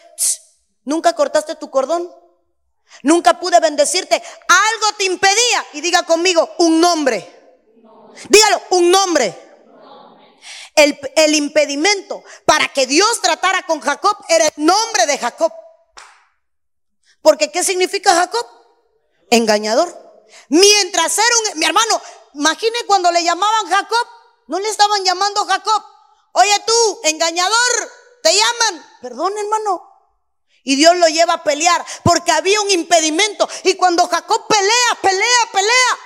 nunca 0.84 1.14
cortaste 1.14 1.54
tu 1.56 1.70
cordón, 1.70 2.10
Nunca 3.02 3.38
pude 3.38 3.58
bendecirte. 3.60 4.14
Algo 4.14 4.96
te 4.96 5.04
impedía. 5.04 5.66
Y 5.72 5.80
diga 5.80 6.02
conmigo, 6.04 6.48
un 6.58 6.80
nombre. 6.80 7.42
Dígalo, 8.28 8.62
un 8.70 8.90
nombre. 8.90 9.38
El, 10.74 10.98
el, 11.16 11.34
impedimento 11.34 12.24
para 12.46 12.68
que 12.68 12.86
Dios 12.86 13.20
tratara 13.20 13.62
con 13.66 13.80
Jacob 13.80 14.16
era 14.28 14.46
el 14.46 14.52
nombre 14.56 15.06
de 15.06 15.18
Jacob. 15.18 15.52
Porque 17.20 17.50
¿qué 17.50 17.62
significa 17.62 18.14
Jacob? 18.14 18.46
Engañador. 19.30 20.02
Mientras 20.48 21.18
era 21.18 21.28
un, 21.38 21.58
mi 21.58 21.66
hermano, 21.66 22.00
imagine 22.34 22.86
cuando 22.86 23.10
le 23.10 23.22
llamaban 23.22 23.68
Jacob, 23.68 24.06
no 24.46 24.58
le 24.58 24.68
estaban 24.68 25.04
llamando 25.04 25.44
Jacob. 25.44 25.82
Oye 26.32 26.62
tú, 26.66 27.00
engañador, 27.04 27.92
te 28.22 28.34
llaman. 28.34 28.86
Perdón, 29.02 29.34
hermano. 29.36 29.91
Y 30.64 30.76
Dios 30.76 30.96
lo 30.96 31.08
lleva 31.08 31.34
a 31.34 31.42
pelear 31.42 31.84
porque 32.04 32.32
había 32.32 32.60
un 32.60 32.70
impedimento. 32.70 33.48
Y 33.64 33.74
cuando 33.74 34.06
Jacob 34.06 34.46
pelea, 34.46 34.98
pelea, 35.00 35.50
pelea, 35.52 35.98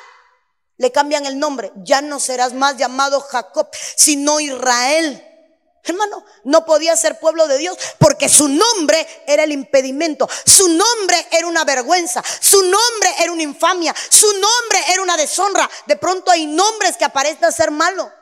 le 0.78 0.92
cambian 0.92 1.26
el 1.26 1.38
nombre. 1.38 1.72
Ya 1.76 2.00
no 2.00 2.20
serás 2.20 2.52
más 2.54 2.76
llamado 2.76 3.20
Jacob, 3.20 3.68
sino 3.96 4.40
Israel. 4.40 5.22
Hermano, 5.82 6.24
no 6.42 6.64
podía 6.64 6.96
ser 6.96 7.20
pueblo 7.20 7.46
de 7.46 7.58
Dios 7.58 7.78
porque 7.98 8.28
su 8.28 8.48
nombre 8.48 9.06
era 9.26 9.44
el 9.44 9.52
impedimento, 9.52 10.28
su 10.44 10.68
nombre 10.68 11.28
era 11.30 11.46
una 11.46 11.64
vergüenza, 11.64 12.24
su 12.40 12.60
nombre 12.60 13.14
era 13.20 13.30
una 13.30 13.44
infamia, 13.44 13.94
su 14.08 14.26
nombre 14.32 14.82
era 14.88 15.02
una 15.02 15.16
deshonra. 15.16 15.70
De 15.86 15.96
pronto 15.96 16.32
hay 16.32 16.46
nombres 16.46 16.96
que 16.96 17.04
aparecen 17.04 17.52
ser 17.52 17.70
malo. 17.70 18.12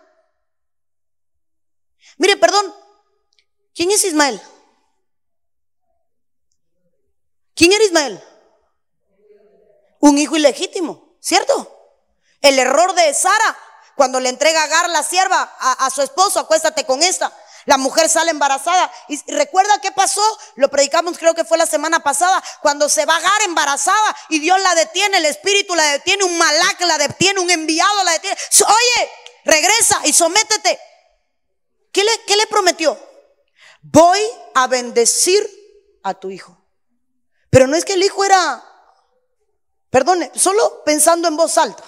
Mire, 2.19 2.37
perdón, 2.37 2.75
¿quién 3.75 3.91
es 3.91 4.05
Ismael? 4.05 4.41
¿Quién 7.55 7.73
era 7.73 7.85
Ismael? 7.85 8.23
Un 10.01 10.19
hijo 10.19 10.37
ilegítimo, 10.37 11.17
¿cierto? 11.21 11.71
El 12.41 12.59
error 12.59 12.95
de 12.95 13.15
Sara, 13.15 13.57
cuando 13.95 14.21
le 14.21 14.29
entrega 14.29 14.61
a 14.61 14.65
Agar 14.65 14.91
la 14.91 15.03
sierva 15.03 15.43
a, 15.59 15.89
su 15.91 16.03
esposo, 16.03 16.41
acuéstate 16.41 16.85
con 16.85 17.03
esta. 17.03 17.33
La 17.65 17.79
mujer 17.79 18.11
sale 18.11 18.31
embarazada. 18.31 18.93
Y 19.09 19.19
recuerda 19.33 19.81
qué 19.81 19.93
pasó. 19.93 20.21
Lo 20.57 20.69
predicamos, 20.69 21.17
creo 21.17 21.35
que 21.35 21.45
fue 21.45 21.57
la 21.57 21.65
semana 21.65 22.01
pasada, 22.01 22.43
cuando 22.61 22.89
se 22.89 23.07
va 23.07 23.15
a 23.15 23.19
Agar 23.19 23.43
embarazada 23.45 24.17
y 24.29 24.41
Dios 24.41 24.61
la 24.61 24.75
detiene, 24.75 25.19
el 25.19 25.27
espíritu 25.27 25.75
la 25.75 25.93
detiene, 25.93 26.25
un 26.25 26.37
malac 26.37 26.81
la 26.83 26.99
detiene, 26.99 27.41
un 27.41 27.51
enviado 27.51 28.05
la 28.05 28.13
detiene. 28.13 28.37
Oye, 28.67 29.11
regresa 29.45 30.01
y 30.05 30.13
sométete. 30.13 30.79
¿Qué 31.93 32.05
le, 32.05 32.25
qué 32.27 32.37
le 32.37 32.47
prometió? 32.49 32.99
Voy 33.81 34.21
a 34.55 34.67
bendecir 34.67 35.49
a 36.03 36.13
tu 36.13 36.31
hijo. 36.31 36.64
Pero 37.55 37.69
no 37.69 37.77
es 37.77 37.85
que 37.85 37.93
el 37.93 38.03
hijo 38.03 38.25
era, 38.25 38.65
perdone, 39.89 40.29
solo 40.35 40.83
pensando 40.85 41.29
en 41.29 41.37
voz 41.37 41.57
alta, 41.57 41.85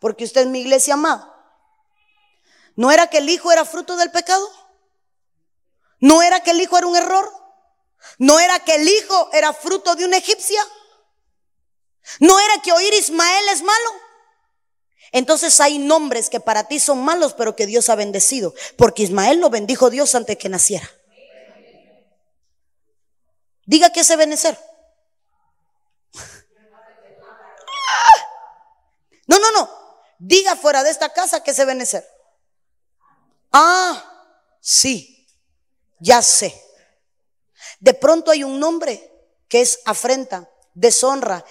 porque 0.00 0.24
usted 0.24 0.42
es 0.42 0.46
mi 0.48 0.60
iglesia 0.60 0.92
amada. 0.92 1.34
¿No 2.76 2.92
era 2.92 3.06
que 3.06 3.16
el 3.16 3.30
hijo 3.30 3.50
era 3.50 3.64
fruto 3.64 3.96
del 3.96 4.10
pecado? 4.10 4.46
¿No 5.98 6.20
era 6.20 6.40
que 6.40 6.50
el 6.50 6.60
hijo 6.60 6.76
era 6.76 6.86
un 6.86 6.94
error? 6.94 7.26
¿No 8.18 8.38
era 8.38 8.58
que 8.60 8.74
el 8.74 8.86
hijo 8.86 9.30
era 9.32 9.54
fruto 9.54 9.94
de 9.96 10.04
una 10.04 10.18
egipcia? 10.18 10.60
¿No 12.20 12.38
era 12.38 12.60
que 12.60 12.72
oír 12.72 12.92
Ismael 12.92 13.48
es 13.48 13.62
malo? 13.62 13.90
Entonces 15.12 15.58
hay 15.60 15.78
nombres 15.78 16.28
que 16.28 16.40
para 16.40 16.64
ti 16.64 16.80
son 16.80 17.02
malos, 17.02 17.32
pero 17.32 17.56
que 17.56 17.64
Dios 17.64 17.88
ha 17.88 17.94
bendecido, 17.94 18.52
porque 18.76 19.04
Ismael 19.04 19.40
lo 19.40 19.48
bendijo 19.48 19.88
Dios 19.88 20.14
antes 20.14 20.36
que 20.36 20.50
naciera. 20.50 20.90
Diga 23.64 23.90
que 23.90 24.00
ese 24.00 24.14
benecer. 24.16 24.67
No, 29.28 29.38
no, 29.38 29.52
no. 29.52 29.70
Diga 30.18 30.56
fuera 30.56 30.82
de 30.82 30.90
esta 30.90 31.12
casa 31.12 31.44
que 31.44 31.54
se 31.54 31.64
benecer. 31.64 32.04
Ah, 33.52 34.26
sí, 34.60 35.28
ya 36.00 36.20
sé. 36.22 36.60
De 37.78 37.94
pronto 37.94 38.32
hay 38.32 38.42
un 38.42 38.58
nombre 38.58 39.12
que 39.48 39.60
es 39.60 39.80
afrenta, 39.84 40.50
deshonra. 40.74 41.44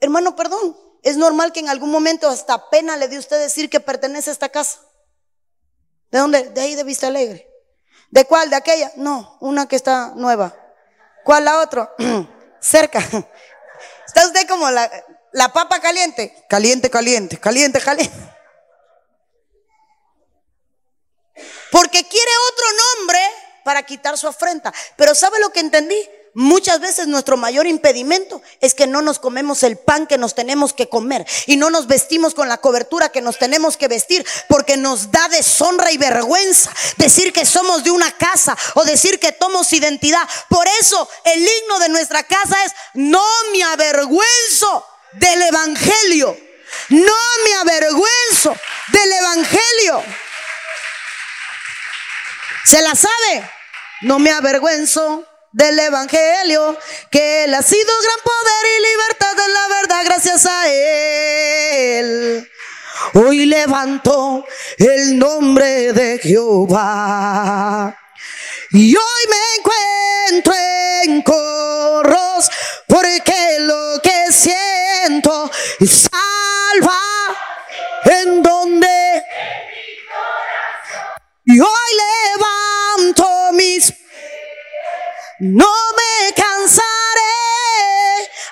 Hermano, 0.00 0.34
perdón, 0.34 0.76
es 1.02 1.16
normal 1.16 1.52
que 1.52 1.60
en 1.60 1.68
algún 1.68 1.90
momento 1.90 2.28
hasta 2.28 2.70
pena 2.70 2.96
le 2.96 3.08
dé 3.08 3.18
usted 3.18 3.38
decir 3.38 3.68
que 3.68 3.80
pertenece 3.80 4.30
a 4.30 4.32
esta 4.32 4.48
casa. 4.48 4.80
¿De 6.10 6.18
dónde? 6.18 6.48
De 6.50 6.60
ahí 6.60 6.74
de 6.74 6.84
Vista 6.84 7.08
Alegre. 7.08 7.48
¿De 8.10 8.24
cuál? 8.24 8.50
¿De 8.50 8.56
aquella? 8.56 8.92
No, 8.96 9.36
una 9.40 9.68
que 9.68 9.76
está 9.76 10.12
nueva. 10.16 10.56
¿Cuál 11.24 11.44
la 11.44 11.60
otra? 11.60 11.94
Cerca. 12.60 12.98
Está 14.06 14.26
usted 14.26 14.48
como 14.48 14.68
la, 14.70 14.90
la 15.32 15.52
papa 15.52 15.80
caliente. 15.80 16.44
Caliente, 16.48 16.90
caliente, 16.90 17.38
caliente, 17.38 17.80
caliente. 17.80 18.16
Porque 21.70 22.04
quiere 22.04 22.32
otro 22.52 22.66
nombre 22.98 23.20
para 23.64 23.82
quitar 23.84 24.18
su 24.18 24.26
afrenta. 24.26 24.72
Pero 24.96 25.14
¿sabe 25.14 25.38
lo 25.40 25.50
que 25.50 25.60
entendí? 25.60 25.96
Muchas 26.32 26.78
veces 26.78 27.08
nuestro 27.08 27.36
mayor 27.36 27.66
impedimento 27.66 28.40
es 28.60 28.74
que 28.74 28.86
no 28.86 29.02
nos 29.02 29.18
comemos 29.18 29.64
el 29.64 29.76
pan 29.76 30.06
que 30.06 30.16
nos 30.16 30.36
tenemos 30.36 30.72
que 30.72 30.88
comer 30.88 31.26
y 31.46 31.56
no 31.56 31.70
nos 31.70 31.88
vestimos 31.88 32.34
con 32.34 32.48
la 32.48 32.58
cobertura 32.58 33.08
que 33.08 33.20
nos 33.20 33.36
tenemos 33.36 33.76
que 33.76 33.88
vestir 33.88 34.24
porque 34.48 34.76
nos 34.76 35.10
da 35.10 35.28
deshonra 35.28 35.90
y 35.90 35.98
vergüenza 35.98 36.70
decir 36.98 37.32
que 37.32 37.44
somos 37.44 37.82
de 37.82 37.90
una 37.90 38.16
casa 38.16 38.56
o 38.74 38.84
decir 38.84 39.18
que 39.18 39.32
tomamos 39.32 39.72
identidad. 39.72 40.22
Por 40.48 40.68
eso 40.80 41.08
el 41.24 41.40
himno 41.40 41.80
de 41.80 41.88
nuestra 41.88 42.22
casa 42.22 42.64
es 42.64 42.72
no 42.94 43.24
me 43.52 43.64
avergüenzo 43.64 44.86
del 45.12 45.42
evangelio. 45.42 46.38
No 46.90 47.14
me 47.44 47.54
avergüenzo 47.54 48.56
del 48.88 49.12
evangelio. 49.12 50.04
¿Se 52.64 52.82
la 52.82 52.94
sabe? 52.94 53.50
No 54.02 54.18
me 54.18 54.30
avergüenzo 54.30 55.26
del 55.52 55.78
Evangelio, 55.78 56.78
que 57.10 57.44
Él 57.44 57.54
ha 57.54 57.62
sido 57.62 57.92
gran 58.02 58.20
poder 58.22 58.66
y 58.78 58.82
libertad 58.92 59.46
en 59.46 59.52
la 59.52 59.68
verdad 59.68 60.04
gracias 60.04 60.46
a 60.46 60.68
Él. 60.68 62.50
Hoy 63.14 63.46
levanto 63.46 64.46
el 64.78 65.18
nombre 65.18 65.92
de 65.92 66.18
Jehová. 66.18 67.96
Y 68.70 68.94
hoy 68.94 69.26
me 69.28 69.36
encuentro 69.58 70.69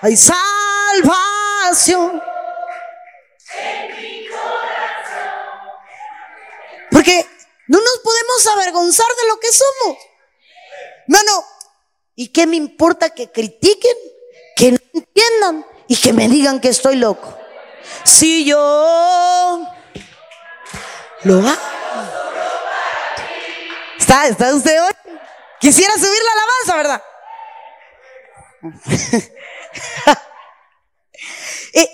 Hay 0.01 0.17
salvación. 0.17 1.53
Porque 6.91 7.27
no 7.67 7.79
nos 7.79 7.99
podemos 8.05 8.47
avergonzar 8.55 9.07
de 9.21 9.29
lo 9.29 9.41
que 9.41 9.49
somos. 9.53 9.99
Mano, 11.09 11.45
¿y 12.15 12.29
qué 12.29 12.47
me 12.47 12.57
importa 12.57 13.11
que 13.11 13.33
critiquen, 13.33 13.97
que 14.55 14.73
no 14.73 14.79
entiendan 14.95 15.67
y 15.89 15.97
que 15.97 16.13
me 16.13 16.29
digan 16.29 16.61
que 16.61 16.69
estoy 16.69 16.97
loco? 16.97 17.37
Si 18.05 18.45
yo 18.45 19.67
lo 21.25 21.39
hago. 21.39 21.59
¿Está, 23.99 24.29
está 24.29 24.55
usted 24.55 24.81
hoy? 24.83 24.93
Quisiera 25.61 25.95
subir 25.95 26.21
la 26.25 26.33
alabanza, 26.33 26.77
¿verdad? 26.77 27.03
eh, 31.73 31.91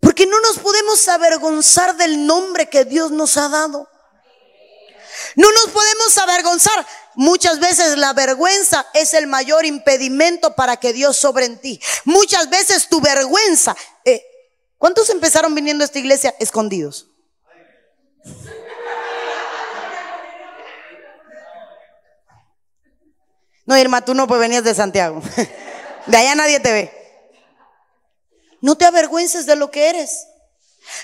porque 0.00 0.26
no 0.26 0.40
nos 0.40 0.58
podemos 0.58 1.06
avergonzar 1.08 1.96
del 1.96 2.26
nombre 2.26 2.68
que 2.68 2.84
Dios 2.84 3.10
nos 3.10 3.36
ha 3.36 3.48
dado. 3.48 3.88
No 5.34 5.50
nos 5.52 5.68
podemos 5.68 6.16
avergonzar. 6.18 6.86
Muchas 7.14 7.60
veces 7.60 7.96
la 7.96 8.12
vergüenza 8.12 8.86
es 8.94 9.14
el 9.14 9.26
mayor 9.26 9.64
impedimento 9.64 10.54
para 10.54 10.76
que 10.76 10.92
Dios 10.92 11.16
sobre 11.16 11.46
en 11.46 11.58
ti. 11.60 11.80
Muchas 12.04 12.50
veces 12.50 12.88
tu 12.88 13.00
vergüenza. 13.00 13.76
Eh, 14.04 14.24
¿Cuántos 14.78 15.08
empezaron 15.10 15.54
viniendo 15.54 15.82
a 15.82 15.86
esta 15.86 15.98
iglesia 15.98 16.34
escondidos? 16.38 17.08
No, 23.64 23.76
Irma, 23.76 24.04
tú 24.04 24.14
no 24.14 24.26
pues 24.28 24.40
venías 24.40 24.62
de 24.62 24.74
Santiago. 24.74 25.20
De 26.06 26.16
allá 26.16 26.34
nadie 26.34 26.60
te 26.60 26.72
ve. 26.72 26.92
No 28.60 28.76
te 28.76 28.84
avergüences 28.84 29.46
de 29.46 29.56
lo 29.56 29.70
que 29.70 29.88
eres. 29.88 30.26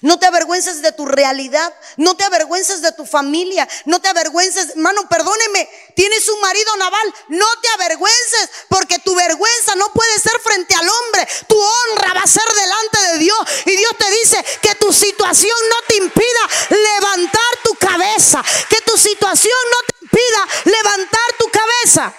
No 0.00 0.16
te 0.16 0.26
avergüences 0.26 0.80
de 0.80 0.92
tu 0.92 1.06
realidad, 1.06 1.74
no 1.96 2.16
te 2.16 2.22
avergüences 2.22 2.82
de 2.82 2.92
tu 2.92 3.04
familia, 3.04 3.68
no 3.84 4.00
te 4.00 4.08
avergüences, 4.08 4.70
hermano, 4.70 5.08
perdóneme, 5.08 5.68
tienes 5.96 6.28
un 6.28 6.40
marido 6.40 6.76
naval, 6.76 7.14
no 7.30 7.46
te 7.60 7.68
avergüences 7.70 8.48
porque 8.68 9.00
tu 9.00 9.12
vergüenza 9.16 9.74
no 9.74 9.92
puede 9.92 10.20
ser 10.20 10.38
frente 10.40 10.72
al 10.76 10.88
hombre, 10.88 11.26
tu 11.48 11.58
honra 11.58 12.14
va 12.14 12.20
a 12.20 12.26
ser 12.28 12.44
delante 12.54 13.12
de 13.12 13.18
Dios 13.18 13.38
y 13.66 13.76
Dios 13.76 13.92
te 13.98 14.08
dice 14.12 14.44
que 14.60 14.76
tu 14.76 14.82
tu 14.82 14.92
situación 14.92 15.56
no 15.70 15.76
te 15.86 15.96
impida 15.96 16.42
levantar 16.68 17.56
tu 17.62 17.74
cabeza. 17.76 18.44
Que 18.68 18.80
tu 18.80 18.98
situación 18.98 19.58
no 19.70 19.78
te 19.86 20.04
impida 20.04 20.48
levantar 20.64 21.34
tu 21.38 21.48
cabeza. 21.48 22.14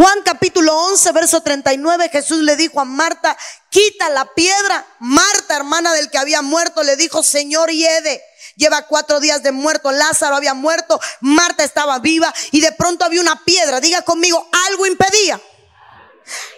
Juan 0.00 0.22
capítulo 0.22 0.74
11, 0.74 1.12
verso 1.12 1.42
39, 1.42 2.08
Jesús 2.08 2.38
le 2.38 2.56
dijo 2.56 2.80
a 2.80 2.86
Marta, 2.86 3.36
quita 3.68 4.08
la 4.08 4.24
piedra. 4.32 4.86
Marta, 4.98 5.56
hermana 5.56 5.92
del 5.92 6.08
que 6.08 6.16
había 6.16 6.40
muerto, 6.40 6.82
le 6.82 6.96
dijo, 6.96 7.22
Señor, 7.22 7.70
hiede. 7.70 8.24
Lleva 8.56 8.86
cuatro 8.86 9.20
días 9.20 9.42
de 9.42 9.52
muerto, 9.52 9.92
Lázaro 9.92 10.36
había 10.36 10.54
muerto, 10.54 10.98
Marta 11.20 11.64
estaba 11.64 11.98
viva 11.98 12.32
y 12.50 12.62
de 12.62 12.72
pronto 12.72 13.04
había 13.04 13.20
una 13.20 13.44
piedra. 13.44 13.78
Diga 13.82 14.00
conmigo, 14.00 14.48
algo 14.68 14.86
impedía. 14.86 15.38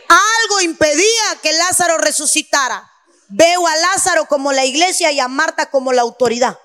Algo 0.09 0.61
impedía 0.61 1.40
que 1.43 1.53
Lázaro 1.53 1.99
resucitara. 1.99 2.93
Veo 3.26 3.66
a 3.66 3.74
Lázaro 3.74 4.26
como 4.26 4.53
la 4.53 4.64
iglesia 4.64 5.11
y 5.11 5.18
a 5.18 5.26
Marta 5.26 5.68
como 5.68 5.93
la 5.93 6.03
autoridad. 6.03 6.61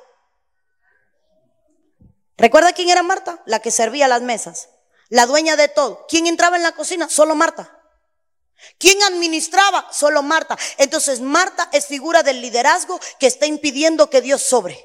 ¿Recuerda 2.38 2.74
quién 2.74 2.92
era 2.92 3.02
Marta? 3.02 3.42
La 3.48 3.62
que 3.62 3.72
servía 3.72 4.08
las 4.08 4.22
mesas 4.22 4.70
la 5.10 5.26
dueña 5.26 5.56
de 5.56 5.68
todo. 5.68 6.06
¿Quién 6.08 6.28
entraba 6.28 6.58
en 6.58 6.64
la 6.64 6.74
cocina? 6.74 7.10
Solo 7.10 7.36
Marta. 7.36 7.74
¿Quién 8.78 9.02
administraba? 9.04 9.88
Solo 9.92 10.24
Marta. 10.24 10.58
Entonces 10.78 11.20
Marta 11.20 11.70
es 11.72 11.86
figura 11.86 12.24
del 12.24 12.42
liderazgo 12.42 13.00
que 13.20 13.28
está 13.28 13.46
impidiendo 13.46 14.10
que 14.10 14.22
Dios 14.22 14.42
sobre. 14.44 14.84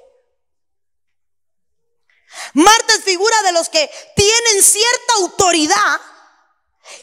Marta 2.54 2.94
es 2.94 3.04
figura 3.04 3.42
de 3.42 3.52
los 3.52 3.68
que 3.68 3.90
tienen 4.16 4.62
cierta 4.62 5.14
autoridad 5.16 6.00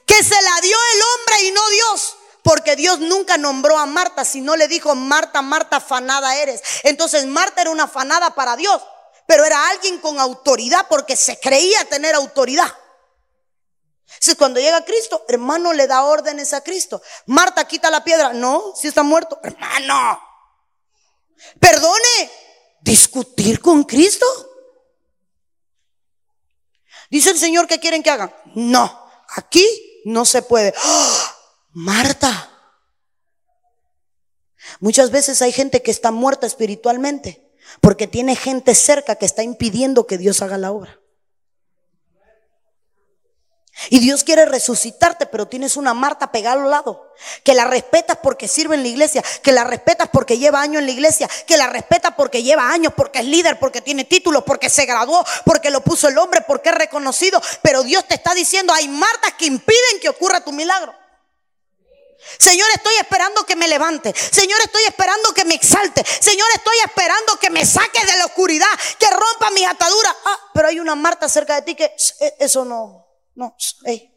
que 0.05 0.23
se 0.23 0.41
la 0.41 0.61
dio 0.61 0.77
el 0.93 1.01
hombre 1.01 1.43
y 1.43 1.51
no 1.51 1.69
Dios. 1.69 2.15
Porque 2.41 2.75
Dios 2.75 2.99
nunca 2.99 3.37
nombró 3.37 3.77
a 3.77 3.85
Marta, 3.85 4.23
sino 4.23 4.55
le 4.55 4.67
dijo, 4.67 4.95
Marta, 4.95 5.41
Marta, 5.41 5.77
afanada 5.77 6.37
eres. 6.37 6.61
Entonces 6.83 7.25
Marta 7.25 7.61
era 7.61 7.69
una 7.69 7.83
afanada 7.83 8.33
para 8.33 8.55
Dios, 8.55 8.81
pero 9.27 9.43
era 9.43 9.67
alguien 9.67 9.99
con 9.99 10.19
autoridad 10.19 10.87
porque 10.89 11.17
se 11.17 11.39
creía 11.39 11.83
tener 11.85 12.15
autoridad. 12.15 12.73
Si 14.19 14.35
cuando 14.35 14.59
llega 14.59 14.83
Cristo, 14.85 15.23
hermano 15.27 15.73
le 15.73 15.87
da 15.87 16.03
órdenes 16.03 16.53
a 16.53 16.61
Cristo. 16.61 17.01
Marta 17.27 17.67
quita 17.67 17.91
la 17.91 18.03
piedra. 18.03 18.33
No, 18.33 18.73
si 18.75 18.87
está 18.87 19.03
muerto. 19.03 19.39
Hermano, 19.43 20.19
perdone, 21.59 22.31
discutir 22.81 23.61
con 23.61 23.83
Cristo. 23.83 24.25
Dice 27.09 27.31
el 27.31 27.37
Señor 27.37 27.67
que 27.67 27.79
quieren 27.79 28.03
que 28.03 28.09
hagan. 28.09 28.33
No, 28.55 29.09
aquí 29.35 30.01
no 30.05 30.25
se 30.25 30.41
puede. 30.41 30.73
¡Ah! 30.77 31.35
Marta. 31.71 32.45
Muchas 34.79 35.11
veces 35.11 35.41
hay 35.41 35.51
gente 35.51 35.81
que 35.81 35.91
está 35.91 36.11
muerta 36.11 36.47
espiritualmente 36.47 37.49
porque 37.81 38.07
tiene 38.07 38.35
gente 38.35 38.75
cerca 38.75 39.15
que 39.15 39.25
está 39.25 39.43
impidiendo 39.43 40.07
que 40.07 40.17
Dios 40.17 40.41
haga 40.41 40.57
la 40.57 40.71
obra. 40.71 40.98
Y 43.89 43.99
Dios 43.99 44.23
quiere 44.23 44.45
resucitarte, 44.45 45.25
pero 45.25 45.47
tienes 45.47 45.77
una 45.77 45.93
Marta 45.93 46.31
pegada 46.31 46.61
al 46.61 46.69
lado. 46.69 47.13
Que 47.43 47.53
la 47.53 47.65
respetas 47.65 48.17
porque 48.21 48.47
sirve 48.47 48.75
en 48.75 48.83
la 48.83 48.89
iglesia. 48.89 49.23
Que 49.41 49.51
la 49.51 49.63
respetas 49.63 50.09
porque 50.11 50.37
lleva 50.37 50.61
años 50.61 50.79
en 50.79 50.85
la 50.85 50.91
iglesia. 50.91 51.29
Que 51.47 51.57
la 51.57 51.67
respetas 51.67 52.13
porque 52.15 52.43
lleva 52.43 52.69
años, 52.69 52.93
porque 52.95 53.19
es 53.19 53.25
líder, 53.25 53.57
porque 53.59 53.81
tiene 53.81 54.03
títulos, 54.03 54.43
porque 54.43 54.69
se 54.69 54.85
graduó, 54.85 55.23
porque 55.45 55.69
lo 55.69 55.81
puso 55.81 56.07
el 56.07 56.17
hombre, 56.17 56.41
porque 56.41 56.69
es 56.69 56.75
reconocido. 56.75 57.41
Pero 57.61 57.83
Dios 57.83 58.05
te 58.07 58.15
está 58.15 58.33
diciendo, 58.33 58.73
hay 58.73 58.87
Martas 58.89 59.33
que 59.37 59.45
impiden 59.45 59.99
que 60.01 60.09
ocurra 60.09 60.43
tu 60.43 60.51
milagro. 60.51 60.93
Señor, 62.37 62.67
estoy 62.73 62.95
esperando 62.95 63.45
que 63.45 63.55
me 63.55 63.67
levante. 63.67 64.13
Señor, 64.13 64.59
estoy 64.61 64.83
esperando 64.83 65.33
que 65.33 65.45
me 65.45 65.55
exalte. 65.55 66.03
Señor, 66.03 66.47
estoy 66.53 66.77
esperando 66.85 67.39
que 67.39 67.49
me 67.49 67.65
saque 67.65 68.05
de 68.05 68.17
la 68.17 68.25
oscuridad, 68.25 68.67
que 68.97 69.09
rompa 69.09 69.51
mis 69.51 69.65
ataduras. 69.65 70.15
Ah, 70.25 70.37
pero 70.53 70.67
hay 70.67 70.79
una 70.79 70.95
Marta 70.95 71.29
cerca 71.29 71.55
de 71.55 71.61
ti 71.61 71.75
que 71.75 71.85
eh, 71.85 72.35
eso 72.39 72.65
no, 72.65 72.98
no, 73.39 73.55
hey. 73.85 74.13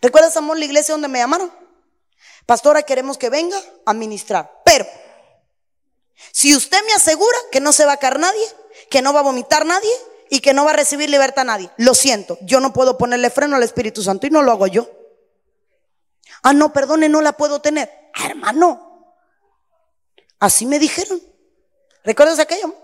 ¿Recuerdas, 0.00 0.36
amor, 0.36 0.56
la 0.56 0.64
iglesia 0.64 0.94
donde 0.94 1.08
me 1.08 1.18
llamaron? 1.18 1.52
Pastora, 2.46 2.84
queremos 2.84 3.18
que 3.18 3.28
venga 3.28 3.60
a 3.84 3.92
ministrar. 3.92 4.62
Pero, 4.64 4.86
si 6.30 6.54
usted 6.54 6.78
me 6.86 6.92
asegura 6.92 7.36
que 7.50 7.58
no 7.58 7.72
se 7.72 7.84
va 7.86 7.94
a 7.94 7.96
caer 7.96 8.20
nadie, 8.20 8.46
que 8.88 9.02
no 9.02 9.12
va 9.12 9.18
a 9.18 9.24
vomitar 9.24 9.66
nadie 9.66 9.90
y 10.30 10.38
que 10.38 10.54
no 10.54 10.64
va 10.64 10.70
a 10.70 10.74
recibir 10.74 11.10
libertad 11.10 11.44
nadie, 11.44 11.72
lo 11.76 11.92
siento, 11.94 12.38
yo 12.42 12.60
no 12.60 12.72
puedo 12.72 12.96
ponerle 12.96 13.30
freno 13.30 13.56
al 13.56 13.64
Espíritu 13.64 14.00
Santo 14.00 14.28
y 14.28 14.30
no 14.30 14.42
lo 14.42 14.52
hago 14.52 14.68
yo. 14.68 14.88
Ah, 16.44 16.52
no, 16.52 16.72
perdone, 16.72 17.08
no 17.08 17.20
la 17.20 17.32
puedo 17.32 17.60
tener. 17.60 17.90
Ah, 18.14 18.26
hermano, 18.26 19.16
así 20.38 20.66
me 20.66 20.78
dijeron. 20.78 21.20
¿Recuerdas 22.04 22.38
aquello? 22.38 22.76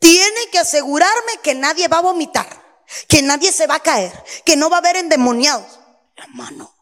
Tiene 0.00 0.48
que 0.50 0.58
asegurarme 0.58 1.38
que 1.44 1.54
nadie 1.54 1.86
va 1.86 1.98
a 1.98 2.02
vomitar 2.02 2.61
que 3.08 3.22
nadie 3.22 3.52
se 3.52 3.66
va 3.66 3.76
a 3.76 3.80
caer, 3.80 4.12
que 4.44 4.56
no 4.56 4.70
va 4.70 4.76
a 4.76 4.80
haber 4.80 4.96
endemoniados. 4.96 5.78
Hermano, 6.16 6.74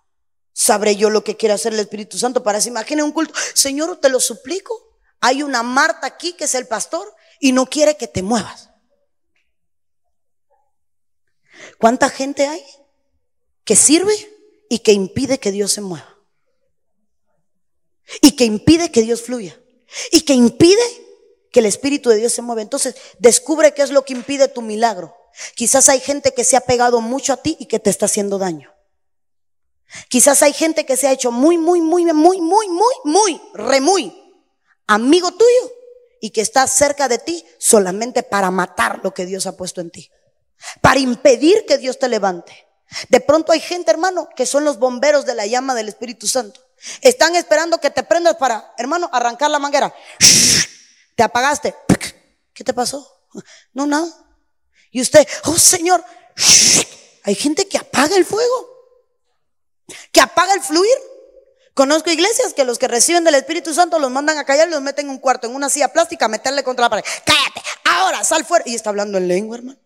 sabré 0.53 0.97
yo 0.97 1.11
lo 1.11 1.25
que 1.25 1.37
quiere 1.37 1.55
hacer 1.55 1.73
el 1.73 1.81
Espíritu 1.81 2.19
Santo 2.19 2.43
para 2.43 2.61
se 2.61 2.69
imagine 2.69 3.03
un 3.03 3.13
culto. 3.13 3.35
Señor, 3.55 3.99
te 4.01 4.09
lo 4.09 4.21
suplico. 4.21 4.75
Hay 5.21 5.43
una 5.43 5.63
Marta 5.63 6.07
aquí 6.07 6.33
que 6.33 6.45
es 6.45 6.55
el 6.55 6.67
pastor 6.67 7.15
y 7.39 7.53
no 7.53 7.67
quiere 7.67 7.97
que 7.97 8.09
te 8.09 8.23
muevas. 8.23 8.71
¿Cuánta 11.79 12.09
gente 12.09 12.47
hay 12.47 12.65
que 13.65 13.77
sirve 13.77 14.15
y 14.69 14.81
que 14.81 14.93
impide 14.93 15.39
que 15.39 15.53
Dios 15.53 15.73
se 15.73 15.81
mueva? 15.81 16.19
Y 18.23 18.33
que 18.33 18.45
impide 18.45 18.91
que 18.91 19.03
Dios 19.03 19.23
fluya. 19.23 19.59
Y 20.11 20.23
que 20.23 20.35
impide 20.35 20.83
que 21.53 21.61
el 21.61 21.67
Espíritu 21.67 22.11
de 22.11 22.17
Dios 22.17 22.33
se 22.33 22.43
mueva. 22.43 22.63
Entonces, 22.63 22.95
descubre 23.19 23.75
qué 23.75 23.83
es 23.83 23.91
lo 23.91 24.05
que 24.05 24.13
impide 24.13 24.49
tu 24.49 24.63
milagro. 24.63 25.15
Quizás 25.55 25.89
hay 25.89 26.01
gente 26.01 26.35
que 26.35 26.45
se 26.45 26.57
ha 26.57 26.61
pegado 26.61 27.01
mucho 27.01 27.33
a 27.33 27.37
ti 27.37 27.57
y 27.59 27.66
que 27.66 27.78
te 27.78 27.91
está 27.91 28.07
haciendo 28.07 28.39
daño. 28.39 28.72
Quizás 30.09 30.43
hay 30.43 30.53
gente 30.53 30.87
que 30.87 30.97
se 30.97 31.09
ha 31.09 31.12
hecho 31.12 31.33
muy, 31.33 31.59
muy, 31.59 31.81
muy, 31.81 32.05
muy, 32.12 32.41
muy, 32.41 32.68
muy, 32.68 32.95
muy, 33.05 33.41
re 33.55 33.81
muy 33.81 34.20
amigo 34.91 35.31
tuyo 35.31 35.72
y 36.20 36.31
que 36.31 36.41
está 36.41 36.66
cerca 36.66 37.09
de 37.09 37.18
ti 37.18 37.47
solamente 37.59 38.22
para 38.24 38.51
matar 38.51 39.01
lo 39.05 39.14
que 39.14 39.24
Dios 39.24 39.47
ha 39.47 39.57
puesto 39.57 39.81
en 39.81 39.91
ti, 39.91 40.11
para 40.81 40.99
impedir 40.99 41.64
que 41.64 41.78
Dios 41.78 41.99
te 41.99 42.09
levante. 42.09 42.66
De 43.09 43.20
pronto 43.20 43.53
hay 43.53 43.61
gente, 43.61 43.91
hermano, 43.93 44.28
que 44.35 44.47
son 44.47 44.64
los 44.64 44.78
bomberos 44.78 45.24
de 45.24 45.35
la 45.35 45.47
llama 45.47 45.76
del 45.76 45.89
Espíritu 45.89 46.26
Santo. 46.26 46.61
Están 47.03 47.37
esperando 47.37 47.78
que 47.78 47.91
te 47.91 48.03
prendas 48.03 48.37
para, 48.37 48.74
hermano, 48.76 49.09
arrancar 49.12 49.51
la 49.51 49.61
manguera. 49.61 49.95
Te 51.14 51.22
apagaste. 51.22 51.74
¿Qué 52.53 52.64
te 52.64 52.74
pasó? 52.74 53.07
No, 53.72 53.87
nada. 53.87 54.09
Y 54.91 55.01
usted, 55.01 55.26
oh 55.45 55.59
Señor, 55.59 56.05
hay 57.22 57.34
gente 57.34 57.68
que 57.68 57.78
apaga 57.78 58.16
el 58.16 58.24
fuego, 58.24 58.68
que 60.12 60.20
apaga 60.20 60.55
el 60.55 60.61
fluir. 60.61 60.97
Conozco 61.74 62.11
iglesias 62.11 62.53
que 62.53 62.64
los 62.64 62.78
que 62.78 62.88
reciben 62.88 63.24
del 63.24 63.36
Espíritu 63.36 63.72
Santo 63.72 63.99
los 63.99 64.11
mandan 64.11 64.38
a 64.38 64.45
callar 64.45 64.68
y 64.68 64.72
los 64.72 64.82
meten 64.82 65.07
en 65.07 65.12
un 65.12 65.18
cuarto, 65.18 65.47
en 65.47 65.55
una 65.55 65.70
silla 65.70 65.88
plástica, 65.88 66.26
a 66.26 66.28
meterle 66.28 66.64
contra 66.64 66.86
la 66.86 66.91
pared. 66.91 67.05
Cállate, 67.24 67.62
ahora 67.84 68.24
sal 68.24 68.45
fuera. 68.45 68.64
Y 68.68 68.74
está 68.74 68.91
hablando 68.91 69.18
en 69.18 69.28
lengua, 69.28 69.57
hermano. 69.57 69.78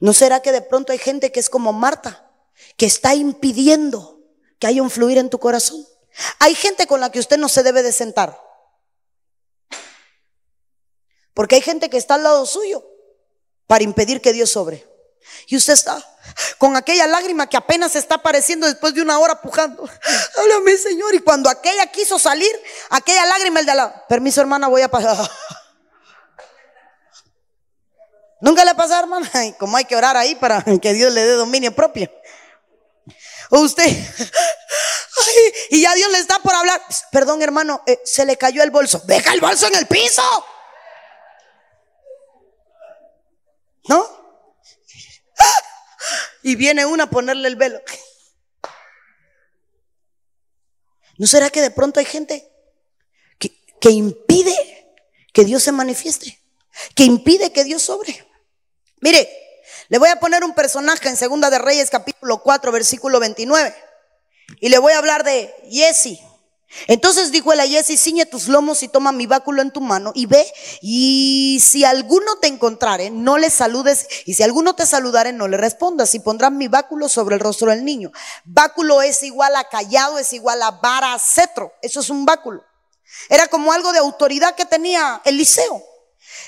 ¿No 0.00 0.12
será 0.12 0.40
que 0.40 0.52
de 0.52 0.62
pronto 0.62 0.92
hay 0.92 0.98
gente 0.98 1.32
que 1.32 1.40
es 1.40 1.50
como 1.50 1.72
Marta, 1.72 2.30
que 2.76 2.86
está 2.86 3.14
impidiendo 3.14 4.20
que 4.60 4.68
haya 4.68 4.80
un 4.80 4.90
fluir 4.90 5.18
en 5.18 5.28
tu 5.28 5.40
corazón? 5.40 5.84
Hay 6.38 6.54
gente 6.54 6.86
con 6.86 7.00
la 7.00 7.10
que 7.10 7.18
usted 7.18 7.36
no 7.36 7.48
se 7.48 7.62
debe 7.62 7.82
de 7.82 7.92
sentar. 7.92 8.40
Porque 11.38 11.54
hay 11.54 11.62
gente 11.62 11.88
que 11.88 11.96
está 11.96 12.14
al 12.14 12.24
lado 12.24 12.44
suyo 12.46 12.84
para 13.68 13.84
impedir 13.84 14.20
que 14.20 14.32
Dios 14.32 14.50
sobre. 14.50 14.84
Y 15.46 15.56
usted 15.56 15.74
está 15.74 16.04
con 16.58 16.74
aquella 16.76 17.06
lágrima 17.06 17.48
que 17.48 17.56
apenas 17.56 17.94
está 17.94 18.16
apareciendo 18.16 18.66
después 18.66 18.92
de 18.92 19.02
una 19.02 19.20
hora 19.20 19.40
pujando. 19.40 19.88
Háblame, 20.36 20.76
Señor. 20.76 21.14
Y 21.14 21.20
cuando 21.20 21.48
aquella 21.48 21.86
quiso 21.92 22.18
salir, 22.18 22.50
aquella 22.90 23.24
lágrima, 23.24 23.60
el 23.60 23.66
de 23.66 23.74
la, 23.76 24.04
permiso, 24.08 24.40
hermana, 24.40 24.66
voy 24.66 24.82
a 24.82 24.88
pasar. 24.88 25.16
Nunca 28.40 28.64
le 28.64 28.74
pasa, 28.74 28.98
hermana. 28.98 29.30
Como 29.60 29.76
hay 29.76 29.84
que 29.84 29.94
orar 29.94 30.16
ahí 30.16 30.34
para 30.34 30.60
que 30.82 30.92
Dios 30.92 31.12
le 31.12 31.24
dé 31.24 31.34
dominio 31.34 31.72
propio. 31.72 32.10
O 33.50 33.60
usted, 33.60 33.86
y 35.70 35.82
ya 35.82 35.94
Dios 35.94 36.10
le 36.10 36.18
está 36.18 36.40
por 36.40 36.56
hablar. 36.56 36.82
Perdón, 37.12 37.42
hermano, 37.42 37.80
eh, 37.86 38.00
se 38.04 38.26
le 38.26 38.36
cayó 38.36 38.64
el 38.64 38.72
bolso. 38.72 39.00
Deja 39.04 39.32
el 39.34 39.40
bolso 39.40 39.68
en 39.68 39.76
el 39.76 39.86
piso. 39.86 40.20
¿No? 43.88 44.06
Y 46.42 46.54
viene 46.56 46.86
una 46.86 47.04
a 47.04 47.10
ponerle 47.10 47.48
el 47.48 47.56
velo. 47.56 47.80
¿No 51.18 51.26
será 51.26 51.50
que 51.50 51.60
de 51.60 51.70
pronto 51.70 51.98
hay 51.98 52.06
gente 52.06 52.48
que, 53.38 53.60
que 53.80 53.90
impide 53.90 54.54
que 55.32 55.44
Dios 55.44 55.62
se 55.62 55.72
manifieste? 55.72 56.40
Que 56.94 57.04
impide 57.04 57.52
que 57.52 57.64
Dios 57.64 57.82
sobre. 57.82 58.26
Mire, 59.00 59.28
le 59.88 59.98
voy 59.98 60.10
a 60.10 60.20
poner 60.20 60.44
un 60.44 60.54
personaje 60.54 61.08
en 61.08 61.16
Segunda 61.16 61.50
de 61.50 61.58
Reyes 61.58 61.90
capítulo 61.90 62.42
4 62.42 62.70
versículo 62.70 63.18
29. 63.18 63.74
Y 64.60 64.68
le 64.68 64.78
voy 64.78 64.92
a 64.92 64.98
hablar 64.98 65.24
de 65.24 65.52
Jesse. 65.70 66.20
Entonces 66.86 67.32
dijo 67.32 67.52
él 67.52 67.60
a 67.60 67.66
Jesse, 67.66 67.98
ciñe 67.98 68.26
tus 68.26 68.46
lomos 68.46 68.82
y 68.82 68.88
toma 68.88 69.10
mi 69.10 69.26
báculo 69.26 69.62
en 69.62 69.72
tu 69.72 69.80
mano 69.80 70.12
y 70.14 70.26
ve. 70.26 70.46
Y 70.82 71.58
si 71.62 71.84
alguno 71.84 72.36
te 72.36 72.46
encontrare, 72.46 73.10
no 73.10 73.38
le 73.38 73.50
saludes. 73.50 74.06
Y 74.26 74.34
si 74.34 74.42
alguno 74.42 74.74
te 74.74 74.86
saludare, 74.86 75.32
no 75.32 75.48
le 75.48 75.56
respondas. 75.56 76.14
Y 76.14 76.20
pondrás 76.20 76.52
mi 76.52 76.68
báculo 76.68 77.08
sobre 77.08 77.36
el 77.36 77.40
rostro 77.40 77.70
del 77.70 77.84
niño. 77.84 78.12
Báculo 78.44 79.02
es 79.02 79.22
igual 79.22 79.56
a 79.56 79.64
callado, 79.64 80.18
es 80.18 80.32
igual 80.32 80.62
a 80.62 80.72
vara, 80.72 81.18
cetro. 81.18 81.72
Eso 81.80 82.00
es 82.00 82.10
un 82.10 82.26
báculo. 82.26 82.62
Era 83.30 83.48
como 83.48 83.72
algo 83.72 83.92
de 83.92 83.98
autoridad 83.98 84.54
que 84.54 84.66
tenía 84.66 85.22
Eliseo. 85.24 85.82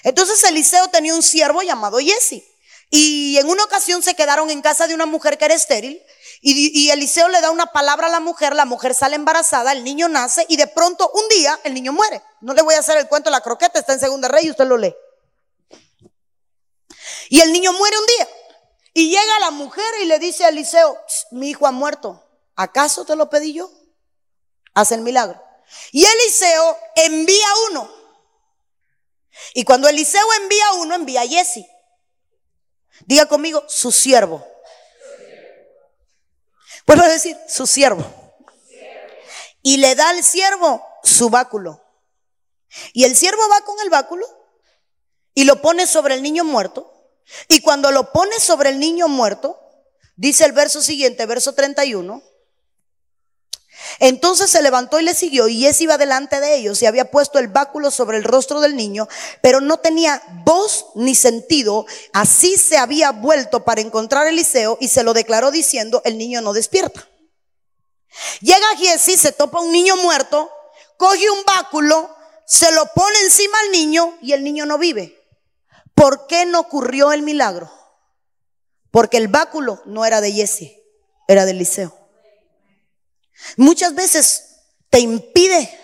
Entonces 0.03 0.43
Eliseo 0.45 0.89
tenía 0.89 1.14
un 1.14 1.23
siervo 1.23 1.62
llamado 1.62 1.99
Jesse. 1.99 2.45
Y 2.91 3.39
en 3.39 3.49
una 3.49 3.64
ocasión 3.64 4.03
se 4.03 4.14
quedaron 4.14 4.51
en 4.51 4.62
casa 4.62 4.87
de 4.87 4.95
una 4.95 5.07
mujer 5.07 5.39
que 5.39 5.45
era 5.45 5.55
estéril. 5.55 6.03
Y, 6.43 6.88
Eliseo 6.88 7.28
le 7.28 7.43
da 7.43 7.51
una 7.51 7.66
palabra 7.66 8.07
a 8.07 8.11
la 8.11 8.20
mujer, 8.20 8.55
la 8.55 8.64
mujer 8.64 8.95
sale 8.95 9.14
embarazada, 9.14 9.72
el 9.72 9.84
niño 9.84 10.09
nace 10.09 10.47
y 10.49 10.57
de 10.57 10.66
pronto 10.66 11.11
un 11.12 11.28
día 11.28 11.61
el 11.64 11.74
niño 11.74 11.93
muere. 11.93 12.22
No 12.41 12.55
le 12.55 12.62
voy 12.62 12.74
a 12.74 12.78
hacer 12.78 12.97
el 12.97 13.09
cuento 13.09 13.28
de 13.28 13.32
la 13.32 13.43
croqueta, 13.43 13.78
está 13.78 13.93
en 13.93 14.01
Segunda 14.01 14.26
Rey 14.26 14.47
y 14.47 14.51
usted 14.51 14.64
lo 14.64 14.78
lee. 14.78 14.95
Y 17.28 17.41
el 17.41 17.53
niño 17.53 17.72
muere 17.74 17.99
un 17.99 18.07
día. 18.07 18.28
Y 18.95 19.11
llega 19.11 19.38
la 19.41 19.51
mujer 19.51 19.84
y 20.03 20.07
le 20.07 20.18
dice 20.18 20.45
a 20.45 20.49
Eliseo, 20.49 20.99
mi 21.30 21.51
hijo 21.51 21.66
ha 21.66 21.72
muerto. 21.72 22.26
¿Acaso 22.57 23.05
te 23.05 23.16
lo 23.16 23.28
pedí 23.28 23.53
yo? 23.53 23.70
Hace 24.72 24.95
el 24.95 25.03
milagro. 25.03 25.43
Y 25.93 26.05
Eliseo 26.05 26.78
envía 26.97 27.47
uno. 27.70 27.91
Y 29.55 29.64
cuando 29.64 29.88
Eliseo 29.88 30.26
envía 30.41 30.72
uno, 30.74 30.95
envía 30.95 31.20
a 31.20 31.26
Jesse. 31.26 31.66
Diga 33.07 33.26
conmigo, 33.26 33.62
su 33.68 33.93
siervo. 33.93 34.47
Vuelvo 36.87 37.05
a 37.05 37.09
decir, 37.09 37.37
su 37.49 37.66
siervo. 37.66 38.05
Y 39.62 39.76
le 39.76 39.95
da 39.95 40.09
al 40.11 40.24
siervo 40.24 40.85
su 41.03 41.31
báculo. 41.31 41.83
Y 42.93 43.05
el 43.05 43.16
siervo 43.16 43.43
va 43.49 43.61
con 43.64 43.78
el 43.81 43.91
báculo 43.91 44.26
y 45.35 45.45
lo 45.45 45.61
pone 45.61 45.87
sobre 45.87 46.14
el 46.14 46.22
niño 46.22 46.45
muerto. 46.45 46.93
Y 47.49 47.61
cuando 47.61 47.91
lo 47.91 48.12
pone 48.12 48.39
sobre 48.41 48.70
el 48.70 48.78
niño 48.78 49.09
muerto, 49.09 49.61
dice 50.16 50.45
el 50.45 50.53
verso 50.53 50.83
siguiente, 50.83 51.26
verso 51.26 51.55
31, 51.55 52.22
entonces 53.99 54.51
se 54.51 54.62
levantó 54.62 55.01
y 55.01 55.03
le 55.03 55.14
siguió 55.14 55.49
y 55.49 55.66
ese 55.66 55.84
iba 55.84 55.99
delante 55.99 56.41
de 56.41 56.55
ellos 56.57 56.80
y 56.80 56.86
había 56.86 57.11
puesto 57.11 57.38
el 57.38 57.49
báculo 57.49 57.91
sobre 57.91 58.18
el 58.18 58.24
rostro 58.24 58.61
del 58.61 58.76
niño, 58.76 59.09
pero 59.43 59.61
no 59.61 59.78
tenía 59.78 60.22
voz 60.45 60.86
ni 60.95 61.14
sentido. 61.14 61.86
Así 62.12 62.57
se 62.57 62.76
había 62.76 63.12
vuelto 63.12 63.64
para 63.64 63.80
encontrar 63.80 64.26
a 64.26 64.30
Eliseo 64.30 64.78
y 64.80 64.88
se 64.88 65.03
lo 65.03 65.12
declaró 65.12 65.51
diciendo, 65.51 66.03
el 66.05 66.18
niño 66.18 66.41
no 66.41 66.53
despierta. 66.53 67.09
Llega 68.41 68.76
Giesi, 68.76 69.16
se 69.16 69.32
topa 69.32 69.61
un 69.61 69.72
niño 69.72 69.97
muerto, 69.97 70.51
coge 70.97 71.30
un 71.30 71.45
báculo, 71.45 72.14
se 72.47 72.72
lo 72.72 72.86
pone 72.95 73.20
encima 73.20 73.59
al 73.64 73.70
niño 73.70 74.18
y 74.20 74.32
el 74.32 74.43
niño 74.43 74.66
no 74.66 74.78
vive. 74.78 75.16
¿Por 75.95 76.26
qué 76.26 76.47
no 76.47 76.61
ocurrió 76.61 77.12
el 77.12 77.22
milagro? 77.22 77.70
Porque 78.91 79.18
el 79.18 79.28
báculo 79.28 79.82
no 79.84 80.05
era 80.05 80.20
de 80.20 80.32
Giesi, 80.32 80.82
era 81.28 81.45
de 81.45 81.53
Eliseo. 81.53 82.00
Muchas 83.57 83.95
veces 83.95 84.62
te 84.88 85.01
impide. 85.01 85.76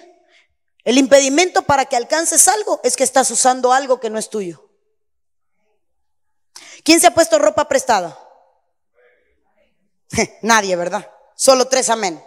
El 0.85 0.99
impedimento 0.99 1.63
para 1.63 1.85
que 1.87 1.97
alcances 1.97 2.47
algo 2.47 2.81
es 2.85 2.97
que 2.97 3.05
estás 3.05 3.31
usando 3.31 3.73
algo 3.73 3.99
que 3.99 4.11
no 4.11 4.19
es 4.19 4.31
tuyo. 4.31 4.71
¿Quién 6.85 7.01
se 7.01 7.09
ha 7.09 7.15
puesto 7.15 7.39
ropa 7.39 7.67
prestada? 7.67 8.17
Nadie, 10.43 10.77
¿verdad? 10.77 11.11
Solo 11.35 11.67
tres 11.67 11.91
amén. 11.91 12.23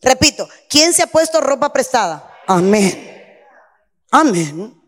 Repito, 0.00 0.48
¿quién 0.68 0.94
se 0.94 1.02
ha 1.02 1.08
puesto 1.08 1.40
ropa 1.40 1.72
prestada? 1.72 2.38
Amén. 2.46 3.44
Amén. 4.10 4.80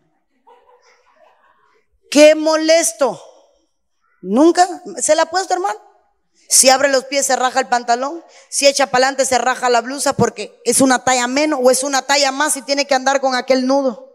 Qué 2.09 2.33
molesto. 2.35 3.21
¿Nunca 4.21 4.67
se 4.97 5.15
la 5.15 5.23
ha 5.23 5.29
puesto, 5.29 5.53
hermano? 5.53 5.79
Si 6.51 6.69
abre 6.69 6.89
los 6.89 7.05
pies 7.05 7.25
se 7.25 7.37
raja 7.37 7.61
el 7.61 7.69
pantalón, 7.69 8.21
si 8.49 8.67
echa 8.67 8.87
para 8.87 9.05
adelante 9.05 9.25
se 9.25 9.37
raja 9.37 9.69
la 9.69 9.79
blusa 9.79 10.11
porque 10.11 10.61
es 10.65 10.81
una 10.81 11.01
talla 11.05 11.25
menos 11.25 11.61
o 11.63 11.71
es 11.71 11.81
una 11.81 12.01
talla 12.01 12.33
más 12.33 12.57
y 12.57 12.61
tiene 12.61 12.85
que 12.85 12.93
andar 12.93 13.21
con 13.21 13.35
aquel 13.35 13.65
nudo. 13.65 14.13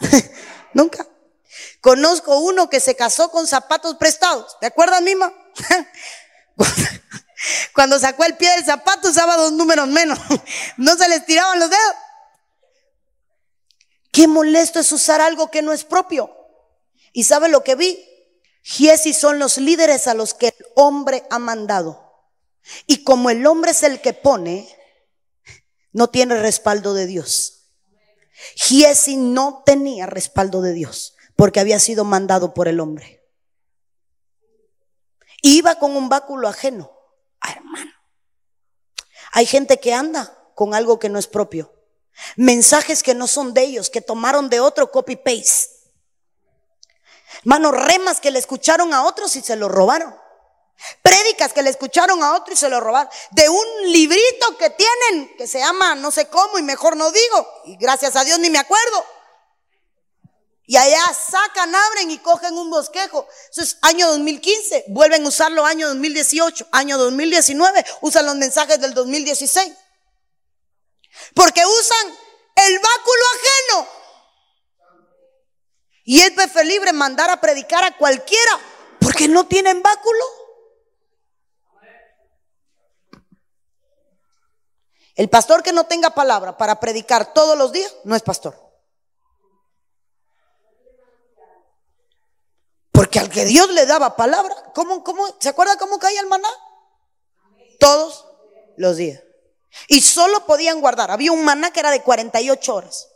Nunca. 0.72 1.06
Conozco 1.82 2.38
uno 2.38 2.70
que 2.70 2.80
se 2.80 2.96
casó 2.96 3.30
con 3.30 3.46
zapatos 3.46 3.96
prestados. 3.96 4.56
¿Te 4.60 4.66
acuerdas, 4.68 5.02
Mima? 5.02 5.30
Cuando 7.74 7.98
sacó 7.98 8.24
el 8.24 8.38
pie 8.38 8.50
del 8.52 8.64
zapato 8.64 9.10
usaba 9.10 9.36
dos 9.36 9.52
números 9.52 9.88
menos. 9.88 10.18
No 10.78 10.96
se 10.96 11.06
les 11.06 11.26
tiraban 11.26 11.60
los 11.60 11.68
dedos. 11.68 11.94
Qué 14.10 14.26
molesto 14.26 14.80
es 14.80 14.90
usar 14.90 15.20
algo 15.20 15.50
que 15.50 15.60
no 15.60 15.74
es 15.74 15.84
propio. 15.84 16.34
¿Y 17.12 17.24
sabe 17.24 17.50
lo 17.50 17.62
que 17.62 17.74
vi? 17.74 18.08
Giesi 18.62 19.12
son 19.12 19.38
los 19.38 19.58
líderes 19.58 20.06
a 20.06 20.14
los 20.14 20.34
que 20.34 20.48
el 20.48 20.66
hombre 20.76 21.24
ha 21.30 21.38
mandado. 21.38 22.30
Y 22.86 23.02
como 23.02 23.30
el 23.30 23.46
hombre 23.46 23.72
es 23.72 23.82
el 23.82 24.00
que 24.00 24.12
pone, 24.12 24.68
no 25.92 26.08
tiene 26.08 26.40
respaldo 26.40 26.94
de 26.94 27.06
Dios. 27.06 27.68
Giesi 28.54 29.16
no 29.16 29.62
tenía 29.66 30.06
respaldo 30.06 30.62
de 30.62 30.72
Dios 30.72 31.16
porque 31.36 31.60
había 31.60 31.78
sido 31.78 32.04
mandado 32.04 32.54
por 32.54 32.68
el 32.68 32.80
hombre. 32.80 33.22
Iba 35.42 35.78
con 35.78 35.96
un 35.96 36.08
báculo 36.08 36.48
ajeno. 36.48 36.92
Ah, 37.40 37.52
hermano. 37.52 37.90
Hay 39.32 39.46
gente 39.46 39.80
que 39.80 39.92
anda 39.92 40.38
con 40.54 40.74
algo 40.74 40.98
que 40.98 41.08
no 41.08 41.18
es 41.18 41.26
propio. 41.26 41.74
Mensajes 42.36 43.02
que 43.02 43.14
no 43.14 43.26
son 43.26 43.54
de 43.54 43.62
ellos, 43.62 43.90
que 43.90 44.00
tomaron 44.00 44.48
de 44.48 44.60
otro 44.60 44.92
copy-paste. 44.92 45.81
Manos 47.44 47.72
remas 47.72 48.20
que 48.20 48.30
le 48.30 48.38
escucharon 48.38 48.92
a 48.94 49.04
otros 49.04 49.34
y 49.36 49.42
se 49.42 49.56
lo 49.56 49.68
robaron. 49.68 50.14
Prédicas 51.00 51.52
que 51.52 51.62
le 51.62 51.70
escucharon 51.70 52.22
a 52.22 52.34
otros 52.34 52.58
y 52.58 52.60
se 52.60 52.68
lo 52.68 52.80
robaron. 52.80 53.10
De 53.30 53.48
un 53.48 53.66
librito 53.92 54.56
que 54.58 54.70
tienen 54.70 55.36
que 55.36 55.46
se 55.46 55.58
llama 55.58 55.94
no 55.94 56.10
sé 56.10 56.26
cómo 56.28 56.58
y 56.58 56.62
mejor 56.62 56.96
no 56.96 57.10
digo. 57.10 57.48
Y 57.66 57.76
gracias 57.76 58.16
a 58.16 58.24
Dios 58.24 58.38
ni 58.38 58.50
me 58.50 58.58
acuerdo. 58.58 59.04
Y 60.66 60.76
allá 60.76 61.02
sacan, 61.12 61.74
abren 61.74 62.10
y 62.10 62.18
cogen 62.18 62.56
un 62.56 62.70
bosquejo. 62.70 63.26
Eso 63.50 63.62
es 63.62 63.78
año 63.82 64.08
2015. 64.08 64.84
Vuelven 64.88 65.24
a 65.24 65.28
usarlo 65.28 65.64
año 65.64 65.88
2018. 65.88 66.68
Año 66.72 66.98
2019 66.98 67.84
usan 68.00 68.26
los 68.26 68.36
mensajes 68.36 68.80
del 68.80 68.94
2016. 68.94 69.72
Porque 71.34 71.64
usan 71.66 72.18
el 72.56 72.78
báculo 72.78 73.22
ajeno. 73.34 74.01
Y 76.04 76.20
es 76.20 76.32
libre 76.64 76.92
mandar 76.92 77.30
a 77.30 77.40
predicar 77.40 77.84
a 77.84 77.96
cualquiera 77.96 78.58
porque 79.00 79.28
no 79.28 79.46
tienen 79.46 79.82
báculo. 79.82 80.24
El 85.14 85.28
pastor 85.28 85.62
que 85.62 85.72
no 85.72 85.84
tenga 85.84 86.10
palabra 86.10 86.56
para 86.56 86.80
predicar 86.80 87.34
todos 87.34 87.56
los 87.56 87.72
días 87.72 87.94
no 88.04 88.16
es 88.16 88.22
pastor. 88.22 88.58
Porque 92.90 93.18
al 93.18 93.28
que 93.28 93.44
Dios 93.44 93.70
le 93.70 93.84
daba 93.84 94.16
palabra, 94.16 94.54
¿cómo, 94.74 95.04
cómo, 95.04 95.26
¿se 95.38 95.50
acuerda 95.50 95.76
cómo 95.76 95.98
caía 95.98 96.20
el 96.20 96.26
maná? 96.26 96.48
Todos 97.78 98.26
los 98.76 98.96
días. 98.96 99.22
Y 99.88 100.00
solo 100.00 100.46
podían 100.46 100.80
guardar. 100.80 101.10
Había 101.10 101.32
un 101.32 101.44
maná 101.44 101.72
que 101.72 101.80
era 101.80 101.90
de 101.90 102.02
48 102.02 102.74
horas. 102.74 103.11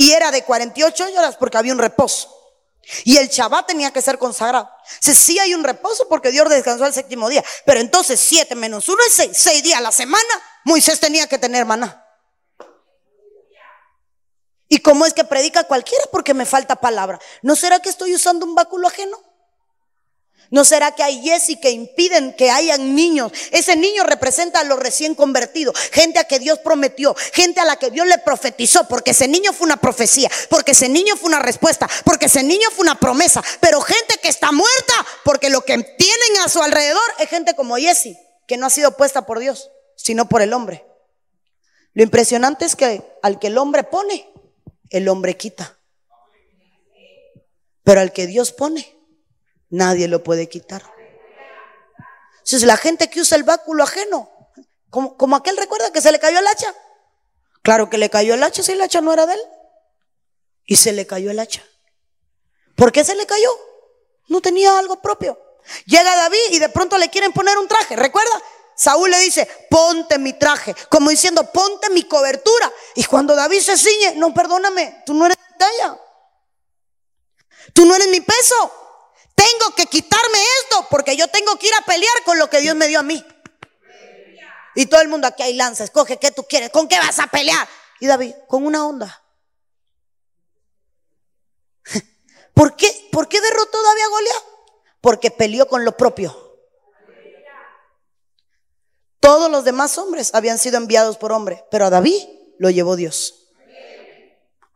Y 0.00 0.12
era 0.12 0.30
de 0.30 0.44
48 0.44 1.08
horas 1.18 1.36
porque 1.36 1.58
había 1.58 1.74
un 1.74 1.78
reposo. 1.78 2.34
Y 3.04 3.18
el 3.18 3.28
Shabbat 3.28 3.66
tenía 3.66 3.92
que 3.92 4.00
ser 4.00 4.16
consagrado. 4.16 4.70
Si 4.98 5.14
sí 5.14 5.38
hay 5.38 5.52
un 5.52 5.62
reposo 5.62 6.08
porque 6.08 6.30
Dios 6.30 6.48
descansó 6.48 6.86
el 6.86 6.94
séptimo 6.94 7.28
día. 7.28 7.44
Pero 7.66 7.80
entonces 7.80 8.18
siete 8.18 8.54
menos 8.54 8.88
uno 8.88 8.96
es 9.06 9.12
seis. 9.12 9.32
Seis 9.34 9.62
días 9.62 9.76
a 9.76 9.82
la 9.82 9.92
semana. 9.92 10.24
Moisés 10.64 10.98
tenía 11.00 11.26
que 11.26 11.36
tener 11.36 11.66
maná. 11.66 12.02
¿Y 14.68 14.78
cómo 14.78 15.04
es 15.04 15.12
que 15.12 15.24
predica 15.24 15.64
cualquiera? 15.64 16.04
Porque 16.10 16.32
me 16.32 16.46
falta 16.46 16.76
palabra. 16.76 17.20
¿No 17.42 17.54
será 17.54 17.80
que 17.80 17.90
estoy 17.90 18.14
usando 18.14 18.46
un 18.46 18.54
báculo 18.54 18.88
ajeno? 18.88 19.18
¿No 20.50 20.64
será 20.64 20.92
que 20.96 21.04
hay 21.04 21.22
Jesse 21.22 21.56
que 21.60 21.70
impiden 21.70 22.34
que 22.34 22.50
hayan 22.50 22.96
niños? 22.96 23.30
Ese 23.52 23.76
niño 23.76 24.02
representa 24.02 24.58
a 24.58 24.64
los 24.64 24.80
recién 24.80 25.14
convertidos, 25.14 25.78
gente 25.92 26.18
a 26.18 26.24
que 26.24 26.40
Dios 26.40 26.58
prometió, 26.58 27.14
gente 27.32 27.60
a 27.60 27.64
la 27.64 27.76
que 27.76 27.90
Dios 27.90 28.04
le 28.08 28.18
profetizó, 28.18 28.88
porque 28.88 29.12
ese 29.12 29.28
niño 29.28 29.52
fue 29.52 29.66
una 29.66 29.76
profecía, 29.76 30.28
porque 30.48 30.72
ese 30.72 30.88
niño 30.88 31.16
fue 31.16 31.28
una 31.28 31.38
respuesta, 31.38 31.88
porque 32.04 32.26
ese 32.26 32.42
niño 32.42 32.68
fue 32.72 32.82
una 32.82 32.98
promesa, 32.98 33.44
pero 33.60 33.80
gente 33.80 34.18
que 34.20 34.28
está 34.28 34.50
muerta, 34.50 34.94
porque 35.24 35.50
lo 35.50 35.60
que 35.60 35.78
tienen 35.78 36.42
a 36.44 36.48
su 36.48 36.60
alrededor 36.60 37.00
es 37.20 37.28
gente 37.28 37.54
como 37.54 37.76
Jesse, 37.76 38.16
que 38.48 38.56
no 38.56 38.66
ha 38.66 38.70
sido 38.70 38.96
puesta 38.96 39.26
por 39.26 39.38
Dios, 39.38 39.70
sino 39.94 40.28
por 40.28 40.42
el 40.42 40.52
hombre. 40.52 40.84
Lo 41.92 42.02
impresionante 42.02 42.64
es 42.64 42.74
que 42.74 43.04
al 43.22 43.38
que 43.38 43.46
el 43.46 43.58
hombre 43.58 43.84
pone, 43.84 44.28
el 44.90 45.08
hombre 45.08 45.36
quita. 45.36 45.78
Pero 47.84 48.00
al 48.00 48.12
que 48.12 48.26
Dios 48.26 48.50
pone, 48.52 48.99
Nadie 49.70 50.08
lo 50.08 50.22
puede 50.22 50.48
quitar. 50.48 50.82
es 52.44 52.62
la 52.64 52.76
gente 52.76 53.08
que 53.08 53.20
usa 53.20 53.36
el 53.36 53.44
báculo 53.44 53.84
ajeno, 53.84 54.30
como, 54.90 55.16
como 55.16 55.36
aquel 55.36 55.56
recuerda 55.56 55.92
que 55.92 56.00
se 56.00 56.12
le 56.12 56.18
cayó 56.18 56.40
el 56.40 56.46
hacha. 56.46 56.74
Claro 57.62 57.88
que 57.88 57.98
le 57.98 58.10
cayó 58.10 58.34
el 58.34 58.42
hacha 58.42 58.62
si 58.62 58.72
el 58.72 58.80
hacha 58.80 59.00
no 59.00 59.12
era 59.12 59.26
de 59.26 59.34
él. 59.34 59.40
Y 60.66 60.76
se 60.76 60.92
le 60.92 61.06
cayó 61.06 61.30
el 61.30 61.38
hacha. 61.38 61.64
¿Por 62.76 62.92
qué 62.92 63.04
se 63.04 63.14
le 63.14 63.26
cayó? 63.26 63.50
No 64.28 64.40
tenía 64.40 64.78
algo 64.78 65.00
propio. 65.00 65.38
Llega 65.86 66.16
David 66.16 66.38
y 66.50 66.58
de 66.58 66.68
pronto 66.68 66.98
le 66.98 67.10
quieren 67.10 67.32
poner 67.32 67.58
un 67.58 67.68
traje. 67.68 67.96
¿Recuerda? 67.96 68.42
Saúl 68.74 69.10
le 69.10 69.18
dice, 69.18 69.46
ponte 69.68 70.18
mi 70.18 70.32
traje, 70.32 70.74
como 70.88 71.10
diciendo, 71.10 71.52
ponte 71.52 71.90
mi 71.90 72.04
cobertura. 72.04 72.72
Y 72.94 73.04
cuando 73.04 73.36
David 73.36 73.60
se 73.60 73.76
ciñe, 73.76 74.14
no, 74.16 74.32
perdóname, 74.32 75.02
tú 75.04 75.12
no 75.12 75.26
eres 75.26 75.36
mi 75.38 75.58
talla. 75.58 76.00
Tú 77.74 77.84
no 77.84 77.94
eres 77.94 78.08
mi 78.08 78.22
peso. 78.22 78.79
Tengo 79.40 79.74
que 79.74 79.86
quitarme 79.86 80.38
esto 80.62 80.86
porque 80.90 81.16
yo 81.16 81.26
tengo 81.28 81.56
que 81.56 81.68
ir 81.68 81.72
a 81.74 81.84
pelear 81.86 82.24
con 82.26 82.38
lo 82.38 82.50
que 82.50 82.60
Dios 82.60 82.76
me 82.76 82.88
dio 82.88 83.00
a 83.00 83.02
mí. 83.02 83.24
Y 84.74 84.84
todo 84.84 85.00
el 85.00 85.08
mundo 85.08 85.26
aquí 85.26 85.42
hay 85.42 85.54
lanza, 85.54 85.82
escoge 85.82 86.18
qué 86.18 86.30
tú 86.30 86.44
quieres, 86.46 86.68
con 86.68 86.86
qué 86.88 86.98
vas 86.98 87.18
a 87.18 87.26
pelear. 87.26 87.66
Y 88.00 88.06
David, 88.06 88.34
con 88.48 88.66
una 88.66 88.86
onda. 88.86 89.24
¿Por 92.54 92.76
qué? 92.76 93.08
¿Por 93.10 93.28
qué 93.28 93.40
derrotó 93.40 93.82
David 93.82 94.02
a 94.02 94.08
Goliat? 94.08 94.44
Porque 95.00 95.30
peleó 95.30 95.66
con 95.66 95.86
lo 95.86 95.96
propio. 95.96 96.58
Todos 99.20 99.50
los 99.50 99.64
demás 99.64 99.96
hombres 99.96 100.34
habían 100.34 100.58
sido 100.58 100.76
enviados 100.76 101.16
por 101.16 101.32
hombre, 101.32 101.64
pero 101.70 101.86
a 101.86 101.90
David 101.90 102.22
lo 102.58 102.68
llevó 102.68 102.94
Dios 102.96 103.39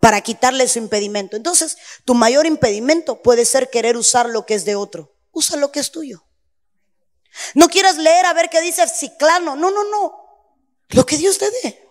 para 0.04 0.20
quitarle 0.20 0.68
su 0.68 0.78
impedimento. 0.78 1.34
Entonces, 1.34 1.78
tu 2.04 2.12
mayor 2.12 2.44
impedimento 2.44 3.22
puede 3.22 3.46
ser 3.46 3.70
querer 3.70 3.96
usar 3.96 4.28
lo 4.28 4.44
que 4.44 4.52
es 4.52 4.66
de 4.66 4.76
otro. 4.76 5.16
Usa 5.32 5.56
lo 5.56 5.72
que 5.72 5.80
es 5.80 5.90
tuyo. 5.90 6.26
No 7.54 7.70
quieras 7.70 7.96
leer 7.96 8.26
a 8.26 8.34
ver 8.34 8.50
qué 8.50 8.60
dice 8.60 8.86
Ciclano. 8.86 9.56
No, 9.56 9.70
no, 9.70 9.82
no. 9.84 10.52
Lo 10.90 11.06
que 11.06 11.16
Dios 11.16 11.38
te 11.38 11.50
dé. 11.50 11.88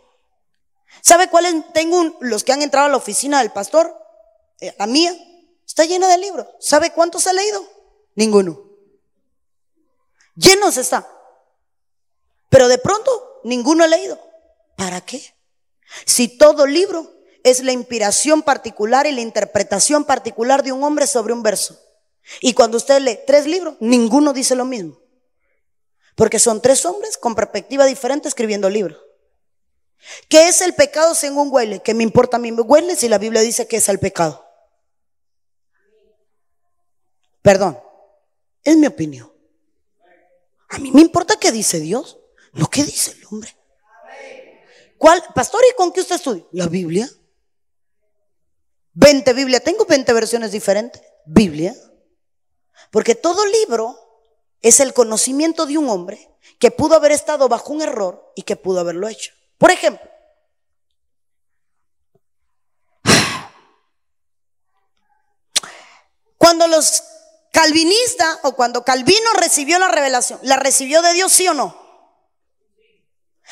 ¿Sabe 1.01 1.27
cuáles? 1.27 1.55
Tengo 1.73 2.15
los 2.21 2.43
que 2.43 2.53
han 2.53 2.61
entrado 2.61 2.85
a 2.85 2.91
la 2.91 2.97
oficina 2.97 3.39
del 3.39 3.51
pastor, 3.51 3.99
eh, 4.59 4.75
la 4.77 4.85
mía, 4.85 5.11
está 5.65 5.83
llena 5.85 6.07
de 6.07 6.19
libros. 6.19 6.45
¿Sabe 6.59 6.91
cuántos 6.91 7.25
he 7.25 7.33
leído? 7.33 7.67
Ninguno. 8.13 8.61
Llenos 10.35 10.77
está. 10.77 11.09
Pero 12.49 12.67
de 12.67 12.77
pronto 12.77 13.41
ninguno 13.43 13.83
ha 13.83 13.87
leído. 13.87 14.21
¿Para 14.77 15.01
qué? 15.01 15.33
Si 16.05 16.37
todo 16.37 16.67
libro 16.67 17.12
es 17.43 17.63
la 17.63 17.71
inspiración 17.71 18.41
particular 18.41 19.05
y 19.05 19.11
la 19.11 19.21
interpretación 19.21 20.05
particular 20.05 20.63
de 20.63 20.71
un 20.71 20.83
hombre 20.83 21.07
sobre 21.07 21.33
un 21.33 21.43
verso. 21.43 21.79
Y 22.39 22.53
cuando 22.53 22.77
usted 22.77 22.99
lee 23.01 23.19
tres 23.27 23.45
libros, 23.45 23.75
ninguno 23.79 24.33
dice 24.33 24.55
lo 24.55 24.65
mismo. 24.65 24.99
Porque 26.15 26.39
son 26.39 26.61
tres 26.61 26.85
hombres 26.85 27.17
con 27.17 27.35
perspectiva 27.35 27.85
diferente 27.85 28.27
escribiendo 28.27 28.69
libros. 28.69 28.99
¿Qué 30.29 30.47
es 30.47 30.61
el 30.61 30.73
pecado 30.73 31.15
según 31.15 31.49
Huele? 31.51 31.81
¿Qué 31.81 31.93
me 31.93 32.03
importa 32.03 32.37
a 32.37 32.39
mí 32.39 32.51
Huele 32.51 32.95
si 32.95 33.09
la 33.09 33.17
Biblia 33.17 33.41
dice 33.41 33.67
que 33.67 33.77
es 33.77 33.89
el 33.89 33.99
pecado? 33.99 34.45
Perdón, 37.41 37.79
es 38.63 38.77
mi 38.77 38.87
opinión. 38.87 39.31
A 40.69 40.79
mí 40.79 40.91
me 40.91 41.01
importa 41.01 41.37
qué 41.39 41.51
dice 41.51 41.79
Dios. 41.79 42.19
Lo 42.53 42.67
que 42.67 42.83
dice 42.83 43.11
el 43.11 43.25
hombre. 43.25 43.55
¿Cuál? 44.97 45.21
Pastor, 45.35 45.61
¿y 45.69 45.75
con 45.75 45.91
qué 45.91 46.01
usted 46.01 46.15
estudia? 46.15 46.45
La 46.51 46.67
Biblia. 46.67 47.09
20 48.93 49.33
Biblia. 49.33 49.59
Tengo 49.59 49.85
20 49.85 50.13
versiones 50.13 50.51
diferentes. 50.51 51.01
Biblia. 51.25 51.75
Porque 52.91 53.15
todo 53.15 53.45
libro 53.45 53.99
es 54.61 54.79
el 54.79 54.93
conocimiento 54.93 55.65
de 55.65 55.77
un 55.77 55.89
hombre 55.89 56.29
que 56.59 56.71
pudo 56.71 56.95
haber 56.95 57.11
estado 57.11 57.49
bajo 57.49 57.73
un 57.73 57.81
error 57.81 58.31
y 58.35 58.43
que 58.43 58.55
pudo 58.55 58.79
haberlo 58.79 59.07
hecho. 59.07 59.31
Por 59.57 59.71
ejemplo, 59.71 60.09
cuando 66.37 66.67
los 66.67 67.03
calvinistas 67.51 68.39
o 68.43 68.55
cuando 68.55 68.83
Calvino 68.83 69.33
recibió 69.39 69.79
la 69.79 69.87
revelación, 69.87 70.39
¿la 70.43 70.57
recibió 70.57 71.01
de 71.01 71.13
Dios 71.13 71.31
sí 71.31 71.47
o 71.47 71.53
no? 71.53 71.83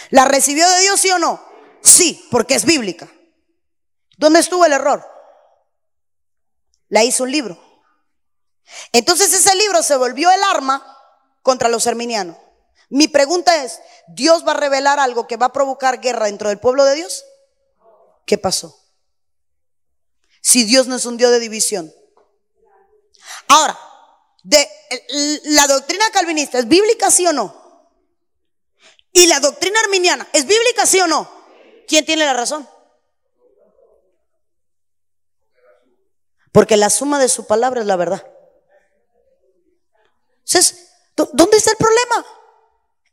¿La 0.10 0.26
recibió 0.26 0.68
de 0.70 0.82
Dios, 0.82 1.00
sí 1.00 1.12
o 1.12 1.20
no? 1.20 1.44
Sí, 1.82 2.28
porque 2.32 2.56
es 2.56 2.66
bíblica. 2.66 3.10
¿Dónde 4.18 4.40
estuvo 4.40 4.66
el 4.66 4.74
error? 4.74 5.11
La 6.92 7.06
hizo 7.06 7.24
un 7.24 7.32
libro. 7.32 7.58
Entonces 8.92 9.34
ese 9.34 9.56
libro 9.56 9.82
se 9.82 9.96
volvió 9.96 10.30
el 10.30 10.44
arma 10.44 10.86
contra 11.42 11.70
los 11.70 11.88
arminianos. 11.88 12.36
Mi 12.90 13.08
pregunta 13.08 13.64
es, 13.64 13.80
¿Dios 14.10 14.46
va 14.46 14.52
a 14.52 14.58
revelar 14.58 15.00
algo 15.00 15.26
que 15.26 15.38
va 15.38 15.46
a 15.46 15.54
provocar 15.54 16.02
guerra 16.02 16.26
dentro 16.26 16.50
del 16.50 16.60
pueblo 16.60 16.84
de 16.84 16.96
Dios? 16.96 17.24
¿Qué 18.26 18.38
pasó? 18.38 18.78
Si 20.42 20.66
Dios 20.66 20.88
no 20.88 20.98
es 20.98 21.06
un 21.06 21.16
Dios 21.16 21.32
de 21.32 21.40
división. 21.40 21.94
Ahora, 23.48 23.80
la 25.44 25.68
doctrina 25.68 26.04
calvinista 26.12 26.60
es 26.60 26.68
bíblica, 26.68 27.10
sí 27.10 27.26
o 27.26 27.32
no? 27.32 27.90
¿Y 29.14 29.28
la 29.28 29.40
doctrina 29.40 29.80
arminiana 29.80 30.28
es 30.34 30.46
bíblica, 30.46 30.86
sí 30.86 31.00
o 31.00 31.08
no? 31.08 31.32
¿Quién 31.88 32.06
tiene 32.06 32.26
la 32.26 32.34
razón? 32.34 32.68
Porque 36.52 36.78
la 36.78 36.90
suma 36.90 37.20
de 37.20 37.30
su 37.30 37.48
palabra 37.48 37.82
es 37.82 37.88
la 37.88 37.96
verdad. 37.96 38.26
Entonces, 40.40 40.90
¿dónde 41.16 41.58
está 41.58 41.72
el 41.72 41.78
problema? 41.78 42.26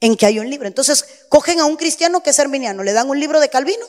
En 0.01 0.17
que 0.17 0.27
hay 0.27 0.39
un 0.39 0.51
libro. 0.51 0.67
Entonces, 0.67 1.27
cogen 1.29 1.61
a 1.61 1.65
un 1.65 1.77
cristiano 1.77 2.23
que 2.23 2.31
es 2.31 2.41
arminiano, 2.41 2.83
le 2.83 2.93
dan 2.93 3.09
un 3.09 3.21
libro 3.21 3.41
de 3.41 3.49
Calvino 3.49 3.87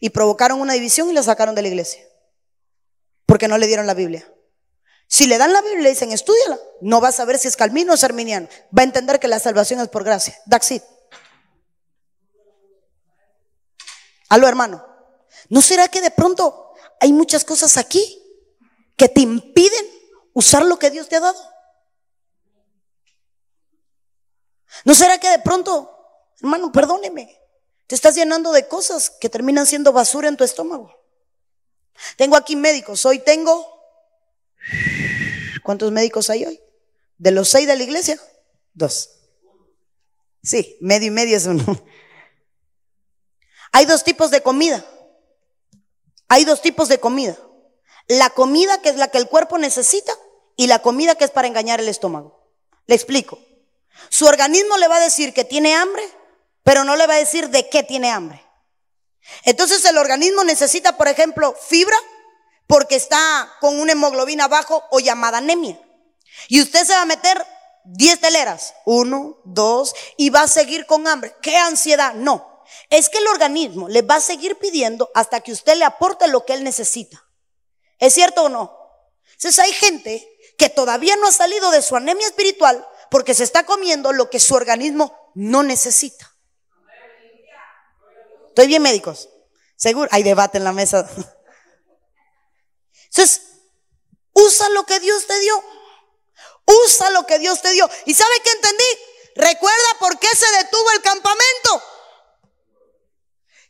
y 0.00 0.10
provocaron 0.10 0.60
una 0.60 0.74
división 0.74 1.10
y 1.10 1.12
lo 1.12 1.22
sacaron 1.22 1.54
de 1.54 1.62
la 1.62 1.68
iglesia. 1.68 2.06
Porque 3.26 3.48
no 3.48 3.58
le 3.58 3.66
dieron 3.66 3.86
la 3.86 3.94
Biblia. 3.94 4.28
Si 5.08 5.26
le 5.26 5.38
dan 5.38 5.52
la 5.52 5.60
Biblia 5.60 5.80
y 5.80 5.82
le 5.82 5.90
dicen, 5.90 6.12
estudiala, 6.12 6.58
no 6.80 7.00
va 7.00 7.08
a 7.08 7.12
saber 7.12 7.38
si 7.38 7.48
es 7.48 7.56
calvino 7.56 7.92
o 7.92 7.94
es 7.94 8.04
arminiano. 8.04 8.48
Va 8.76 8.82
a 8.82 8.84
entender 8.84 9.18
que 9.20 9.28
la 9.28 9.38
salvación 9.38 9.80
es 9.80 9.88
por 9.88 10.04
gracia. 10.04 10.38
That's 10.48 10.70
it. 10.70 10.82
Aló, 14.28 14.48
hermano. 14.48 14.86
¿No 15.48 15.60
será 15.60 15.88
que 15.88 16.00
de 16.00 16.10
pronto 16.10 16.72
hay 17.00 17.12
muchas 17.12 17.44
cosas 17.44 17.76
aquí 17.76 18.21
que 18.96 19.08
te 19.08 19.20
impiden 19.20 19.86
usar 20.32 20.64
lo 20.64 20.78
que 20.78 20.90
Dios 20.90 21.08
te 21.08 21.16
ha 21.16 21.20
dado? 21.20 21.52
¿No 24.84 24.94
será 24.94 25.18
que 25.18 25.30
de 25.30 25.38
pronto, 25.38 25.90
hermano, 26.40 26.72
perdóneme, 26.72 27.38
te 27.86 27.94
estás 27.94 28.14
llenando 28.14 28.52
de 28.52 28.68
cosas 28.68 29.10
que 29.10 29.28
terminan 29.28 29.66
siendo 29.66 29.92
basura 29.92 30.28
en 30.28 30.36
tu 30.36 30.44
estómago? 30.44 31.02
Tengo 32.16 32.36
aquí 32.36 32.56
médicos. 32.56 33.04
Hoy 33.04 33.18
tengo... 33.18 33.70
¿Cuántos 35.62 35.92
médicos 35.92 36.30
hay 36.30 36.44
hoy? 36.44 36.60
De 37.18 37.30
los 37.30 37.48
seis 37.48 37.66
de 37.68 37.76
la 37.76 37.82
iglesia, 37.82 38.20
dos. 38.72 39.10
Sí, 40.42 40.76
medio 40.80 41.08
y 41.08 41.10
medio 41.10 41.36
es 41.36 41.46
uno. 41.46 41.64
Hay 43.70 43.86
dos 43.86 44.02
tipos 44.02 44.30
de 44.30 44.42
comida. 44.42 44.84
Hay 46.28 46.44
dos 46.44 46.60
tipos 46.60 46.88
de 46.88 46.98
comida. 46.98 47.38
La 48.08 48.30
comida 48.30 48.80
que 48.80 48.88
es 48.88 48.96
la 48.96 49.08
que 49.08 49.18
el 49.18 49.28
cuerpo 49.28 49.58
necesita 49.58 50.12
y 50.56 50.66
la 50.66 50.80
comida 50.80 51.14
que 51.14 51.24
es 51.24 51.30
para 51.30 51.48
engañar 51.48 51.80
el 51.80 51.88
estómago. 51.88 52.48
Le 52.86 52.94
explico. 52.94 53.38
Su 54.08 54.26
organismo 54.26 54.76
le 54.78 54.88
va 54.88 54.96
a 54.96 55.00
decir 55.00 55.32
que 55.32 55.44
tiene 55.44 55.74
hambre, 55.74 56.02
pero 56.62 56.84
no 56.84 56.96
le 56.96 57.06
va 57.06 57.14
a 57.14 57.18
decir 57.18 57.50
de 57.50 57.68
qué 57.68 57.82
tiene 57.82 58.10
hambre. 58.10 58.44
Entonces 59.44 59.84
el 59.84 59.98
organismo 59.98 60.44
necesita, 60.44 60.96
por 60.96 61.08
ejemplo, 61.08 61.54
fibra 61.68 61.96
porque 62.66 62.96
está 62.96 63.52
con 63.60 63.78
una 63.78 63.92
hemoglobina 63.92 64.48
bajo 64.48 64.84
o 64.90 65.00
llamada 65.00 65.38
anemia. 65.38 65.80
Y 66.48 66.60
usted 66.60 66.84
se 66.84 66.94
va 66.94 67.02
a 67.02 67.06
meter 67.06 67.46
10 67.84 68.20
teleras, 68.20 68.74
uno, 68.84 69.38
dos, 69.44 69.94
y 70.16 70.30
va 70.30 70.42
a 70.42 70.48
seguir 70.48 70.86
con 70.86 71.06
hambre. 71.06 71.34
¿Qué 71.40 71.56
ansiedad? 71.56 72.14
No 72.14 72.52
es 72.90 73.08
que 73.08 73.18
el 73.18 73.26
organismo 73.28 73.88
le 73.88 74.02
va 74.02 74.16
a 74.16 74.20
seguir 74.20 74.56
pidiendo 74.56 75.10
hasta 75.14 75.40
que 75.40 75.52
usted 75.52 75.76
le 75.76 75.84
aporte 75.84 76.28
lo 76.28 76.44
que 76.44 76.54
él 76.54 76.64
necesita. 76.64 77.24
¿Es 78.02 78.14
cierto 78.14 78.42
o 78.42 78.48
no? 78.48 78.76
Entonces 79.30 79.60
hay 79.60 79.72
gente 79.72 80.28
que 80.58 80.68
todavía 80.68 81.14
no 81.14 81.28
ha 81.28 81.32
salido 81.32 81.70
de 81.70 81.82
su 81.82 81.94
anemia 81.94 82.26
espiritual 82.26 82.84
porque 83.12 83.32
se 83.32 83.44
está 83.44 83.64
comiendo 83.64 84.12
lo 84.12 84.28
que 84.28 84.40
su 84.40 84.56
organismo 84.56 85.30
no 85.36 85.62
necesita. 85.62 86.36
¿Estoy 88.48 88.66
bien, 88.66 88.82
médicos? 88.82 89.28
Seguro, 89.76 90.08
hay 90.10 90.24
debate 90.24 90.58
en 90.58 90.64
la 90.64 90.72
mesa. 90.72 91.08
Entonces, 93.04 93.42
usa 94.32 94.68
lo 94.70 94.84
que 94.84 94.98
Dios 94.98 95.24
te 95.28 95.38
dio. 95.38 95.64
Usa 96.84 97.08
lo 97.10 97.24
que 97.24 97.38
Dios 97.38 97.62
te 97.62 97.70
dio. 97.70 97.88
¿Y 98.06 98.14
sabe 98.14 98.34
qué 98.42 98.50
entendí? 98.50 98.84
Recuerda 99.36 99.98
por 100.00 100.18
qué 100.18 100.26
se 100.26 100.50
detuvo 100.56 100.90
el 100.90 101.02
campamento. 101.02 101.82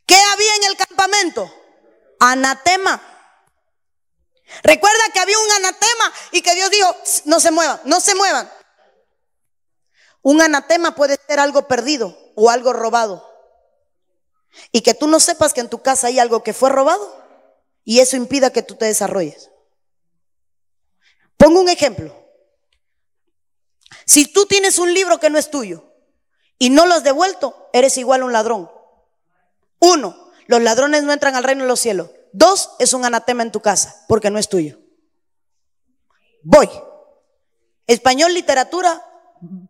¿Qué 0.06 0.16
había 0.16 0.56
en 0.56 0.64
el 0.64 0.76
campamento? 0.78 1.54
Anatema. 2.18 3.11
Recuerda 4.62 5.03
que 5.12 5.20
había 5.20 5.38
un 5.38 5.50
anatema 5.53 6.12
y 6.32 6.42
que 6.42 6.55
Dios 6.55 6.70
dijo, 6.70 6.96
no 7.24 7.40
se 7.40 7.50
muevan, 7.50 7.80
no 7.84 8.00
se 8.00 8.14
muevan. 8.14 8.50
Un 10.22 10.40
anatema 10.40 10.94
puede 10.94 11.18
ser 11.26 11.40
algo 11.40 11.66
perdido 11.66 12.16
o 12.36 12.50
algo 12.50 12.72
robado. 12.72 13.28
Y 14.70 14.82
que 14.82 14.94
tú 14.94 15.09
no 15.09 15.18
sepas 15.18 15.53
que 15.53 15.61
en 15.61 15.68
tu 15.68 15.82
casa 15.82 16.09
hay 16.09 16.18
algo 16.18 16.42
que 16.42 16.53
fue 16.53 16.70
robado 16.70 17.22
y 17.84 18.00
eso 18.00 18.16
impida 18.16 18.53
que 18.53 18.62
tú 18.62 18.76
te 18.76 18.84
desarrolles. 18.84 19.50
Pongo 21.36 21.61
un 21.61 21.68
ejemplo. 21.68 22.14
Si 24.07 24.26
tú 24.26 24.46
tienes 24.46 24.78
un 24.78 24.94
libro 24.94 25.18
que 25.18 25.30
no 25.30 25.38
es 25.38 25.50
tuyo 25.50 25.92
y 26.59 26.70
no 26.70 26.86
lo 26.86 26.94
has 26.94 27.05
devuelto, 27.05 27.68
eres 27.72 27.96
igual 27.96 28.22
a 28.22 28.24
un 28.26 28.32
ladrón. 28.32 28.70
Uno, 29.80 30.30
los 30.46 30.62
ladrones 30.62 31.03
no 31.03 31.12
entran 31.12 31.34
al 31.34 31.44
reino 31.44 31.64
de 31.64 31.68
los 31.68 31.80
cielos. 31.80 32.11
Dos, 32.32 32.70
es 32.78 32.92
un 32.94 33.04
anatema 33.04 33.42
en 33.42 33.52
tu 33.52 33.60
casa 33.60 34.04
porque 34.08 34.30
no 34.30 34.38
es 34.38 34.48
tuyo. 34.48 34.78
Voy. 36.42 36.68
Español, 37.86 38.32
literatura 38.32 39.02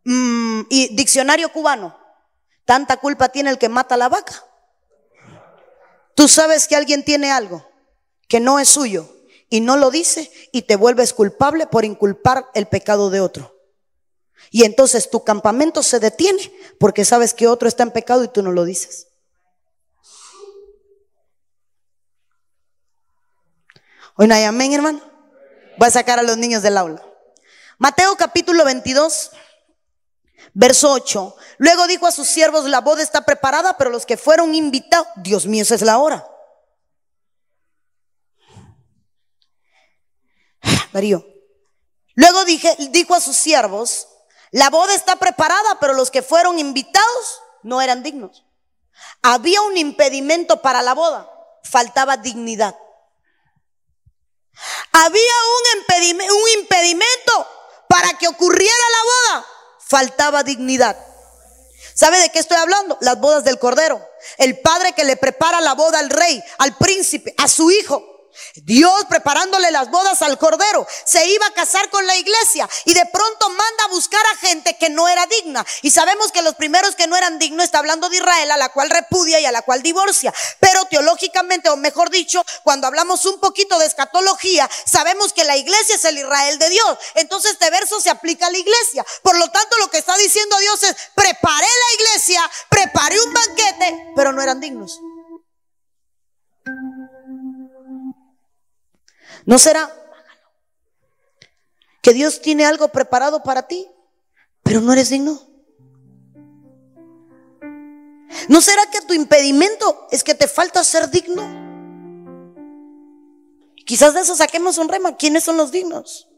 mm, 0.04 0.62
y 0.70 0.94
diccionario 0.94 1.52
cubano. 1.52 1.98
Tanta 2.64 2.96
culpa 2.98 3.30
tiene 3.30 3.50
el 3.50 3.58
que 3.58 3.68
mata 3.68 3.96
a 3.96 3.98
la 3.98 4.08
vaca. 4.08 4.44
Tú 6.14 6.28
sabes 6.28 6.68
que 6.68 6.76
alguien 6.76 7.04
tiene 7.04 7.32
algo 7.32 7.66
que 8.28 8.40
no 8.40 8.58
es 8.58 8.68
suyo 8.68 9.08
y 9.48 9.60
no 9.60 9.76
lo 9.76 9.90
dice 9.90 10.30
y 10.52 10.62
te 10.62 10.76
vuelves 10.76 11.12
culpable 11.12 11.66
por 11.66 11.84
inculpar 11.84 12.48
el 12.54 12.66
pecado 12.66 13.10
de 13.10 13.20
otro. 13.20 13.54
Y 14.50 14.64
entonces 14.64 15.10
tu 15.10 15.24
campamento 15.24 15.82
se 15.82 16.00
detiene 16.00 16.52
porque 16.78 17.04
sabes 17.04 17.34
que 17.34 17.48
otro 17.48 17.68
está 17.68 17.82
en 17.82 17.90
pecado 17.90 18.24
y 18.24 18.28
tú 18.28 18.42
no 18.42 18.52
lo 18.52 18.64
dices. 18.64 19.08
Hoy 24.16 24.26
no 24.28 24.34
hay 24.34 24.44
amén, 24.44 24.72
hermano. 24.72 25.00
Voy 25.78 25.88
a 25.88 25.90
sacar 25.90 26.18
a 26.18 26.22
los 26.22 26.36
niños 26.36 26.62
del 26.62 26.76
aula. 26.76 27.02
Mateo 27.78 28.14
capítulo 28.16 28.64
22, 28.64 29.30
verso 30.52 30.92
8. 30.92 31.36
Luego 31.58 31.86
dijo 31.86 32.06
a 32.06 32.12
sus 32.12 32.28
siervos, 32.28 32.64
la 32.66 32.80
boda 32.80 33.02
está 33.02 33.24
preparada, 33.24 33.78
pero 33.78 33.90
los 33.90 34.04
que 34.04 34.16
fueron 34.16 34.54
invitados, 34.54 35.08
Dios 35.16 35.46
mío, 35.46 35.62
esa 35.62 35.74
es 35.74 35.82
la 35.82 35.98
hora. 35.98 36.28
Darío. 40.92 41.26
Luego 42.14 42.44
dijo 42.44 43.14
a 43.14 43.20
sus 43.20 43.36
siervos, 43.36 44.08
la 44.50 44.68
boda 44.68 44.94
está 44.94 45.16
preparada, 45.16 45.80
pero 45.80 45.94
los 45.94 46.10
que 46.10 46.20
fueron 46.20 46.58
invitados 46.58 47.40
no 47.62 47.80
eran 47.80 48.02
dignos. 48.02 48.44
Había 49.22 49.62
un 49.62 49.78
impedimento 49.78 50.60
para 50.60 50.82
la 50.82 50.92
boda, 50.92 51.30
faltaba 51.62 52.18
dignidad. 52.18 52.76
Había 54.92 55.32
un, 55.74 56.60
impedimento, 56.60 57.48
para 57.88 58.12
que 58.18 58.28
ocurriera 58.28 58.74
la 58.90 59.02
boda, 59.02 59.46
faltaba 59.78 60.42
dignidad. 60.42 60.96
¿Sabe 61.94 62.18
de 62.20 62.30
qué 62.30 62.38
estoy 62.38 62.58
hablando? 62.58 62.98
Las 63.00 63.18
bodas 63.20 63.44
del 63.44 63.58
Cordero. 63.58 64.06
El 64.38 64.60
padre 64.60 64.92
que 64.92 65.04
le 65.04 65.16
prepara 65.16 65.60
la 65.60 65.74
boda 65.74 65.98
al 65.98 66.10
rey, 66.10 66.42
al 66.58 66.76
príncipe, 66.76 67.34
a 67.38 67.48
su 67.48 67.70
hijo. 67.70 68.11
Dios 68.56 69.04
preparándole 69.08 69.70
las 69.70 69.90
bodas 69.90 70.22
al 70.22 70.38
Cordero, 70.38 70.86
se 71.04 71.26
iba 71.26 71.46
a 71.46 71.52
casar 71.52 71.90
con 71.90 72.06
la 72.06 72.16
iglesia 72.16 72.68
y 72.84 72.94
de 72.94 73.06
pronto 73.06 73.48
manda 73.48 73.84
a 73.84 73.88
buscar 73.88 74.24
a 74.26 74.36
gente 74.36 74.76
que 74.78 74.90
no 74.90 75.08
era 75.08 75.26
digna. 75.26 75.64
Y 75.82 75.90
sabemos 75.90 76.32
que 76.32 76.42
los 76.42 76.54
primeros 76.54 76.96
que 76.96 77.06
no 77.06 77.16
eran 77.16 77.38
dignos, 77.38 77.64
está 77.64 77.78
hablando 77.78 78.08
de 78.08 78.16
Israel, 78.16 78.50
a 78.50 78.56
la 78.56 78.70
cual 78.70 78.90
repudia 78.90 79.40
y 79.40 79.46
a 79.46 79.52
la 79.52 79.62
cual 79.62 79.82
divorcia. 79.82 80.32
Pero 80.60 80.84
teológicamente, 80.86 81.68
o 81.68 81.76
mejor 81.76 82.10
dicho, 82.10 82.42
cuando 82.62 82.86
hablamos 82.86 83.24
un 83.24 83.40
poquito 83.40 83.78
de 83.78 83.86
escatología, 83.86 84.68
sabemos 84.84 85.32
que 85.32 85.44
la 85.44 85.56
iglesia 85.56 85.96
es 85.96 86.04
el 86.04 86.18
Israel 86.18 86.58
de 86.58 86.68
Dios. 86.70 86.98
Entonces 87.14 87.52
este 87.52 87.70
verso 87.70 88.00
se 88.00 88.10
aplica 88.10 88.46
a 88.46 88.50
la 88.50 88.58
iglesia. 88.58 89.04
Por 89.22 89.38
lo 89.38 89.50
tanto, 89.50 89.76
lo 89.78 89.90
que 89.90 89.98
está 89.98 90.16
diciendo 90.16 90.58
Dios 90.58 90.82
es, 90.82 90.96
preparé 91.14 91.66
la 91.66 92.04
iglesia, 92.04 92.50
preparé 92.68 93.20
un 93.20 93.32
banquete, 93.32 94.12
pero 94.16 94.32
no 94.32 94.42
eran 94.42 94.60
dignos. 94.60 95.00
¿No 99.44 99.58
será 99.58 99.90
que 102.00 102.12
Dios 102.12 102.40
tiene 102.40 102.64
algo 102.64 102.88
preparado 102.88 103.42
para 103.42 103.66
ti, 103.68 103.88
pero 104.62 104.80
no 104.80 104.92
eres 104.92 105.10
digno? 105.10 105.40
¿No 108.48 108.60
será 108.60 108.86
que 108.90 109.00
tu 109.02 109.14
impedimento 109.14 110.08
es 110.10 110.24
que 110.24 110.34
te 110.34 110.48
falta 110.48 110.82
ser 110.84 111.10
digno? 111.10 111.42
Quizás 113.84 114.14
de 114.14 114.20
eso 114.20 114.34
saquemos 114.34 114.78
un 114.78 114.88
rema. 114.88 115.16
¿Quiénes 115.16 115.44
son 115.44 115.56
los 115.56 115.70
dignos? 115.70 116.28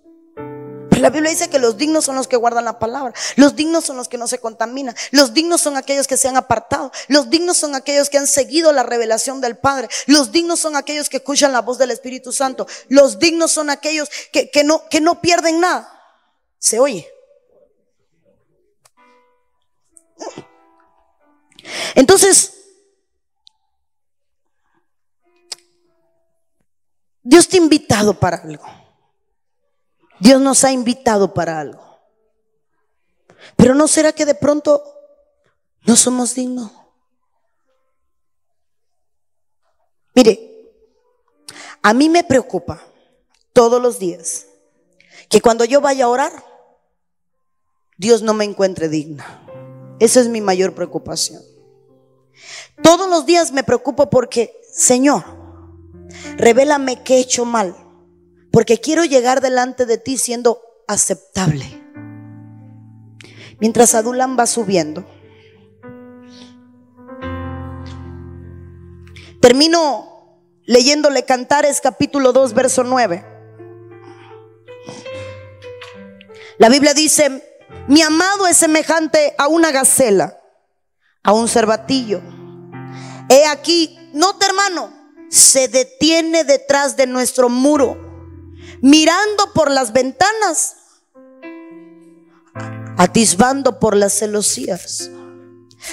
La 1.05 1.11
Biblia 1.11 1.30
dice 1.30 1.50
que 1.50 1.59
los 1.59 1.76
dignos 1.76 2.07
son 2.07 2.16
los 2.16 2.26
que 2.26 2.36
guardan 2.36 2.64
la 2.64 2.78
palabra. 2.78 3.12
Los 3.36 3.55
dignos 3.55 3.84
son 3.84 3.98
los 3.98 4.09
que 4.09 4.16
no 4.16 4.26
se 4.26 4.38
contaminan. 4.38 4.96
Los 5.11 5.34
dignos 5.34 5.61
son 5.61 5.76
aquellos 5.76 6.07
que 6.07 6.16
se 6.16 6.28
han 6.28 6.38
apartado. 6.38 6.90
Los 7.09 7.28
dignos 7.28 7.59
son 7.59 7.74
aquellos 7.74 8.09
que 8.09 8.16
han 8.16 8.26
seguido 8.26 8.72
la 8.72 8.84
revelación 8.84 9.42
del 9.42 9.59
Padre. 9.59 9.90
Los 10.07 10.32
dignos 10.32 10.61
son 10.61 10.76
aquellos 10.76 11.11
que 11.11 11.18
escuchan 11.18 11.52
la 11.52 11.61
voz 11.61 11.76
del 11.76 11.90
Espíritu 11.90 12.32
Santo. 12.32 12.66
Los 12.88 13.18
dignos 13.18 13.52
son 13.52 13.68
aquellos 13.68 14.09
que, 14.32 14.64
no, 14.64 14.88
que 14.88 15.02
no 15.02 15.20
pierden 15.20 15.61
nada. 15.61 15.92
Se 16.59 16.80
oye. 16.80 17.07
Entonces, 21.94 22.50
Dios 27.22 27.46
te 27.46 27.59
ha 27.59 27.61
invitado 27.61 28.18
para 28.18 28.38
algo. 28.38 28.84
Dios 30.24 30.40
nos 30.40 30.64
ha 30.64 30.72
invitado 30.72 31.34
para 31.34 31.60
algo. 31.60 31.84
Pero 33.56 33.74
¿no 33.74 33.86
será 33.86 34.12
que 34.12 34.24
de 34.24 34.34
pronto 34.34 34.82
no 35.82 35.96
somos 35.96 36.34
dignos? 36.34 36.72
Mire, 40.14 40.72
a 41.82 41.92
mí 41.92 42.08
me 42.08 42.24
preocupa 42.24 42.82
todos 43.52 43.82
los 43.82 43.98
días 43.98 44.46
que 45.28 45.42
cuando 45.42 45.66
yo 45.66 45.82
vaya 45.82 46.06
a 46.06 46.08
orar, 46.08 46.32
Dios 47.98 48.22
no 48.22 48.32
me 48.32 48.46
encuentre 48.46 48.88
digna. 48.88 49.46
Esa 50.00 50.20
es 50.20 50.28
mi 50.28 50.40
mayor 50.40 50.74
preocupación. 50.74 51.42
Todos 52.82 53.10
los 53.10 53.26
días 53.26 53.52
me 53.52 53.62
preocupo 53.62 54.08
porque, 54.08 54.58
Señor, 54.72 55.22
revélame 56.38 57.02
que 57.02 57.16
he 57.16 57.20
hecho 57.20 57.44
mal 57.44 57.84
porque 58.55 58.78
quiero 58.78 59.05
llegar 59.05 59.40
delante 59.40 59.84
de 59.84 59.98
ti 59.98 60.16
siendo 60.16 60.62
aceptable. 60.86 61.66
Mientras 63.59 63.96
Adulam 63.96 64.38
va 64.38 64.46
subiendo. 64.46 65.05
Termino 69.40 70.38
leyéndole 70.66 71.24
Cantares 71.24 71.80
capítulo 71.80 72.32
2, 72.32 72.55
verso 72.55 72.84
9. 72.84 73.26
La 76.59 76.68
Biblia 76.68 76.94
dice, 76.94 77.59
mi 77.88 78.02
amado 78.02 78.46
es 78.46 78.57
semejante 78.57 79.34
a 79.36 79.48
una 79.48 79.72
gacela, 79.72 80.38
a 81.24 81.32
un 81.32 81.48
cervatillo. 81.48 82.22
He 83.28 83.46
aquí, 83.46 83.98
no 84.12 84.36
te 84.36 84.46
hermano, 84.46 84.92
se 85.28 85.66
detiene 85.66 86.44
detrás 86.44 86.96
de 86.96 87.09
nuestro 87.09 87.48
muro 87.48 88.03
mirando 88.85 89.51
por 89.55 89.70
las 89.70 89.95
ventanas, 89.95 90.76
atisbando 92.99 93.80
por 93.80 93.97
las 93.97 94.12
celosías. 94.18 95.09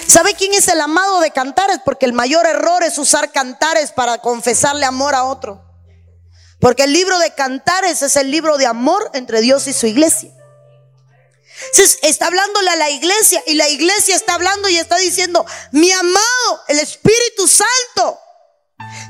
¿Sabe 0.06 0.34
quién 0.34 0.52
es 0.52 0.68
el 0.68 0.78
amado 0.78 1.20
de 1.20 1.30
cantares? 1.30 1.78
Porque 1.86 2.04
el 2.04 2.12
mayor 2.12 2.44
error 2.44 2.82
es 2.82 2.98
usar 2.98 3.32
cantares 3.32 3.92
para 3.92 4.18
confesarle 4.18 4.84
amor 4.84 5.14
a 5.14 5.24
otro. 5.24 5.64
Porque 6.60 6.84
el 6.84 6.92
libro 6.92 7.18
de 7.18 7.32
cantares 7.32 8.02
es 8.02 8.14
el 8.16 8.30
libro 8.30 8.58
de 8.58 8.66
amor 8.66 9.10
entre 9.14 9.40
Dios 9.40 9.66
y 9.68 9.72
su 9.72 9.86
iglesia. 9.86 10.30
está 12.02 12.26
hablándole 12.26 12.70
a 12.72 12.76
la 12.76 12.90
iglesia 12.90 13.42
y 13.46 13.54
la 13.54 13.70
iglesia 13.70 14.16
está 14.16 14.34
hablando 14.34 14.68
y 14.68 14.76
está 14.76 14.98
diciendo, 14.98 15.46
mi 15.70 15.90
amado, 15.90 16.62
el 16.68 16.78
Espíritu 16.78 17.48
Santo, 17.48 18.20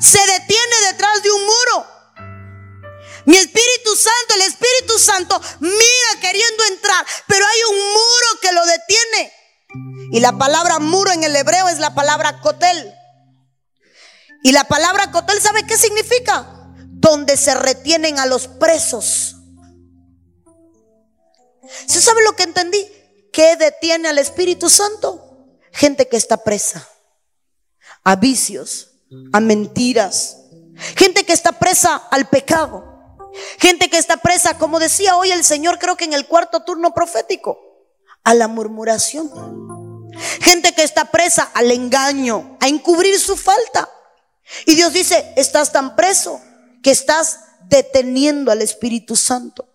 se 0.01 0.21
detiene 0.21 0.77
detrás 0.93 1.21
de 1.25 1.33
un 1.33 1.43
muro 1.43 1.92
mi 3.27 3.37
Espíritu 3.37 3.97
Santo, 3.97 4.35
el 4.35 4.43
Espíritu 4.43 4.99
Santo 4.99 5.41
mira 5.61 6.21
queriendo 6.21 6.65
entrar, 6.65 7.07
pero 7.27 7.45
hay 7.47 7.61
un 7.71 7.79
muro 7.79 8.41
que 8.41 8.53
lo 8.53 8.67
detiene. 8.67 9.33
Y 10.13 10.21
la 10.21 10.33
palabra 10.33 10.79
muro 10.79 11.11
en 11.13 11.25
el 11.25 11.35
hebreo 11.35 11.69
es 11.69 11.79
la 11.79 11.95
palabra 11.95 12.41
cotel. 12.41 12.95
Y 14.43 14.53
la 14.53 14.65
palabra 14.65 15.11
cotel, 15.11 15.41
¿sabe 15.41 15.65
qué 15.67 15.77
significa? 15.77 16.47
Donde 16.89 17.37
se 17.37 17.55
retienen 17.55 18.19
a 18.19 18.27
los 18.27 18.49
presos. 18.49 19.37
¿Se 21.87 22.01
sabe 22.01 22.23
lo 22.25 22.37
que 22.37 22.43
entendí? 22.43 22.87
¿Qué 23.33 23.57
detiene 23.57 24.09
al 24.09 24.19
Espíritu 24.19 24.69
Santo? 24.69 25.59
Gente 25.73 26.09
que 26.09 26.17
está 26.17 26.37
presa 26.45 26.87
a 28.05 28.17
vicios, 28.17 28.91
a 29.33 29.41
mentiras. 29.41 30.37
Gente 30.97 31.25
que 31.25 31.33
está 31.33 31.53
presa 31.53 31.97
al 32.11 32.29
pecado. 32.29 32.92
Gente 33.59 33.89
que 33.89 33.99
está 33.99 34.19
presa, 34.19 34.59
como 34.59 34.79
decía 34.79 35.17
hoy 35.17 35.31
el 35.31 35.45
Señor, 35.45 35.79
creo 35.79 35.97
que 35.97 36.05
en 36.05 36.13
el 36.13 36.27
cuarto 36.27 36.63
turno 36.65 36.93
profético, 36.95 37.59
a 38.25 38.35
la 38.35 38.49
murmuración. 38.49 39.31
Gente 40.41 40.75
que 40.75 40.83
está 40.83 41.11
presa 41.11 41.51
al 41.55 41.71
engaño, 41.71 42.57
a 42.61 42.69
encubrir 42.69 43.19
su 43.19 43.37
falta. 43.37 43.89
Y 44.67 44.75
Dios 44.75 44.93
dice, 44.93 45.33
estás 45.37 45.73
tan 45.73 45.97
preso 45.97 46.41
que 46.83 46.91
estás 46.91 47.41
deteniendo 47.69 48.51
al 48.53 48.61
Espíritu 48.63 49.17
Santo. 49.17 49.69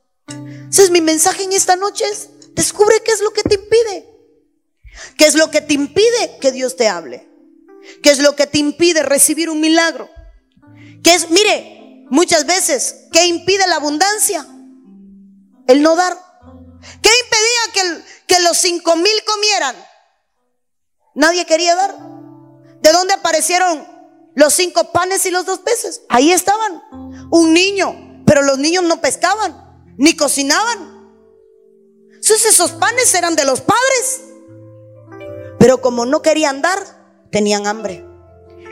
Ese 0.69 0.83
es 0.83 0.91
mi 0.91 1.01
mensaje 1.01 1.43
en 1.43 1.53
esta 1.53 1.75
noche. 1.75 2.05
descubre 2.51 3.01
qué 3.03 3.11
es 3.11 3.21
lo 3.21 3.31
que 3.31 3.43
te 3.43 3.55
impide. 3.55 4.17
¿Qué 5.17 5.25
es 5.25 5.35
lo 5.35 5.49
que 5.49 5.61
te 5.61 5.73
impide 5.73 6.37
que 6.41 6.51
Dios 6.51 6.75
te 6.75 6.87
hable? 6.87 7.27
¿Qué 8.03 8.11
es 8.11 8.19
lo 8.19 8.35
que 8.35 8.47
te 8.47 8.57
impide 8.57 9.03
recibir 9.03 9.49
un 9.49 9.61
milagro? 9.61 10.09
¿Qué 11.03 11.13
es, 11.13 11.29
mire, 11.29 11.76
muchas 12.09 12.45
veces, 12.45 13.07
¿qué 13.11 13.25
impide 13.25 13.67
la 13.67 13.77
abundancia? 13.77 14.45
El 15.67 15.81
no 15.81 15.95
dar. 15.95 16.17
¿Qué 17.01 17.09
impedía 17.23 18.03
que, 18.27 18.39
los 18.41 18.57
cinco 18.57 18.95
mil 18.95 19.23
comieran? 19.25 19.75
Nadie 21.15 21.45
quería 21.45 21.75
dar. 21.75 21.97
¿De 22.81 22.91
dónde 22.91 23.13
aparecieron 23.13 23.85
los 24.35 24.53
cinco 24.53 24.91
panes 24.91 25.25
y 25.25 25.31
los 25.31 25.45
dos 25.45 25.59
peces? 25.59 26.01
Ahí 26.09 26.31
estaban. 26.31 26.83
Un 27.31 27.53
niño, 27.53 28.23
pero 28.25 28.43
los 28.43 28.57
niños 28.57 28.83
no 28.83 29.01
pescaban, 29.01 29.83
ni 29.97 30.15
cocinaban. 30.15 30.97
Entonces 32.13 32.45
esos 32.45 32.71
panes 32.73 33.13
eran 33.13 33.35
de 33.35 33.45
los 33.45 33.61
padres. 33.61 34.21
Pero 35.59 35.81
como 35.81 36.05
no 36.05 36.21
querían 36.21 36.61
dar, 36.61 36.79
tenían 37.31 37.67
hambre. 37.67 38.05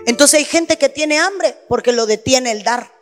Entonces 0.06 0.40
hay 0.40 0.46
gente 0.46 0.78
que 0.78 0.90
tiene 0.90 1.20
hambre 1.20 1.58
porque 1.68 1.92
lo 1.92 2.06
detiene 2.06 2.52
el 2.52 2.64
dar. 2.64 2.95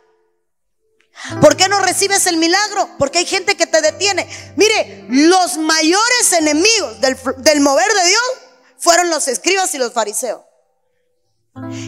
¿Por 1.40 1.56
qué 1.56 1.68
no 1.68 1.80
recibes 1.80 2.26
el 2.26 2.36
milagro? 2.36 2.88
Porque 2.98 3.18
hay 3.18 3.26
gente 3.26 3.56
que 3.56 3.66
te 3.66 3.80
detiene. 3.80 4.28
Mire, 4.56 5.06
los 5.08 5.56
mayores 5.56 6.32
enemigos 6.32 7.00
del, 7.00 7.60
mover 7.60 7.92
de 7.92 8.04
Dios 8.06 8.22
fueron 8.78 9.10
los 9.10 9.28
escribas 9.28 9.74
y 9.74 9.78
los 9.78 9.92
fariseos. 9.92 10.42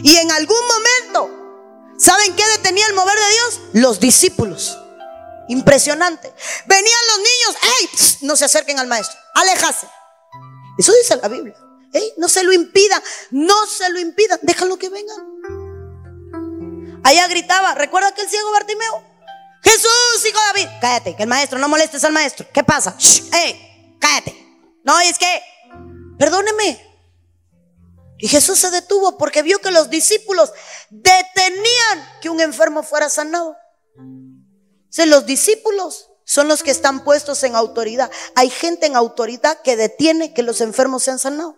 Y 0.03 0.15
en 0.15 0.31
algún 0.31 0.57
momento, 0.67 1.95
¿saben 1.99 2.35
qué 2.35 2.45
detenía 2.47 2.87
el 2.87 2.93
mover 2.93 3.17
de 3.17 3.29
Dios? 3.31 3.59
Los 3.73 3.99
discípulos. 3.99 4.77
Impresionante. 5.49 6.33
Venían 6.65 7.01
los 7.07 7.17
niños, 7.17 7.73
¡ey! 7.79 7.89
No 8.27 8.35
se 8.35 8.45
acerquen 8.45 8.79
al 8.79 8.87
maestro, 8.87 9.17
aléjase. 9.35 9.87
Eso 10.77 10.93
dice 10.93 11.17
la 11.17 11.27
Biblia 11.27 11.55
no 12.17 12.27
se 12.27 12.43
lo 12.43 12.53
impida, 12.53 13.01
no 13.31 13.65
se 13.65 13.89
lo 13.89 13.99
impida, 13.99 14.39
déjalo 14.41 14.77
que 14.77 14.89
venga. 14.89 15.13
Allá 17.03 17.27
gritaba, 17.27 17.73
¿recuerda 17.75 18.13
que 18.13 18.21
el 18.21 18.29
ciego 18.29 18.51
Bartimeo? 18.51 19.03
Jesús, 19.67 20.25
hijo 20.25 20.39
de 20.39 20.61
David. 20.61 20.79
Cállate, 20.79 21.15
que 21.15 21.23
el 21.23 21.29
maestro, 21.29 21.59
no 21.59 21.67
molestes 21.67 22.03
al 22.03 22.13
maestro. 22.13 22.47
¿Qué 22.53 22.63
pasa? 22.63 22.95
cállate. 23.99 24.35
No, 24.83 24.99
es 25.01 25.17
que, 25.17 25.41
perdóneme. 26.17 26.83
Y 28.19 28.27
Jesús 28.27 28.57
se 28.59 28.71
detuvo 28.71 29.17
porque 29.17 29.43
vio 29.43 29.59
que 29.59 29.71
los 29.71 29.89
discípulos 29.89 30.51
detenían 30.89 32.09
que 32.21 32.29
un 32.29 32.39
enfermo 32.39 32.81
fuera 32.83 33.09
sanado. 33.09 33.57
O 33.97 35.05
los 35.05 35.25
discípulos 35.25 36.09
son 36.25 36.47
los 36.47 36.63
que 36.63 36.71
están 36.71 37.03
puestos 37.03 37.43
en 37.43 37.55
autoridad. 37.55 38.09
Hay 38.35 38.49
gente 38.49 38.87
en 38.87 38.95
autoridad 38.95 39.61
que 39.61 39.75
detiene 39.75 40.33
que 40.33 40.43
los 40.43 40.61
enfermos 40.61 41.03
sean 41.03 41.19
sanados. 41.19 41.55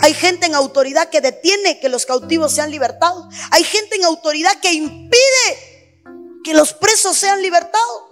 Hay 0.00 0.14
gente 0.14 0.46
en 0.46 0.54
autoridad 0.54 1.08
que 1.08 1.20
detiene 1.20 1.80
que 1.80 1.88
los 1.88 2.06
cautivos 2.06 2.52
sean 2.52 2.70
libertados. 2.70 3.26
Hay 3.50 3.64
gente 3.64 3.96
en 3.96 4.04
autoridad 4.04 4.60
que 4.60 4.72
impide 4.72 5.67
que 6.44 6.54
los 6.54 6.72
presos 6.74 7.16
sean 7.16 7.42
libertados. 7.42 8.02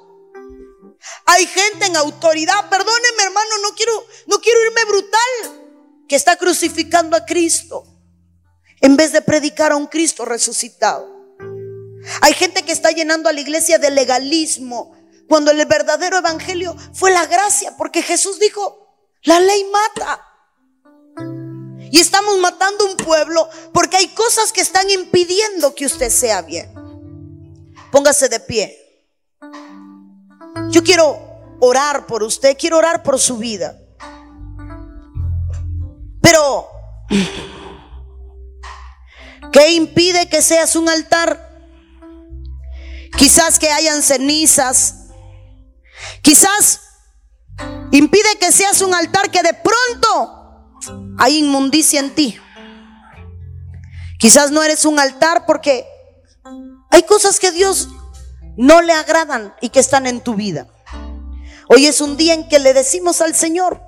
Hay 1.27 1.47
gente 1.47 1.87
en 1.87 1.97
autoridad, 1.97 2.68
perdóneme 2.68 3.22
hermano, 3.22 3.59
no 3.62 3.74
quiero, 3.74 4.07
no 4.27 4.41
quiero 4.41 4.62
irme 4.64 4.85
brutal, 4.85 5.66
que 6.09 6.16
está 6.16 6.37
crucificando 6.37 7.16
a 7.16 7.24
Cristo 7.24 7.85
en 8.81 8.97
vez 8.97 9.12
de 9.12 9.22
predicar 9.22 9.72
a 9.72 9.77
un 9.77 9.87
Cristo 9.87 10.24
resucitado. 10.24 11.16
Hay 12.20 12.35
gente 12.35 12.62
que 12.62 12.72
está 12.72 12.91
llenando 12.93 13.29
a 13.29 13.33
la 13.33 13.41
iglesia 13.41 13.79
de 13.79 13.91
legalismo, 13.91 14.95
cuando 15.29 15.51
el 15.51 15.64
verdadero 15.66 16.18
evangelio 16.18 16.77
fue 16.95 17.11
la 17.11 17.27
gracia, 17.27 17.77
porque 17.77 18.03
Jesús 18.03 18.39
dijo, 18.39 18.87
la 19.22 19.41
ley 19.41 19.64
mata. 19.64 20.22
Y 21.91 22.01
estamos 22.01 22.39
matando 22.39 22.87
un 22.87 22.97
pueblo 22.97 23.49
porque 23.72 23.97
hay 23.97 24.09
cosas 24.09 24.53
que 24.53 24.61
están 24.61 24.89
impidiendo 24.91 25.74
que 25.74 25.87
usted 25.87 26.11
sea 26.11 26.43
bien. 26.43 26.72
Póngase 27.97 28.28
de 28.28 28.40
pie. 28.40 28.76
Yo 30.68 30.84
quiero 30.84 31.18
orar 31.61 32.05
por 32.05 32.22
usted, 32.22 32.55
quiero 32.55 32.76
orar 32.76 33.03
por 33.03 33.18
su 33.18 33.38
vida. 33.38 33.80
Pero, 36.20 36.68
¿qué 39.51 39.70
impide 39.70 40.28
que 40.28 40.42
seas 40.42 40.76
un 40.76 40.90
altar? 40.90 41.59
Quizás 43.16 43.59
que 43.59 43.70
hayan 43.70 44.03
cenizas. 44.03 45.07
Quizás 46.20 46.82
impide 47.92 48.28
que 48.38 48.53
seas 48.53 48.82
un 48.82 48.92
altar 48.92 49.30
que 49.30 49.42
de 49.42 49.55
pronto 49.55 50.70
hay 51.16 51.38
inmundicia 51.38 52.01
en 52.01 52.14
ti. 52.14 52.38
Quizás 54.18 54.51
no 54.51 54.62
eres 54.62 54.84
un 54.84 54.99
altar 54.99 55.47
porque 55.47 55.95
hay 56.91 57.03
cosas 57.03 57.41
que 57.41 57.53
Dios 57.53 57.89
no 58.57 58.82
le 58.82 58.93
agradan 58.93 59.55
y 59.61 59.68
que 59.68 59.80
están 59.80 60.07
en 60.07 60.20
tu 60.20 60.34
vida. 60.34 60.66
Hoy 61.68 61.87
es 61.87 62.01
un 62.01 62.16
día 62.16 62.34
en 62.34 62.49
que 62.49 62.59
le 62.59 62.74
decimos 62.74 63.20
al 63.20 63.34
Señor, 63.34 63.82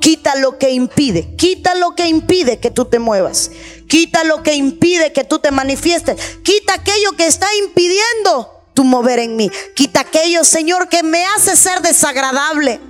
quita 0.00 0.36
lo 0.36 0.58
que 0.58 0.70
impide, 0.70 1.34
quita 1.36 1.74
lo 1.74 1.94
que 1.94 2.06
impide 2.08 2.58
que 2.58 2.70
tú 2.70 2.84
te 2.84 2.98
muevas, 2.98 3.50
quita 3.88 4.24
lo 4.24 4.42
que 4.42 4.54
impide 4.54 5.12
que 5.12 5.24
tú 5.24 5.38
te 5.38 5.50
manifiestes, 5.50 6.38
quita 6.42 6.74
aquello 6.74 7.12
que 7.16 7.26
está 7.26 7.46
impidiendo 7.64 8.64
tu 8.74 8.84
mover 8.84 9.18
en 9.18 9.36
mí, 9.36 9.50
quita 9.74 10.00
aquello, 10.00 10.44
Señor, 10.44 10.88
que 10.88 11.02
me 11.02 11.24
hace 11.24 11.56
ser 11.56 11.80
desagradable, 11.80 12.80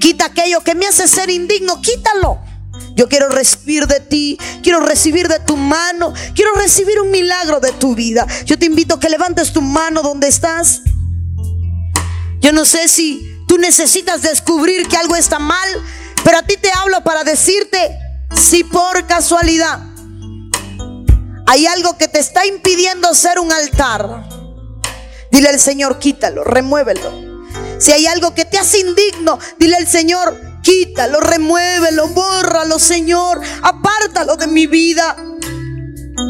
quita 0.00 0.26
aquello 0.26 0.62
que 0.62 0.74
me 0.74 0.86
hace 0.86 1.08
ser 1.08 1.30
indigno, 1.30 1.82
quítalo. 1.82 2.38
Yo 2.94 3.08
quiero 3.08 3.28
recibir 3.28 3.86
de 3.86 4.00
ti, 4.00 4.38
quiero 4.62 4.80
recibir 4.80 5.28
de 5.28 5.40
tu 5.40 5.56
mano, 5.56 6.12
quiero 6.34 6.52
recibir 6.54 7.00
un 7.00 7.10
milagro 7.10 7.60
de 7.60 7.72
tu 7.72 7.94
vida. 7.94 8.26
Yo 8.44 8.58
te 8.58 8.66
invito 8.66 8.94
a 8.94 9.00
que 9.00 9.08
levantes 9.08 9.52
tu 9.52 9.62
mano 9.62 10.02
donde 10.02 10.28
estás. 10.28 10.82
Yo 12.40 12.52
no 12.52 12.64
sé 12.64 12.88
si 12.88 13.38
tú 13.48 13.58
necesitas 13.58 14.22
descubrir 14.22 14.88
que 14.88 14.96
algo 14.96 15.16
está 15.16 15.38
mal, 15.38 15.68
pero 16.24 16.38
a 16.38 16.42
ti 16.42 16.56
te 16.56 16.70
hablo 16.72 17.02
para 17.02 17.24
decirte 17.24 17.98
si 18.34 18.64
por 18.64 19.06
casualidad 19.06 19.80
hay 21.46 21.66
algo 21.66 21.96
que 21.98 22.08
te 22.08 22.18
está 22.18 22.46
impidiendo 22.46 23.14
ser 23.14 23.38
un 23.38 23.52
altar. 23.52 24.28
Dile 25.30 25.48
al 25.48 25.60
Señor, 25.60 25.98
quítalo, 25.98 26.44
remuévelo. 26.44 27.32
Si 27.78 27.90
hay 27.90 28.06
algo 28.06 28.34
que 28.34 28.44
te 28.44 28.58
hace 28.58 28.78
indigno, 28.78 29.38
dile 29.58 29.76
al 29.76 29.88
Señor, 29.88 30.51
Quítalo, 30.62 31.20
remuévelo, 31.20 32.08
bórralo, 32.08 32.78
Señor. 32.78 33.40
Apártalo 33.62 34.36
de 34.36 34.46
mi 34.46 34.66
vida. 34.66 35.16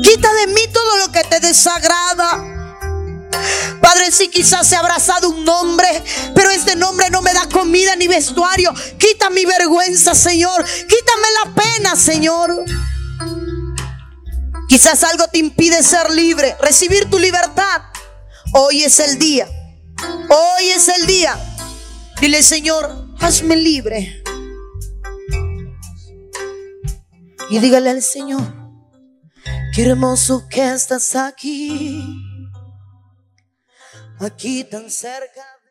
Quita 0.03 0.33
de 0.33 0.47
mí 0.49 0.62
todo 0.72 0.97
lo 0.99 1.12
que 1.12 1.22
te 1.24 1.41
desagrada. 1.41 2.53
Padre, 3.80 4.11
si 4.11 4.28
quizás 4.28 4.70
he 4.72 4.76
abrazado 4.76 5.28
un 5.28 5.45
nombre, 5.45 6.05
pero 6.35 6.51
este 6.51 6.76
nombre 6.76 7.11
no 7.11 7.20
me 7.22 7.33
da 7.33 7.49
comida 7.49 7.97
ni 7.97 8.09
vestuario. 8.09 8.72
Quita 8.99 9.30
mi 9.30 9.45
vergüenza, 9.45 10.14
Señor. 10.14 10.64
Quítame 10.64 11.26
la 11.45 11.62
pena, 11.62 11.97
Señor. 11.97 12.64
Quizás 14.68 15.05
algo 15.05 15.26
te 15.28 15.39
impide 15.39 15.83
ser 15.83 16.11
libre, 16.11 16.57
recibir 16.61 17.11
tu 17.11 17.18
libertad. 17.18 17.83
Hoy 18.55 18.85
es 18.85 19.01
el 19.01 19.18
día. 19.18 19.47
Hoy 20.28 20.70
es 20.70 20.89
el 20.89 21.07
día. 21.07 21.37
Dile, 22.20 22.43
Señor, 22.43 23.02
hazme 23.23 23.57
libre. 23.57 24.23
Y 27.51 27.59
dígale 27.59 27.91
al 27.91 28.03
Señor, 28.03 28.43
qué 29.75 29.87
hermoso 29.87 30.49
que 30.51 30.73
estás 30.73 31.14
aquí, 31.14 32.03
aquí 34.18 34.64
tan 34.64 34.91
cerca. 34.91 35.62